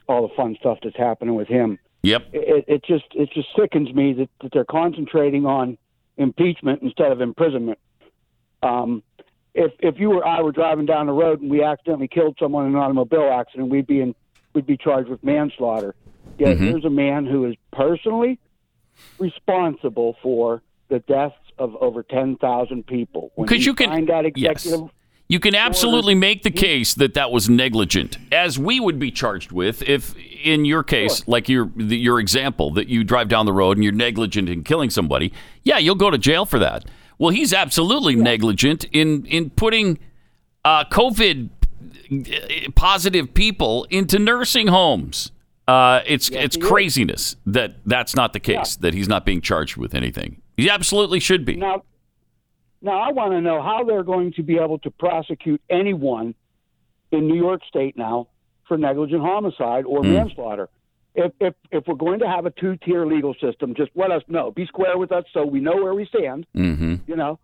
[0.08, 1.78] all the fun stuff that's happening with him.
[2.02, 2.26] Yep.
[2.32, 5.76] It, it just it just sickens me that, that they're concentrating on
[6.16, 7.78] impeachment instead of imprisonment.
[8.62, 9.02] Um,
[9.54, 12.66] if if you or I were driving down the road and we accidentally killed someone
[12.66, 14.14] in an automobile accident, we'd be in
[14.54, 15.94] we'd be charged with manslaughter.
[16.38, 16.60] Yet Mhm.
[16.60, 18.38] here's a man who is personally
[19.18, 23.32] responsible for the deaths of over ten thousand people.
[23.36, 24.66] Because you can- signed that yes.
[25.28, 29.50] You can absolutely make the case that that was negligent, as we would be charged
[29.50, 33.52] with if, in your case, like your the, your example, that you drive down the
[33.52, 35.32] road and you're negligent in killing somebody.
[35.64, 36.84] Yeah, you'll go to jail for that.
[37.18, 39.98] Well, he's absolutely negligent in in putting
[40.64, 41.48] uh, COVID
[42.76, 45.32] positive people into nursing homes.
[45.66, 46.68] Uh, it's it's he is.
[46.68, 48.76] craziness that that's not the case.
[48.76, 50.40] That he's not being charged with anything.
[50.56, 51.56] He absolutely should be.
[51.56, 51.82] Now,
[52.82, 56.34] now I want to know how they're going to be able to prosecute anyone
[57.10, 58.28] in New York State now
[58.68, 60.12] for negligent homicide or Hmm.
[60.12, 60.68] manslaughter.
[61.14, 64.22] If, if if we're going to have a two tier legal system, just let us
[64.28, 64.50] know.
[64.50, 66.46] Be square with us so we know where we stand.
[66.54, 66.96] Mm-hmm.
[67.06, 67.38] You know,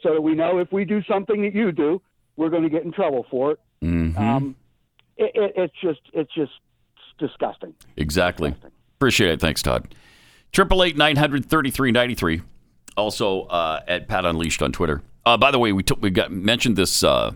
[0.00, 2.00] so that we know if we do something that you do,
[2.36, 3.60] we're going to get in trouble for it.
[3.82, 4.16] Mm-hmm.
[4.16, 4.54] Um,
[5.16, 6.52] it, it it's just it's just
[7.18, 7.74] disgusting.
[7.96, 8.54] Exactly.
[8.98, 9.40] Appreciate it.
[9.40, 9.92] Thanks, Todd.
[10.52, 12.42] Triple eight nine hundred thirty three ninety three.
[12.96, 15.02] Also uh, at Pat Unleashed on Twitter.
[15.24, 17.32] Uh, by the way, we took we got mentioned this uh,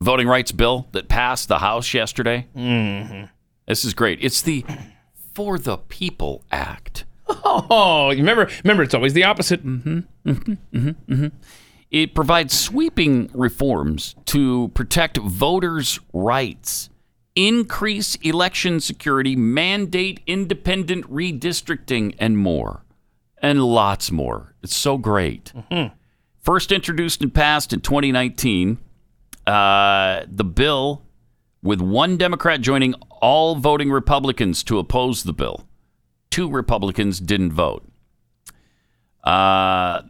[0.00, 2.46] voting rights bill that passed the House yesterday.
[2.56, 3.24] Mm-hmm.
[3.66, 4.18] This is great.
[4.20, 4.64] It's the
[5.34, 7.04] For the People Act.
[7.26, 8.50] Oh, you remember?
[8.62, 9.64] Remember, it's always the opposite.
[9.64, 10.00] Mm-hmm.
[10.28, 10.88] Mm-hmm.
[11.12, 11.26] Mm-hmm.
[11.90, 16.90] It provides sweeping reforms to protect voters' rights,
[17.36, 22.83] increase election security, mandate independent redistricting, and more.
[23.44, 24.54] And lots more.
[24.62, 25.52] It's so great.
[26.40, 28.78] First introduced and passed in 2019,
[29.46, 31.02] uh, the bill,
[31.62, 35.66] with one Democrat joining all voting Republicans to oppose the bill.
[36.30, 37.86] Two Republicans didn't vote.
[39.22, 40.02] Uh,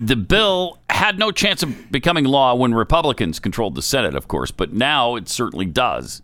[0.00, 4.50] the bill had no chance of becoming law when Republicans controlled the Senate, of course,
[4.50, 6.22] but now it certainly does.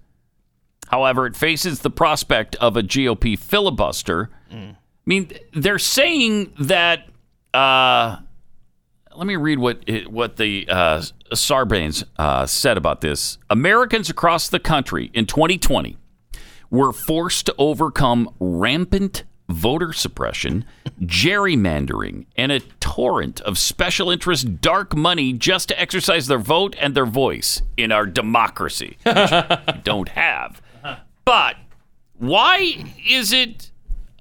[0.89, 4.31] However, it faces the prospect of a GOP filibuster.
[5.07, 7.09] I mean, they're saying that.
[7.53, 8.19] Uh,
[9.15, 11.03] let me read what it, what the uh,
[11.33, 13.39] Sarbanes uh, said about this.
[13.51, 15.97] Americans across the country in 2020
[16.71, 20.65] were forced to overcome rampant voter suppression,
[21.03, 26.95] gerrymandering, and a torrent of special interest dark money just to exercise their vote and
[26.95, 30.63] their voice in our democracy, which we don't have.
[31.25, 31.57] But
[32.19, 33.71] why is it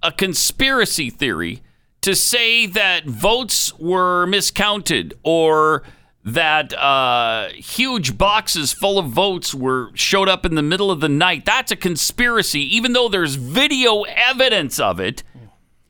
[0.03, 1.63] a conspiracy theory
[2.01, 5.83] to say that votes were miscounted or
[6.25, 11.09] that uh, huge boxes full of votes were showed up in the middle of the
[11.09, 11.45] night?
[11.45, 15.23] That's a conspiracy, even though there's video evidence of it.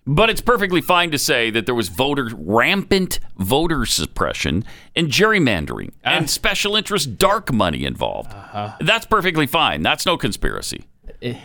[0.06, 4.66] But it's perfectly fine to say that there was voter rampant voter suppression
[4.96, 6.10] and gerrymandering ah.
[6.10, 8.34] and special interest dark money involved.
[8.34, 8.76] Uh-huh.
[8.82, 9.82] That's perfectly fine.
[9.82, 10.84] That's no conspiracy.
[11.22, 11.38] Eh.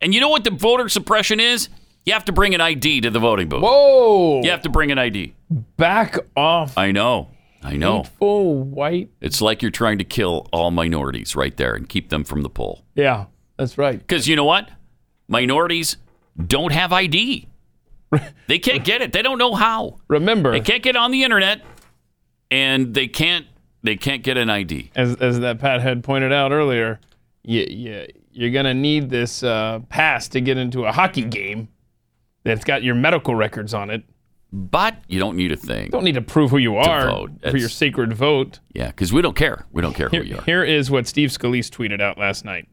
[0.00, 1.68] And you know what the voter suppression is?
[2.06, 3.62] You have to bring an ID to the voting booth.
[3.62, 4.40] Whoa!
[4.42, 5.34] You have to bring an ID.
[5.76, 6.78] Back off.
[6.78, 7.30] I know.
[7.62, 8.04] I know.
[8.04, 9.10] Hateful white.
[9.20, 12.48] It's like you're trying to kill all minorities right there and keep them from the
[12.48, 12.84] poll.
[12.94, 13.24] Yeah,
[13.56, 13.98] that's right.
[13.98, 14.70] Because you know what?
[15.28, 15.96] Minorities
[16.46, 17.48] don't have ID.
[18.46, 19.12] They can't get it.
[19.12, 19.98] They don't know how.
[20.06, 21.60] Remember, They can't get on the internet,
[22.52, 23.46] and they can't.
[23.82, 24.92] They can't get an ID.
[24.94, 27.00] as as that Pat had pointed out earlier,
[27.42, 31.68] you you you're gonna need this uh, pass to get into a hockey game
[32.46, 34.02] that's got your medical records on it.
[34.52, 35.90] But you don't need a thing.
[35.90, 38.60] Don't need to prove who you are for your sacred vote.
[38.72, 39.66] Yeah, because we don't care.
[39.72, 40.42] We don't care who Here, you are.
[40.42, 42.68] here is what Steve Scalise tweeted out last night.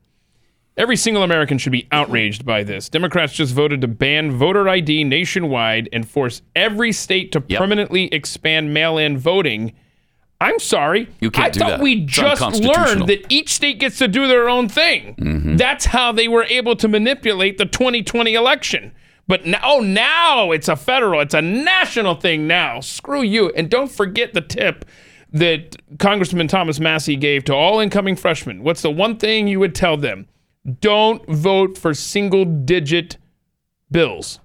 [0.78, 2.90] Every single American should be outraged by this.
[2.90, 8.74] Democrats just voted to ban voter ID nationwide and force every state to permanently expand
[8.74, 9.74] mail in voting.
[10.42, 11.10] I'm sorry.
[11.20, 11.80] You can't I do thought that.
[11.80, 15.16] we It's just learned that each state gets to do their own thing.
[15.16, 15.56] Mm-hmm.
[15.58, 18.94] That's how they were able to manipulate the 2020 election.
[19.28, 22.80] But now, oh, now it's a federal, it's a national thing now.
[22.82, 23.50] Screw you.
[23.52, 24.86] And don't forget the tip
[25.32, 28.64] that Congressman Thomas Massie gave to all incoming freshmen.
[28.64, 30.28] What's the one thing you would tell them?
[30.82, 33.18] Don't vote for single digit
[33.90, 34.40] bills.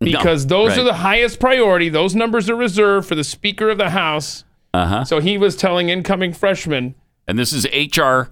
[0.00, 0.80] No, Because those right.
[0.80, 1.88] are the highest priority.
[1.88, 4.44] Those numbers are reserved for the Speaker of the House.
[4.72, 5.04] Uh huh.
[5.04, 6.94] So he was telling incoming freshmen
[7.26, 8.30] And this is HR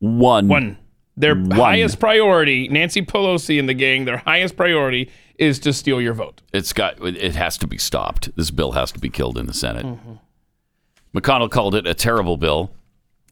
[0.00, 0.48] one.
[0.48, 0.78] One.
[1.16, 1.50] Their One.
[1.52, 6.42] highest priority, Nancy Pelosi and the gang, their highest priority is to steal your vote.
[6.52, 7.00] It's got.
[7.04, 8.34] It has to be stopped.
[8.36, 9.86] This bill has to be killed in the Senate.
[9.86, 11.18] Mm-hmm.
[11.18, 12.72] McConnell called it a terrible bill,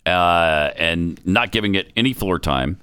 [0.07, 2.79] uh, and not giving it any floor time.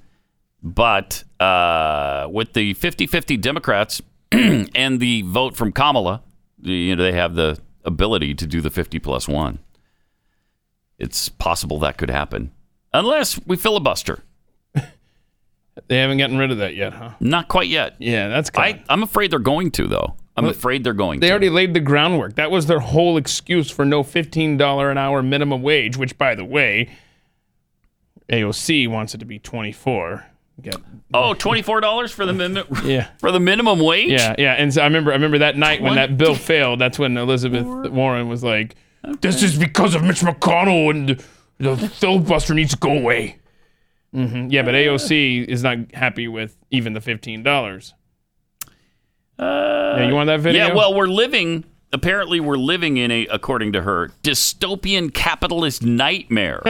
[0.62, 4.02] But uh, with the 50-50 Democrats
[4.32, 6.22] and the vote from Kamala,
[6.60, 9.58] you know they have the ability to do the 50 plus one.
[10.98, 12.52] It's possible that could happen,
[12.92, 14.22] unless we filibuster.
[15.88, 17.10] They haven't gotten rid of that yet, huh?
[17.20, 17.96] Not quite yet.
[17.98, 20.14] Yeah, that's I, I'm afraid they're going to, though.
[20.36, 21.24] I'm Well, afraid they're going to.
[21.24, 21.32] They to.
[21.32, 22.34] already laid the groundwork.
[22.36, 26.44] That was their whole excuse for no $15 an hour minimum wage, which, by the
[26.44, 26.88] way,
[28.28, 30.26] AOC wants it to be 24.
[30.62, 30.76] Get,
[31.14, 33.08] Oh, $24 for the minimum yeah.
[33.18, 34.10] for the minimum wage?
[34.10, 34.52] Yeah, yeah.
[34.54, 37.64] And so I remember I remember that night when that bill failed, that's when Elizabeth
[37.90, 38.76] Warren was like,
[39.20, 41.24] This is because of Mitch McConnell and
[41.58, 43.38] the filibuster needs to go away.
[44.12, 47.94] Hmm Yeah, but AOC is not happy with even the fifteen dollars.
[49.38, 50.68] yeah, you want that video?
[50.68, 56.62] Yeah, well, we're living apparently we're living in a according to her dystopian capitalist nightmare.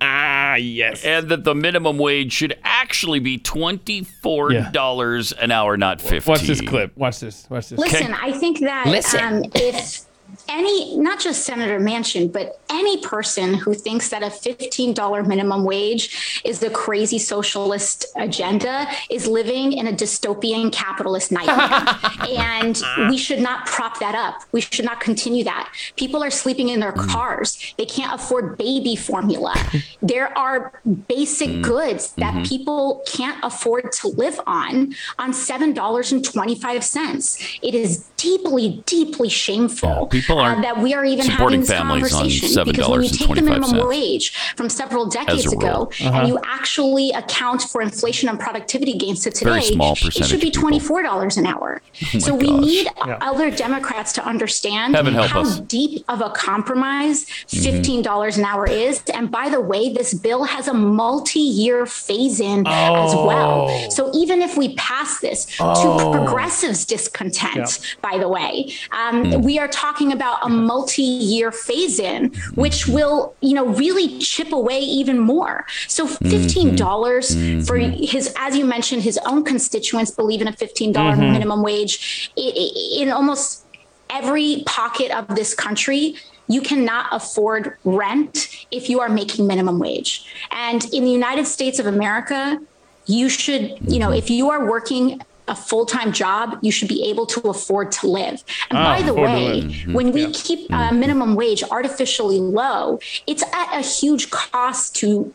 [0.00, 1.04] ah, yes.
[1.04, 6.30] And that the minimum wage should actually be $24 an hour, not 50.
[6.30, 6.96] Watch this clip.
[6.96, 7.46] Watch this.
[7.50, 7.78] Watch this.
[7.78, 9.20] Listen, I think that Listen.
[9.22, 10.04] um, if
[10.48, 16.40] any, not just Senator Manchin, but any person who thinks that a $15 minimum wage
[16.44, 21.98] is the crazy socialist agenda is living in a dystopian capitalist nightmare.
[22.38, 22.80] and
[23.10, 24.42] we should not prop that up.
[24.52, 25.72] We should not continue that.
[25.96, 27.58] People are sleeping in their cars.
[27.78, 29.54] They can't afford baby formula.
[30.02, 32.42] there are basic goods that Mm-hmm.
[32.42, 37.58] people can't afford to live on on $7.25.
[37.62, 41.70] It is deeply, deeply shameful people aren't uh, that we are even supporting having this
[41.70, 43.88] families on conversation because when you take the minimum $7.25.
[43.88, 46.18] wage from several decades ago Uh-huh.
[46.18, 50.50] and you actually account for inflation and productivity gains to today, small it should be
[50.50, 51.80] $24 an hour.
[52.14, 53.18] my so we need Yeah.
[53.20, 55.60] other Democrats to understand help how us.
[55.60, 57.62] deep of a compromise Mhm.
[57.64, 59.02] $15 an hour is.
[59.14, 63.26] And by the way, this bill has a multi-year phase-in as Oh.
[63.26, 63.90] well.
[63.90, 65.74] So even if we pass this Oh.
[65.82, 69.40] to progressives' discontent, by the way, um, Hmm.
[69.42, 75.18] we are talking about a multi-year phase-in, which will, you know, really chip away even
[75.18, 75.66] more.
[75.88, 76.76] So fifteen mm-hmm.
[76.76, 77.34] dollars
[77.66, 78.02] for mm-hmm.
[78.02, 81.32] his, as you mentioned, his own constituents believe in a fifteen dollars Mhm.
[81.32, 82.30] minimum wage.
[82.36, 83.64] In almost
[84.10, 86.16] every pocket of this country,
[86.48, 90.24] you cannot afford rent if you are making minimum wage.
[90.50, 92.60] And in the United States of America,
[93.06, 94.18] you should, you know, mm-hmm.
[94.18, 98.42] if you are working a full-time job, you should be able to afford to live.
[98.70, 99.64] And Ah, by the way, live.
[99.70, 99.92] Mhm.
[99.94, 100.30] when we Yeah.
[100.32, 105.32] keep uh, minimum wage artificially low, it's at a huge cost to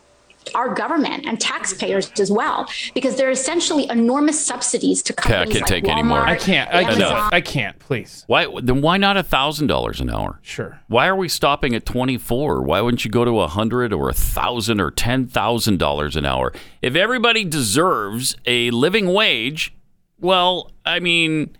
[0.55, 5.55] our government and taxpayers as well, because they're essentially enormous subsidies to Okay, I can't
[5.61, 6.21] like take Walmart, anymore.
[6.27, 6.73] I can't.
[6.73, 7.33] I can't.
[7.33, 7.77] I can't.
[7.77, 8.23] Please.
[8.25, 8.81] Why then?
[8.81, 10.39] Why not a thousand dollars an hour?
[10.41, 10.81] Sure.
[10.87, 12.63] Why are we stopping at twenty four?
[12.63, 16.25] Why wouldn't you go to a hundred or a thousand or ten thousand dollars an
[16.25, 16.51] hour?
[16.81, 19.73] If everybody deserves a living wage,
[20.21, 21.55] well, I mean,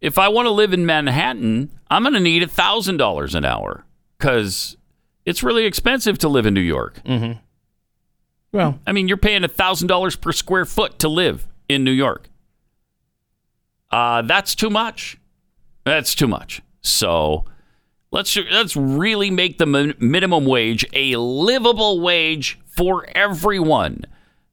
[0.00, 3.44] if I want to live in Manhattan, I'm going to need a thousand dollars an
[3.44, 3.84] hour
[4.18, 4.76] because
[5.24, 7.00] it's really expensive to live in New York.
[7.04, 7.38] Mm-hmm.
[8.52, 11.92] Well, I mean, you're paying a thousand dollars per square foot to live in New
[11.92, 12.28] York.
[13.90, 15.16] Uh, that's too much.
[15.84, 16.62] That's too much.
[16.80, 17.44] So
[18.10, 24.04] let's let's really make the min- minimum wage a livable wage for everyone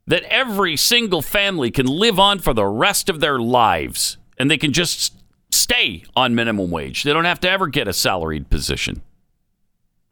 [0.08, 4.58] that every single family can live on for the rest of their lives and they
[4.58, 5.14] can just
[5.52, 7.04] stay on minimum wage.
[7.04, 9.02] They don't have to ever get a salaried position.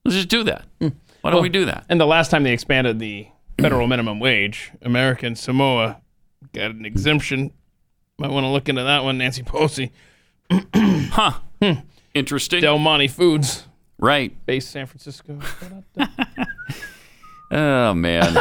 [0.04, 0.66] Let's just do that.
[0.80, 0.90] Hmm.
[1.22, 1.86] Why don't Well, we do that?
[1.90, 3.28] And the last time they expanded the
[3.60, 4.72] federal minimum wage.
[4.82, 6.02] American Samoa
[6.54, 7.52] got an exemption.
[8.18, 9.92] Might want to look into that one, Nancy Pelosi.
[10.52, 11.40] huh.
[11.62, 11.80] Hmm.
[12.14, 12.62] Interesting.
[12.62, 13.66] Del Monte Foods,
[13.98, 14.34] Right.
[14.46, 15.40] based San Francisco.
[17.52, 18.36] Oh man.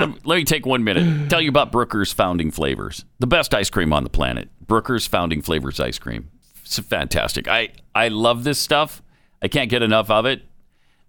[0.00, 1.28] Let, let me take one minute.
[1.30, 4.48] Tell you about Brooker's Founding Flavors, the best ice cream on the planet.
[4.66, 6.30] Brooker's Founding Flavors ice cream.
[6.62, 7.48] It's fantastic.
[7.48, 9.02] I I love this stuff.
[9.40, 10.42] I can't get enough of it.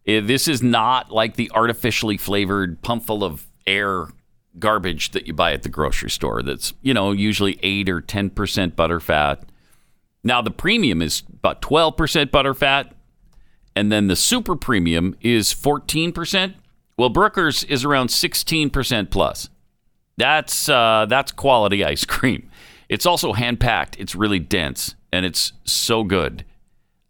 [0.05, 4.07] Eh, This is not like the artificially flavored pump full of air
[4.57, 6.41] garbage that you buy at the grocery store.
[6.41, 9.43] That's you know usually eight or ten percent butterfat.
[10.23, 12.91] Now the premium is about twelve percent butterfat,
[13.75, 16.53] and then the super premium is 14%.
[16.99, 19.49] Well, Brooker's is around 16% plus.
[20.17, 22.49] That's uh, that's quality ice cream.
[22.89, 23.97] It's also hand packed.
[23.97, 26.43] It's really dense and it's so good.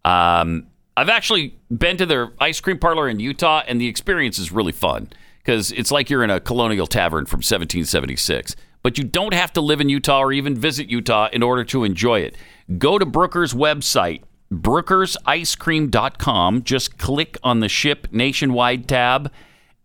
[0.06, 4.52] Um, I've actually been to their ice cream parlor in Utah, and the experience is
[4.52, 5.10] really fun
[5.40, 8.56] because it's like you're in a colonial tavern from 1776.
[8.84, 11.84] But you don't have to live in Utah or even visit Utah in order to
[11.84, 12.36] enjoy it.
[12.78, 14.22] Go to Brooker's website,
[14.53, 16.64] brookersicecream.com.
[16.64, 19.32] Just click on the Ship Nationwide tab,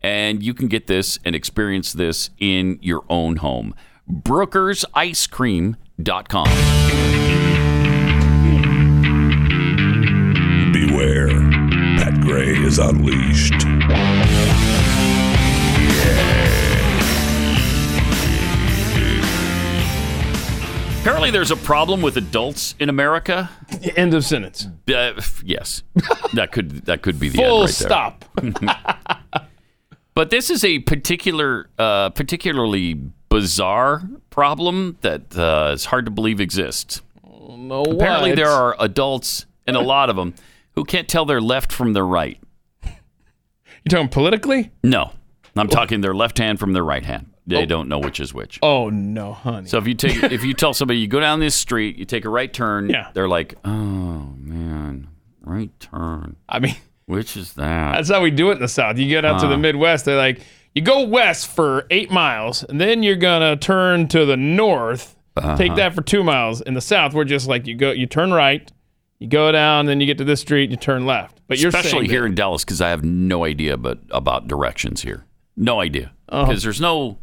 [0.04, 3.74] and you can get this and experience this in your own home.
[4.08, 6.48] brookersicecream.com.
[10.74, 11.28] Beware.
[11.96, 13.54] Pat Gray is unleashed.
[21.00, 23.50] Apparently, there's a problem with adults in America.
[23.96, 24.68] End of sentence.
[24.88, 25.82] Uh, yes,
[26.34, 27.88] that could that could be the Full end right there.
[27.88, 28.24] stop.
[30.14, 32.94] But this is a particular, uh, particularly
[33.28, 37.02] bizarre problem that uh, is hard to believe exists.
[37.26, 38.36] No, Apparently, what?
[38.36, 40.34] there are adults, and a lot of them,
[40.76, 42.38] who can't tell their left from their right.
[42.84, 44.70] You talking politically?
[44.82, 45.12] No,
[45.56, 47.30] I'm talking their left hand from their right hand.
[47.46, 48.58] They don't know which is which.
[48.62, 49.68] Oh no, honey.
[49.68, 52.24] So if you take, if you tell somebody you go down this street, you take
[52.24, 53.10] a right turn, Yeah.
[53.12, 55.08] they're like, oh man,
[55.42, 56.36] right turn.
[56.48, 57.92] I mean, which is that?
[57.96, 58.98] That's how we do it in the South.
[58.98, 60.40] You get out to the Midwest, they're like,
[60.74, 65.16] you go west for eight miles, and then you're gonna turn to the north.
[65.36, 65.56] Uh-huh.
[65.56, 66.60] Take that for two miles.
[66.60, 68.70] In the South, we're just like you go, you turn right,
[69.18, 71.40] you go down, then you get to this street, you turn left.
[71.48, 75.02] But you're especially here that- in Dallas because I have no idea but about directions
[75.02, 75.24] here.
[75.56, 77.18] No idea because there's no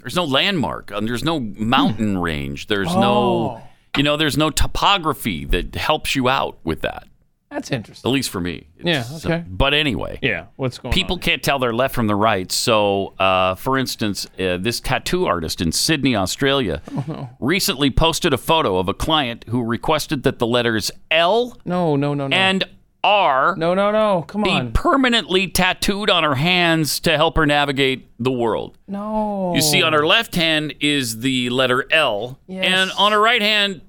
[0.00, 2.66] there's no landmark and there's no mountain range.
[2.68, 3.00] There's Oh.
[3.00, 3.62] no
[3.96, 7.08] you know there's no topography that helps you out with that.
[7.52, 8.08] That's interesting.
[8.08, 8.66] At least for me.
[8.82, 9.02] Yeah.
[9.02, 9.44] So- Okay.
[9.48, 10.18] but anyway.
[10.22, 10.46] Yeah.
[10.56, 10.94] What's going on?
[10.94, 12.50] People can't tell their left from the right.
[12.50, 17.30] So, uh, for instance, uh, this tattoo artist in Sydney, Australia, Oh, no.
[17.40, 22.14] recently posted a photo of a client who requested that the letters L No, no,
[22.14, 22.34] no, no.
[22.36, 22.64] and
[23.04, 24.22] R no, no, no.
[24.28, 24.70] Come be on.
[24.72, 28.78] permanently tattooed on her hands to help her navigate the world.
[28.86, 29.52] No.
[29.56, 32.64] You see, on her left hand is the letter L, Yes.
[32.64, 33.80] and on her right hand,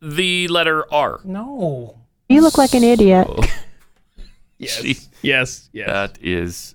[0.00, 1.20] the letter R.
[1.22, 1.98] No.
[2.32, 3.28] You look like an idiot.
[4.58, 5.08] Yes.
[5.22, 5.68] Yes.
[5.72, 5.86] Yes.
[5.86, 6.74] That is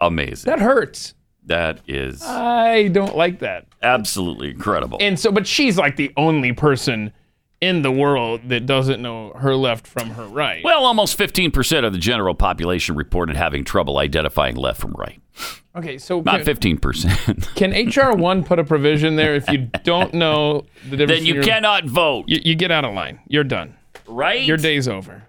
[0.00, 0.50] amazing.
[0.50, 1.14] That hurts.
[1.44, 3.66] That is I don't like that.
[3.82, 4.98] absolutely incredible.
[5.00, 7.12] And so, but she's like the only person
[7.60, 10.62] in the world that doesn't know her left from her right.
[10.64, 15.20] Well, almost 15% of the general population reported having trouble identifying left from right.
[15.76, 17.54] Okay, so Not can, 15%.
[17.54, 21.20] can HR one put a provision there if you don't know the difference?
[21.20, 22.24] then you your- cannot vote.
[22.28, 23.20] You, you get out of line.
[23.28, 23.74] You're done.
[24.08, 24.42] Right?
[24.44, 25.24] Your day's over.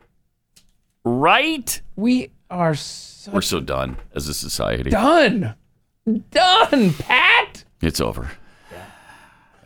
[1.04, 1.82] Right?
[1.96, 4.90] We are so We're so done as a society.
[4.90, 5.56] done.
[6.32, 7.64] Done, Pat.
[7.82, 8.32] It's over.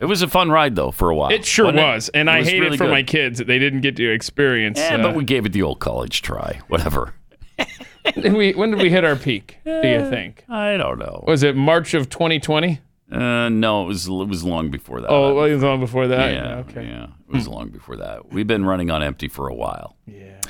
[0.00, 1.30] It was a fun ride, though, for a while.
[1.30, 1.82] It sure Wasn't it?
[1.82, 2.90] was, and I was hate really it for good.
[2.90, 4.80] my kids that they didn't get to experience.
[4.80, 6.60] Yeah, uh, but we gave it the old college try.
[6.66, 7.14] Whatever.
[8.16, 9.58] when we when did we hit our peak?
[9.64, 10.44] Do you think?
[10.48, 11.22] I don't know.
[11.28, 12.80] Was it March of 2020?
[13.12, 15.10] Uh, no, it was it was long before that.
[15.10, 16.32] Oh, well, it was long before that.
[16.32, 16.86] yeah, Okay.
[16.86, 18.32] yeah, it was long before that.
[18.32, 19.96] We've been running on empty for a while.
[20.06, 20.40] Yeah.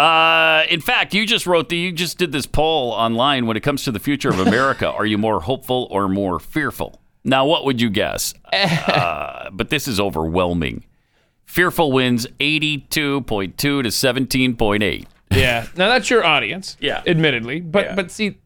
[0.00, 3.46] Uh, in fact, you just wrote the you just did this poll online.
[3.46, 7.00] When it comes to the future of America, are you more hopeful or more fearful?
[7.24, 8.32] Now, what would you guess?
[8.52, 10.84] uh, but this is overwhelming.
[11.46, 15.08] Fearful wins eighty-two point two to seventeen point eight.
[15.32, 15.66] Yeah.
[15.76, 16.76] Now that's your audience.
[16.80, 17.02] Yeah.
[17.06, 18.38] Admittedly, but but see,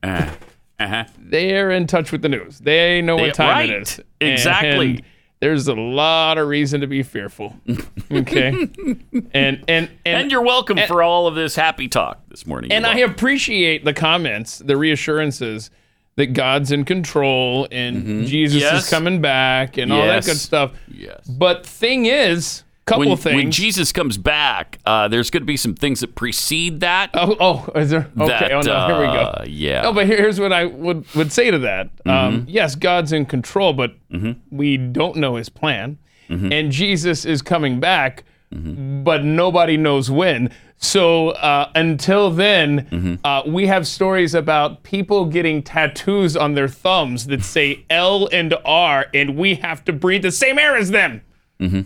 [0.80, 1.04] Uh huh.
[1.18, 2.58] they're in touch with the news.
[2.58, 3.70] They know what time right.
[3.70, 4.00] it is.
[4.20, 4.90] Exactly.
[4.96, 5.02] And
[5.40, 7.56] there's a lot of reason to be fearful.
[8.12, 8.48] Okay.
[8.50, 12.70] and and and, And, you're welcome for all of this happy talk this morning.
[12.72, 15.70] and I appreciate the comments, the reassurances
[16.16, 18.74] that God's in control and Jesus Mm-hmm.
[18.74, 18.84] Yes.
[18.84, 20.72] is coming back and all that good stuff.
[20.88, 21.26] Yes.
[21.26, 23.50] But thing is, Couple when, of When.
[23.52, 27.10] Jesus comes back, uh, there's going to be some things that precede that.
[27.14, 28.08] Oh, oh, is there?
[28.18, 28.26] Okay.
[28.26, 29.20] That, oh no, here we go.
[29.20, 29.82] uh, yeah.
[29.82, 31.90] No, but here's what I would would say to that.
[32.06, 32.44] Um, Mhm.
[32.48, 34.32] yes, God's in control, but Mm-hmm.
[34.56, 35.98] we don't know His plan,
[36.28, 39.02] and Jesus is coming back, Mm-hmm.
[39.04, 40.50] but nobody knows when.
[40.76, 43.14] So uh, until then, Mm-hmm.
[43.24, 48.54] uh, we have stories about people getting tattoos on their thumbs that say L and
[48.64, 51.22] R, and we have to breathe the same air as them.
[51.60, 51.84] Mhm.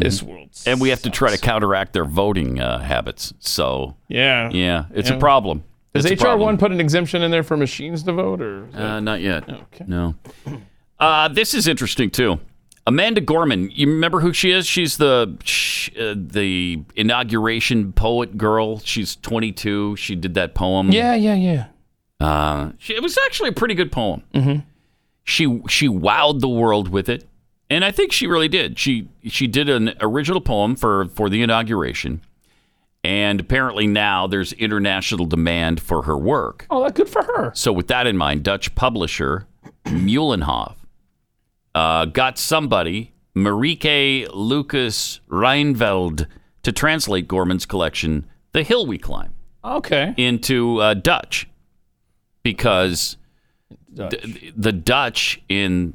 [0.00, 3.32] This world, and we have to try to counteract their voting uh, habits.
[3.38, 4.50] So Yeah.
[4.50, 5.16] yeah, it's Yeah.
[5.16, 5.64] a problem.
[5.94, 6.46] Does It's a HR problem.
[6.46, 8.66] one put an exemption in there for machines to vote, or?
[8.72, 9.44] that- Uh, not yet.
[9.88, 10.14] No.
[10.98, 12.38] Uh, this is interesting too.
[12.86, 14.66] Amanda Gorman, you remember who she is?
[14.66, 18.78] She's the sh- uh, the inauguration poet girl.
[18.80, 19.96] She's 22.
[19.96, 20.90] She did that poem.
[20.90, 21.66] yeah, yeah, yeah.
[22.20, 24.22] Uh, she, it was actually a pretty good poem.
[24.34, 24.60] Mm-hmm.
[25.24, 27.26] She she wowed the world with it,
[27.70, 28.78] and I think she really did.
[28.78, 32.20] She she did an original poem for for the inauguration,
[33.04, 36.66] and apparently now there's international demand for her work.
[36.70, 37.52] Oh, that's good for her.
[37.54, 39.46] So, with that in mind, Dutch publisher
[39.86, 40.74] Meulenhoff
[41.74, 46.26] uh, got somebody, Marieke Lucas Rijneveld,
[46.64, 49.32] to translate Gorman's collection, The Hill We Climb,
[49.64, 50.12] Okay.
[50.16, 51.48] into uh, Dutch
[52.42, 53.16] because
[53.94, 55.94] d- the Dutch in.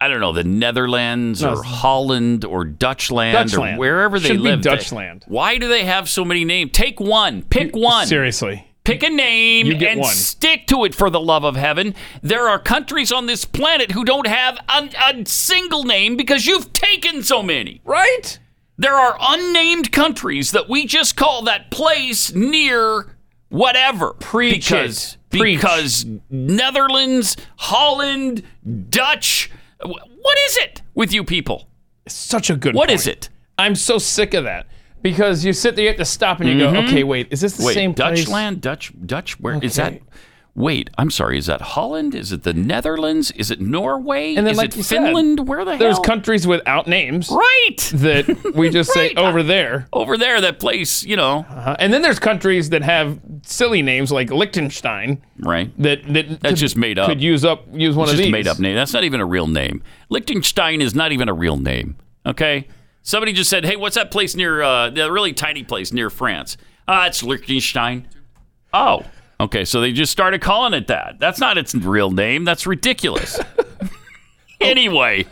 [0.00, 3.74] I don't know the Netherlands No, or Holland or Dutchland, Dutchland.
[3.76, 4.60] or wherever they Should live.
[4.60, 5.24] Dutchland.
[5.26, 6.70] Why do they have so many names?
[6.72, 7.42] Take one.
[7.42, 8.06] Pick one.
[8.06, 8.66] Seriously.
[8.82, 10.14] Pick a name and one.
[10.14, 11.94] stick to it for the love of heaven.
[12.22, 16.72] There are countries on this planet who don't have a, a single name because you've
[16.72, 17.82] taken so many.
[17.84, 18.38] Right?
[18.78, 23.14] There are unnamed countries that we just call that place near
[23.50, 24.14] whatever.
[24.14, 25.18] Preach because.
[25.28, 25.58] Preach.
[25.58, 28.42] because Netherlands, Holland,
[28.88, 29.50] Dutch.
[29.82, 31.68] Wh- What is it with you people?
[32.08, 33.00] Such a good What point.
[33.00, 33.28] is it?
[33.58, 34.66] I'm so sick of that
[35.02, 36.88] because you sit there, you have to stop and you go, Mhm.
[36.88, 38.24] okay, wait, is this the Wait, same place?
[38.24, 39.38] Dutchland, Dutch, Dutch.
[39.40, 39.90] Where is Okay.
[39.98, 40.02] that?
[40.56, 41.38] Wait, I'm sorry.
[41.38, 42.12] Is that Holland?
[42.14, 43.30] Is it the Netherlands?
[43.32, 44.34] Is it Norway?
[44.34, 45.46] And then, is like it you said, Finland?
[45.46, 45.78] Where the hell?
[45.78, 46.02] There's hell?
[46.02, 47.30] countries without names.
[47.30, 47.76] Right.
[47.94, 49.86] That we just say over there.
[49.92, 51.46] Over there, that place, you know.
[51.48, 55.70] Uh, and then there's countries that have silly names like Liechtenstein Right.
[55.82, 57.08] that that That's could- just made up.
[57.08, 58.32] Could use up use one It's of just these.
[58.32, 58.74] made up name.
[58.74, 59.82] That's not even a real name.
[60.08, 61.96] Liechtenstein is not even a real name.
[62.26, 62.66] Okay.
[63.02, 66.56] Somebody just said, "Hey, what's that place near uh, the really tiny place near France?"
[66.86, 68.06] Ah, it's Liechtenstein.
[68.74, 69.04] Oh,
[69.40, 69.64] okay.
[69.64, 71.16] So they just started calling it that.
[71.18, 72.44] That's not its real name.
[72.44, 73.40] That's ridiculous.
[74.60, 75.24] anyway,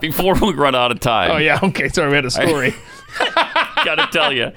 [0.00, 1.88] before we run out of time, Oh yeah, okay.
[1.88, 2.74] Sorry, we had a story.
[3.84, 4.52] got to tell you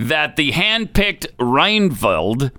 [0.00, 2.50] that the hand-picked Reinfeld,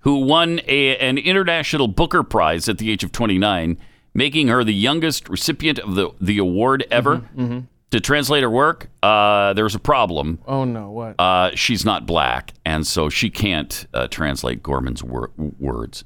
[0.00, 3.78] who won a, an international Booker Prize at the age of 29,
[4.12, 7.66] making her the youngest recipient of the, the award ever, mhm.
[7.92, 10.40] to translate her work, uh, there's a problem.
[10.48, 11.14] oh no, what?
[11.18, 16.04] Uh, she's not black, and so she can't uh, translate Gorman's wor- words.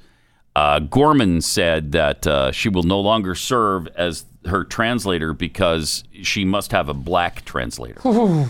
[0.55, 6.45] Uh, Gorman said that uh, she will no longer serve as her translator because she
[6.45, 8.01] must have a black translator.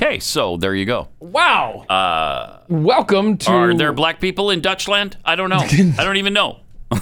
[0.00, 1.08] Okay, so there you go.
[1.18, 1.84] wow.
[1.88, 3.50] Uh, Welcome to.
[3.50, 5.16] are there black people in Dutchland?
[5.24, 5.56] I don't know.
[5.98, 6.60] I don't even know.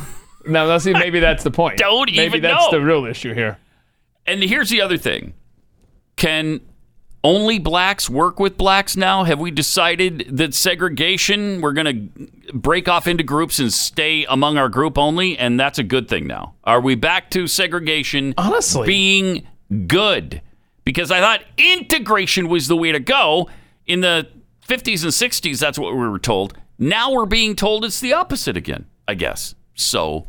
[0.48, 0.92] Now, let's see.
[0.92, 1.76] Maybe that's the point.
[1.76, 2.78] Don't even maybe even that's know.
[2.78, 3.58] the real issue here.
[4.26, 5.34] And here's the other thing:
[6.14, 6.60] Can
[7.24, 9.24] only blacks work with blacks now?
[9.24, 11.60] Have we decided that segregation?
[11.60, 15.80] We're going to break off into groups and stay among our group only, and that's
[15.80, 16.54] a good thing now.
[16.62, 18.32] Are we back to segregation?
[18.38, 18.86] Honestly.
[18.86, 19.48] being
[19.88, 20.42] good
[20.86, 23.50] because I thought integration was the way to go
[23.86, 24.28] in the
[24.66, 25.58] 50s and 60s.
[25.58, 26.56] That's what we were told.
[26.78, 28.86] Now we're being told it's the opposite again.
[29.06, 30.26] I guess so.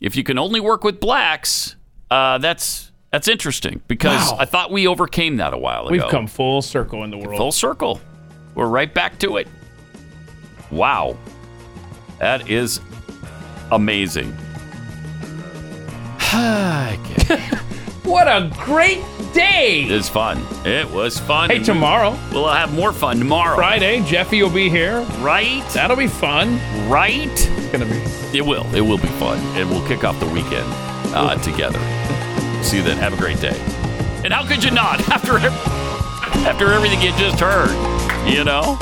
[0.00, 1.76] If you can only work with blacks,
[2.10, 4.38] uh, that's that's interesting because Wow.
[4.40, 5.90] I thought we overcame that a while ago.
[5.90, 7.36] We've come full circle in the world.
[7.38, 8.00] full circle.
[8.54, 9.48] We're right back to it.
[10.70, 11.16] Wow,
[12.18, 12.80] that is
[13.70, 14.36] amazing.
[18.06, 18.10] I get it.
[18.10, 19.02] What a great
[19.32, 19.82] day!
[19.82, 20.42] It's fun.
[20.64, 21.50] It was fun.
[21.50, 23.56] Hey, tomorrow, We'll have more fun tomorrow.
[23.56, 25.00] Friday, Jeffy will be here.
[25.20, 25.62] Right?
[25.70, 26.58] That'll be fun.
[26.88, 27.30] Right?
[27.32, 28.02] It's gonna be.
[28.36, 28.66] It will.
[28.74, 29.38] It will be fun.
[29.56, 30.66] And we'll kick off the weekend
[31.14, 31.78] uh, together.
[32.62, 32.96] See you then.
[32.98, 33.58] Have a great day.
[34.24, 37.70] And how could you not after after everything you just heard?
[38.28, 38.78] You know?